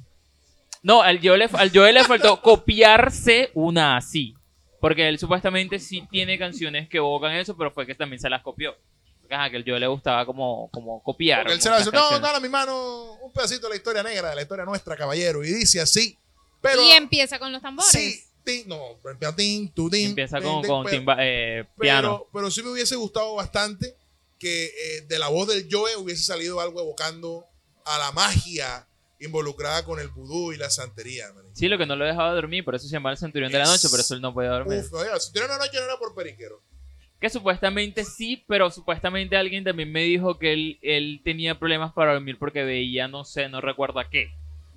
No, 0.83 1.03
al 1.03 1.21
Joe, 1.23 1.37
le, 1.39 1.49
al 1.53 1.71
Joe 1.73 1.93
le 1.93 2.05
faltó 2.05 2.41
copiarse 2.41 3.51
una 3.55 3.97
así. 3.97 4.35
Porque 4.81 5.09
él 5.09 5.19
supuestamente 5.19 5.79
sí 5.81 6.07
tiene 6.11 6.39
canciones 6.39 6.89
que 6.89 6.99
evocan 6.99 7.33
eso, 7.33 7.57
pero 7.57 7.71
fue 7.73 7.85
que 7.87 7.95
también 7.95 8.21
se 8.21 8.31
las 8.31 8.43
copió. 8.43 8.77
Ajá, 9.31 9.51
que 9.51 9.57
al 9.57 9.65
Joe 9.67 9.79
le 9.81 9.87
gustaba 9.89 10.25
como, 10.25 10.71
como 10.71 11.03
copiar. 11.03 11.41
Porque 11.41 11.55
él 11.55 11.61
se 11.61 11.69
la 11.69 11.79
muchas 11.81 11.93
dice, 11.93 12.11
no, 12.13 12.19
dale 12.21 12.37
a 12.39 12.41
mi 12.41 12.49
mano 12.49 13.13
un 13.21 13.33
pedacito 13.33 13.67
de 13.67 13.71
la 13.71 13.77
historia 13.77 14.03
negra, 14.03 14.31
de 14.31 14.37
la 14.37 14.43
historia 14.43 14.65
nuestra, 14.65 14.97
caballero. 14.97 15.45
Y 15.45 15.49
dice 15.53 15.81
así. 15.81 16.17
Pero, 16.63 16.83
y 16.83 16.93
empieza 16.93 17.39
con 17.39 17.53
los 17.53 17.61
tambores. 17.61 17.91
sí, 17.91 18.23
tin, 18.45 18.67
no, 18.69 18.81
empieza 19.05 19.37
tin, 19.37 19.71
tu, 19.75 19.91
tin, 19.91 20.11
Empieza 20.11 20.41
con, 20.41 20.63
tin, 20.63 20.71
con 20.71 20.85
pero- 20.87 21.03
timba- 21.03 21.17
eh, 21.21 21.65
piano. 21.79 22.09
Pero, 22.21 22.29
pero 22.33 22.51
sí 22.51 22.63
me 22.63 22.71
hubiese 22.71 22.97
gustado 22.97 23.35
bastante 23.35 23.97
que 24.39 24.67
eh, 24.67 25.01
de 25.09 25.19
la 25.19 25.29
voz 25.29 25.49
del 25.49 25.69
Joe 25.71 25.97
hubiese 25.97 26.23
salido 26.23 26.61
algo 26.61 26.81
evocando 26.81 27.45
a 27.85 27.99
la 27.99 28.13
magia 28.13 28.88
involucrada 29.21 29.85
con 29.85 29.99
el 29.99 30.09
vudú 30.09 30.53
y 30.53 30.57
la 30.57 30.71
santería. 30.71 31.33
man. 31.33 31.45
Sí, 31.53 31.69
lo 31.69 31.79
que 31.79 31.87
no 31.87 31.97
lo 31.97 32.05
dejaba 32.05 32.35
dormir, 32.35 32.65
por 32.65 32.75
eso 32.75 32.87
se 32.87 32.93
llama 32.93 33.11
el 33.11 33.17
centurión 33.17 33.51
de 33.51 33.59
la 33.59 33.65
noche, 33.65 33.89
por 33.89 34.01
eso 34.01 34.15
él 34.15 34.21
no 34.21 34.33
podía 34.33 34.51
dormir. 34.51 34.81
Uf, 34.81 34.93
oiga, 34.93 35.19
si 35.19 35.33
tiene 35.33 35.47
una 35.47 35.59
noche 35.59 35.79
no 35.79 35.85
era 35.85 35.99
por 35.99 36.15
periquero. 36.15 36.63
Que 37.21 37.29
supuestamente 37.29 38.05
sí, 38.05 38.45
pero 38.47 38.71
supuestamente 38.71 39.37
alguien 39.37 39.65
también 39.65 39.91
me 39.91 40.03
dijo 40.05 40.39
que 40.39 40.53
él, 40.53 40.79
él 40.83 41.21
tenía 41.25 41.59
problemas 41.59 41.93
para 41.93 42.13
dormir 42.13 42.39
porque 42.39 42.63
veía, 42.63 43.09
no 43.09 43.25
sé, 43.25 43.49
no 43.49 43.61
recuerdo 43.61 43.99
a 43.99 44.09
qué. 44.09 44.31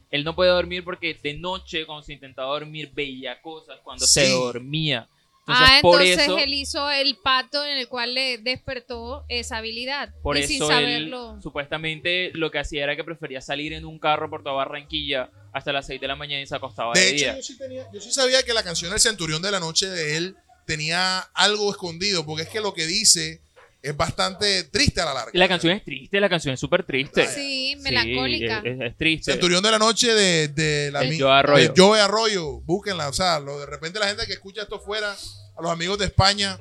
Él 0.09 0.23
no 0.23 0.35
podía 0.35 0.51
dormir 0.51 0.83
porque 0.83 1.13
de 1.13 1.35
noche, 1.35 1.85
cuando 1.85 2.03
se 2.03 2.13
intentaba 2.13 2.49
dormir, 2.49 2.91
veía 2.93 3.41
cosas 3.41 3.79
cuando 3.83 4.05
se 4.05 4.29
dormía. 4.29 5.07
Entonces, 5.47 5.67
ah, 5.69 5.79
por 5.81 6.01
entonces 6.01 6.27
eso, 6.27 6.37
él 6.37 6.53
hizo 6.53 6.91
el 6.91 7.17
pato 7.17 7.65
en 7.65 7.77
el 7.79 7.87
cual 7.87 8.13
le 8.13 8.37
despertó 8.37 9.25
esa 9.27 9.57
habilidad. 9.57 10.13
por 10.21 10.37
y 10.37 10.41
eso 10.41 10.47
sin 10.49 10.61
él 10.61 10.67
saberlo. 10.67 11.41
supuestamente 11.41 12.31
lo 12.35 12.51
que 12.51 12.59
hacía 12.59 12.83
era 12.83 12.95
que 12.95 13.03
prefería 13.03 13.41
salir 13.41 13.73
en 13.73 13.85
un 13.85 13.97
carro 13.99 14.29
por 14.29 14.43
toda 14.43 14.55
Barranquilla 14.55 15.29
hasta 15.51 15.73
las 15.73 15.87
6 15.87 15.99
de 15.99 16.07
la 16.07 16.15
mañana 16.15 16.41
y 16.41 16.47
se 16.47 16.55
acostaba 16.55 16.93
de, 16.93 16.99
De 16.99 17.07
hecho, 17.09 17.25
día. 17.25 17.35
yo 17.37 17.41
sí, 17.43 17.57
tenía, 17.57 17.87
yo 17.91 17.99
sí 17.99 18.11
sabía 18.11 18.43
que 18.43 18.53
la 18.53 18.63
canción 18.63 18.93
El 18.93 18.99
Centurión 18.99 19.41
de 19.41 19.51
la 19.51 19.59
Noche 19.59 19.87
de 19.89 20.17
él 20.17 20.35
tenía 20.67 21.19
algo 21.33 21.71
escondido, 21.71 22.25
porque 22.25 22.43
es 22.43 22.49
que 22.49 22.61
lo 22.61 22.73
que 22.73 22.85
dice 22.85 23.41
es 23.83 23.97
bastante 23.97 24.63
triste 24.65 25.01
a 25.01 25.05
la 25.05 25.13
larga. 25.13 25.31
Y 25.33 25.37
la 25.39 25.47
canción 25.47 25.73
es 25.73 25.83
triste, 25.83 26.19
la 26.19 26.29
canción 26.29 26.53
es 26.53 26.59
súper 26.59 26.83
triste. 26.83 27.27
Sí, 27.27 27.73
Sí, 27.73 27.75
melancólica. 27.81 28.61
es, 28.63 28.79
es 28.79 28.97
triste. 28.97 29.31
Centurión 29.31 29.63
de 29.63 29.71
la 29.71 29.79
noche 29.79 30.13
de, 30.13 30.47
de 30.49 30.91
la 30.91 30.99
De 30.99 31.07
mi- 31.09 31.19
Joe 31.19 31.31
Arroyo. 31.31 31.73
de 31.73 31.81
Joe 31.81 31.99
Arroyo, 31.99 32.61
búsquenla, 32.61 33.09
o 33.09 33.13
sea, 33.13 33.39
lo, 33.39 33.59
de 33.59 33.65
repente 33.65 33.97
la 33.99 34.07
gente 34.07 34.25
que 34.27 34.33
escucha 34.33 34.61
esto 34.61 34.79
fuera, 34.79 35.11
a 35.13 35.61
los 35.61 35.71
amigos 35.71 35.97
de 35.97 36.05
España, 36.05 36.59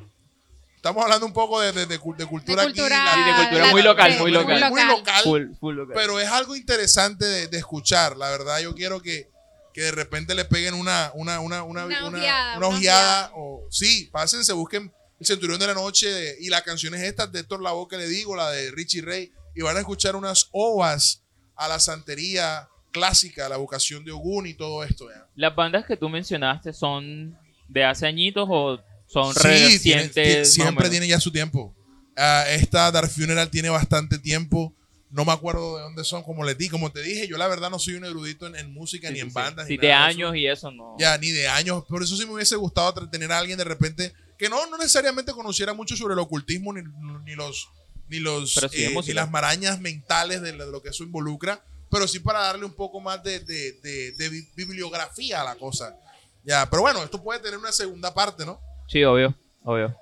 estamos 0.76 1.02
hablando 1.04 1.26
un 1.26 1.32
poco 1.34 1.60
de, 1.60 1.72
de- 1.72 1.84
de 1.86 2.00
cul- 2.00 2.16
de 2.16 2.24
cultura, 2.24 2.62
De 2.62 2.68
cultura- 2.68 3.12
aquí. 3.12 3.20
Sí, 3.22 3.28
de 3.30 3.36
cultura 3.36 3.66
la- 3.66 3.70
muy 3.72 3.82
local, 3.82 4.12
de- 4.12 4.18
muy 4.18 4.30
muy 4.32 4.40
local. 4.40 4.70
muy 4.70 4.82
local, 4.84 5.22
Full, 5.24 5.42
full 5.60 5.74
local. 5.76 5.94
pero 5.94 6.18
es 6.20 6.28
algo 6.28 6.56
interesante 6.56 7.26
de, 7.26 7.48
de 7.48 7.58
escuchar, 7.58 8.16
la 8.16 8.30
verdad 8.30 8.60
yo 8.60 8.74
quiero 8.74 9.02
que, 9.02 9.28
que 9.74 9.82
de 9.82 9.92
repente 9.92 10.34
le 10.34 10.46
peguen 10.46 10.72
una, 10.72 11.10
una, 11.14 11.38
una, 11.40 11.62
una, 11.64 11.84
Una 11.84 12.08
una- 12.08 12.18
ojeada, 12.18 12.56
una 12.56 12.66
una 12.68 12.76
ojeada, 12.78 13.32
o 13.36 13.66
sí, 13.70 14.08
pásense, 14.10 14.54
busquen 14.54 14.90
el 15.20 15.26
Centurión 15.26 15.60
de 15.60 15.66
la 15.66 15.74
Noche 15.74 16.36
y 16.40 16.48
las 16.48 16.62
canciones 16.62 17.02
estas 17.02 17.30
de 17.30 17.40
Héctor 17.40 17.62
Lavoe 17.62 17.86
que 17.88 17.96
le 17.98 18.08
digo, 18.08 18.34
la 18.36 18.50
de 18.50 18.70
Richie 18.72 19.02
Ray, 19.02 19.32
y 19.54 19.62
van 19.62 19.76
a 19.76 19.80
escuchar 19.80 20.16
unas 20.16 20.48
ovas 20.52 21.22
a 21.56 21.68
la 21.68 21.78
santería 21.78 22.68
clásica, 22.90 23.46
a 23.46 23.48
la 23.48 23.56
vocación 23.58 24.04
de 24.04 24.12
Ogún 24.12 24.46
y 24.46 24.54
todo 24.54 24.82
esto. 24.82 25.08
¿ya? 25.10 25.28
¿Las 25.36 25.54
bandas 25.54 25.84
que 25.86 25.96
tú 25.96 26.08
mencionaste 26.08 26.72
son 26.72 27.38
de 27.68 27.84
hace 27.84 28.06
añitos 28.06 28.48
o 28.50 28.80
son 29.06 29.34
Sí, 29.34 29.40
recientes? 29.48 30.12
tiene- 30.14 30.44
siempre 30.44 30.88
tiene 30.88 31.06
ya 31.06 31.20
su 31.20 31.30
tiempo. 31.30 31.74
Ah, 32.16 32.44
esta 32.48 32.90
Dark 32.90 33.10
Funeral 33.10 33.50
tiene 33.50 33.68
bastante 33.70 34.18
tiempo. 34.18 34.74
No 35.10 35.24
me 35.24 35.32
acuerdo 35.32 35.76
de 35.76 35.82
dónde 35.82 36.04
son, 36.04 36.22
como 36.22 36.44
les 36.44 36.56
di, 36.56 36.68
como 36.68 36.92
te 36.92 37.02
dije, 37.02 37.26
yo 37.28 37.36
la 37.36 37.48
verdad 37.48 37.68
no 37.70 37.78
soy 37.80 37.94
un 37.94 38.04
erudito 38.04 38.46
en, 38.46 38.54
en 38.56 38.72
música 38.72 39.08
Sí, 39.08 39.14
ni 39.14 39.20
sí, 39.20 39.26
en 39.26 39.32
bandas. 39.32 39.66
Sí, 39.66 39.72
ni 39.72 39.78
de 39.78 39.88
eso. 39.88 39.96
años 39.98 40.36
y 40.36 40.46
eso 40.46 40.70
no. 40.70 40.96
Ya, 40.98 41.18
ni 41.18 41.30
de 41.30 41.48
años. 41.48 41.84
Por 41.88 42.02
eso 42.02 42.16
sí 42.16 42.24
me 42.26 42.32
hubiese 42.34 42.56
gustado 42.56 42.94
tener 43.08 43.30
a 43.32 43.38
alguien 43.38 43.58
de 43.58 43.64
repente 43.64 44.12
que 44.40 44.48
no, 44.48 44.66
no 44.70 44.78
necesariamente 44.78 45.32
conociera 45.32 45.74
mucho 45.74 45.94
sobre 45.96 46.14
el 46.14 46.18
ocultismo 46.18 46.72
ni, 46.72 46.80
ni 47.26 47.34
los, 47.36 47.68
ni, 48.08 48.18
los 48.20 48.54
sí 48.54 48.84
eh, 48.86 48.94
ni 49.06 49.12
las 49.12 49.30
marañas 49.30 49.78
mentales 49.80 50.40
de 50.40 50.54
lo, 50.54 50.80
que 50.82 50.88
eso 50.88 51.04
involucra, 51.04 51.62
pero 51.90 52.08
sí 52.08 52.20
para 52.20 52.40
darle 52.40 52.64
un 52.64 52.72
poco 52.72 53.00
más 53.02 53.22
de, 53.22 53.40
de- 53.40 53.72
de- 53.82 54.12
de 54.12 54.28
bi- 54.30 54.48
bibliografía 54.56 55.42
a 55.42 55.44
la 55.44 55.56
cosa. 55.56 55.94
Ya, 56.42 56.68
pero 56.70 56.80
bueno, 56.80 57.02
esto 57.04 57.22
puede 57.22 57.38
tener 57.40 57.58
una 57.58 57.70
segunda 57.70 58.14
parte, 58.14 58.46
¿no? 58.46 58.58
Sí, 58.88 59.04
obvio, 59.04 59.34
obvio. 59.62 59.94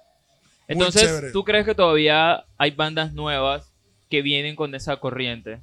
Entonces. 0.68 1.32
¿tú 1.32 1.43
crees 1.45 1.64
que 1.66 1.74
todavía 1.74 2.45
hay 2.59 2.70
bandas 2.70 3.12
nuevas 3.14 3.72
que 4.09 4.22
vienen 4.22 4.55
con 4.55 4.72
esa 4.76 4.99
corriente? 5.01 5.61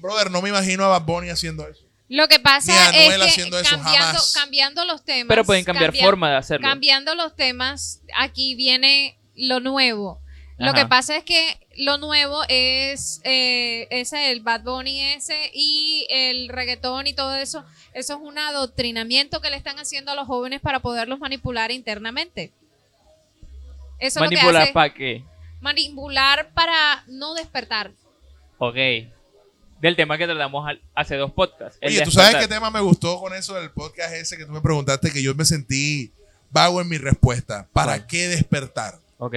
Brother, 0.00 0.32
no 0.32 0.42
me 0.42 0.48
imagino 0.48 0.84
a 0.84 0.88
Bad 0.98 1.02
Bunny 1.06 1.30
haciendo 1.30 1.66
eso. 1.68 1.84
Lo 2.08 2.28
que 2.28 2.38
pasa 2.38 2.72
Ni 2.92 2.98
Anuel 2.98 3.20
es 3.22 3.26
que 3.26 3.30
haciendo 3.30 3.58
eso, 3.58 3.70
cambiando, 3.70 4.06
jamás. 4.06 4.32
cambiando 4.34 4.84
los 4.84 5.04
temas. 5.04 5.28
Pero 5.28 5.44
pueden 5.44 5.64
cambiar 5.64 5.86
cambia- 5.90 6.04
forma 6.04 6.30
de 6.30 6.36
hacerlo. 6.36 6.68
Cambiando 6.68 7.14
los 7.14 7.34
temas, 7.34 8.02
aquí 8.16 8.54
viene 8.54 9.18
lo 9.34 9.60
nuevo. 9.60 10.20
Lo 10.56 10.72
que 10.72 10.86
pasa 10.86 11.16
es 11.16 11.24
que 11.24 11.58
lo 11.76 11.98
nuevo 11.98 12.42
es 12.48 13.20
eh, 13.24 13.88
ese, 13.90 14.30
el 14.30 14.40
Bad 14.40 14.62
Bunny 14.62 15.00
ese 15.00 15.50
y 15.52 16.06
el 16.10 16.48
reggaetón 16.48 17.08
y 17.08 17.12
todo 17.12 17.34
eso. 17.34 17.64
Eso 17.92 18.14
es 18.14 18.20
un 18.22 18.38
adoctrinamiento 18.38 19.40
que 19.40 19.50
le 19.50 19.56
están 19.56 19.80
haciendo 19.80 20.12
a 20.12 20.14
los 20.14 20.28
jóvenes 20.28 20.60
para 20.60 20.78
poderlos 20.78 21.18
manipular 21.18 21.72
internamente. 21.72 22.52
Eso 23.98 24.20
¿Manipular 24.20 24.72
para 24.72 24.94
qué? 24.94 25.24
manipular 25.60 26.50
para 26.54 27.02
no 27.08 27.34
despertar. 27.34 27.90
Ok. 28.58 28.76
Del 29.84 29.96
tema 29.96 30.16
que 30.16 30.24
tratamos 30.24 30.66
al- 30.66 30.80
hace 30.94 31.14
dos 31.16 31.30
podcasts. 31.30 31.78
Oye, 31.82 32.00
¿tú 32.00 32.10
sabes 32.10 32.36
qué 32.36 32.48
tema 32.48 32.70
me 32.70 32.80
gustó 32.80 33.20
con 33.20 33.34
eso 33.34 33.54
del 33.54 33.70
podcast 33.70 34.14
ese 34.14 34.38
que 34.38 34.46
tú 34.46 34.52
me 34.52 34.62
preguntaste? 34.62 35.10
Que 35.12 35.22
yo 35.22 35.34
me 35.34 35.44
sentí 35.44 36.10
vago 36.50 36.80
en 36.80 36.88
mi 36.88 36.96
respuesta. 36.96 37.68
¿Para 37.70 38.06
qué 38.06 38.28
despertar? 38.28 38.98
Ok. 39.18 39.34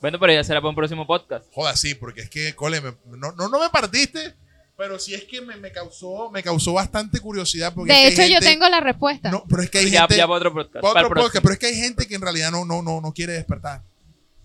Bueno, 0.00 0.20
pero 0.20 0.32
ya 0.34 0.44
será 0.44 0.60
para 0.60 0.68
un 0.68 0.76
próximo 0.76 1.04
podcast. 1.04 1.46
Joda, 1.52 1.74
sí, 1.74 1.96
porque 1.96 2.20
es 2.20 2.30
que, 2.30 2.54
cole, 2.54 2.80
me- 2.80 2.94
no, 3.16 3.32
no, 3.32 3.48
no 3.48 3.58
me 3.58 3.68
partiste, 3.70 4.34
pero 4.76 5.00
sí 5.00 5.14
es 5.14 5.24
que 5.24 5.40
me, 5.40 5.56
me 5.56 5.72
causó, 5.72 6.30
me 6.30 6.44
causó 6.44 6.74
bastante 6.74 7.18
curiosidad. 7.18 7.74
Porque 7.74 7.90
es 7.92 8.10
De 8.10 8.14
que 8.14 8.26
hecho, 8.28 8.34
yo 8.34 8.40
tengo 8.40 8.68
la 8.68 8.78
respuesta. 8.78 9.32
No, 9.32 9.42
pero 9.48 9.62
es 9.64 9.70
que 9.70 9.78
hay 9.78 9.90
Ya, 9.90 10.02
gente... 10.02 10.16
ya 10.16 10.28
para 10.28 10.36
otro 10.36 10.52
podcast. 10.52 10.80
para 10.80 11.06
otro 11.08 11.20
podcast, 11.22 11.42
pero 11.42 11.54
es 11.54 11.58
que 11.58 11.66
hay 11.66 11.74
gente 11.74 12.06
que 12.06 12.14
en 12.14 12.20
realidad 12.22 12.52
no, 12.52 12.64
no, 12.64 12.82
no, 12.82 13.00
no 13.00 13.12
quiere 13.12 13.32
despertar. 13.32 13.82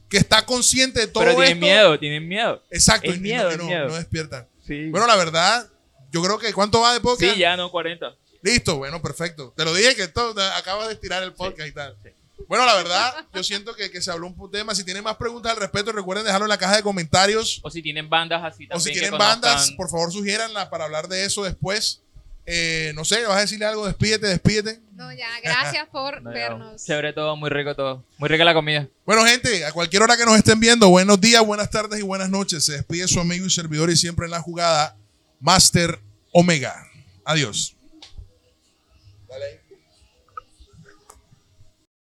Que 0.10 0.18
está 0.18 0.44
consciente 0.48 1.00
de 1.02 1.08
todo 1.08 1.24
Pero 1.26 1.36
tienen 1.36 1.58
esto. 1.58 1.66
miedo, 1.68 2.00
tienen 2.00 2.28
miedo. 2.28 2.64
Exacto, 2.72 3.12
Es 3.12 3.18
y 3.18 3.20
miedo, 3.20 3.52
es 3.52 3.62
miedo. 3.62 3.88
no 3.88 3.94
despiertan. 3.96 4.48
Sí. 4.68 4.90
Bueno, 4.90 5.08
la 5.08 5.16
verdad, 5.16 5.70
yo 6.12 6.22
creo 6.22 6.38
que 6.38 6.54
¿cuánto 6.54 6.82
va 6.82 6.94
de 6.94 7.00
podcast? 7.00 7.34
sí, 7.34 7.40
ya 7.40 7.56
no, 7.56 7.72
40. 7.72 8.14
Listo, 8.42 8.78
bueno, 8.78 9.02
perfecto. 9.02 9.54
Te 9.56 9.66
lo 9.66 9.74
dije 9.74 9.96
que 9.96 10.04
esto 10.04 10.36
acabas 10.56 10.88
de 10.88 10.94
estirar 10.94 11.24
el 11.24 11.34
podcast 11.34 11.68
y 11.68 11.72
tal. 11.72 11.98
sí. 12.04 12.10
Bueno, 12.48 12.66
la 12.66 12.76
verdad, 12.76 13.26
yo 13.34 13.44
siento 13.44 13.76
que, 13.76 13.90
que 13.90 14.02
se 14.02 14.12
habló 14.12 14.28
un 14.28 14.52
tema. 14.52 14.74
Si 14.76 14.84
tienen 14.84 15.04
más 15.04 15.18
preguntas 15.18 15.52
al 15.52 15.58
respecto, 15.58 15.92
recuerden 15.92 16.26
dejarlo 16.26 16.46
en 16.46 16.50
la 16.50 16.58
caja 16.58 16.78
de 16.78 16.84
comentarios. 16.84 17.60
O 17.64 17.70
si 17.70 17.82
tienen 17.82 18.10
bandas 18.10 18.44
así 18.44 18.68
también. 18.68 18.78
O 18.78 18.80
si 18.80 18.92
tienen 18.94 19.18
bandas, 19.18 19.72
por 19.72 19.90
favor, 19.90 20.12
sugiéranla 20.14 20.70
para 20.70 20.86
hablar 20.86 21.08
de 21.08 21.26
eso 21.26 21.44
después. 21.44 22.04
Eh, 22.50 22.94
no 22.96 23.04
sé, 23.04 23.24
vas 23.26 23.38
a 23.38 23.42
decirle 23.42 23.66
algo, 23.66 23.86
despídete, 23.86 24.28
despídete. 24.28 24.80
No, 24.94 25.12
ya, 25.14 25.28
gracias 25.44 25.86
por 25.90 26.22
No, 26.24 26.30
vernos. 26.32 26.84
Chévere 26.86 27.12
todo, 27.12 27.36
muy 27.36 27.50
rico 27.50 27.76
todo. 27.76 28.06
Muy 28.18 28.30
rica 28.30 28.46
la 28.46 28.54
comida. 28.54 28.88
Bueno, 29.06 29.26
gente, 29.26 29.66
a 29.66 29.74
cualquier 29.74 30.02
hora 30.02 30.16
que 30.16 30.26
nos 30.26 30.38
estén 30.38 30.60
viendo, 30.60 30.88
buenos 30.88 31.20
días, 31.20 31.46
buenas 31.46 31.70
tardes 31.70 32.00
y 32.00 32.04
buenas 32.04 32.30
noches. 32.30 32.64
Se 32.66 32.72
despide 32.72 33.08
su 33.10 33.20
amigo 33.20 33.46
y 33.46 33.50
servidor 33.50 33.90
y 33.90 33.98
siempre 33.98 34.26
en 34.26 34.32
la 34.32 34.42
jugada, 34.42 34.96
Master 35.42 36.00
Omega. 36.32 36.88
Adiós. 37.26 37.77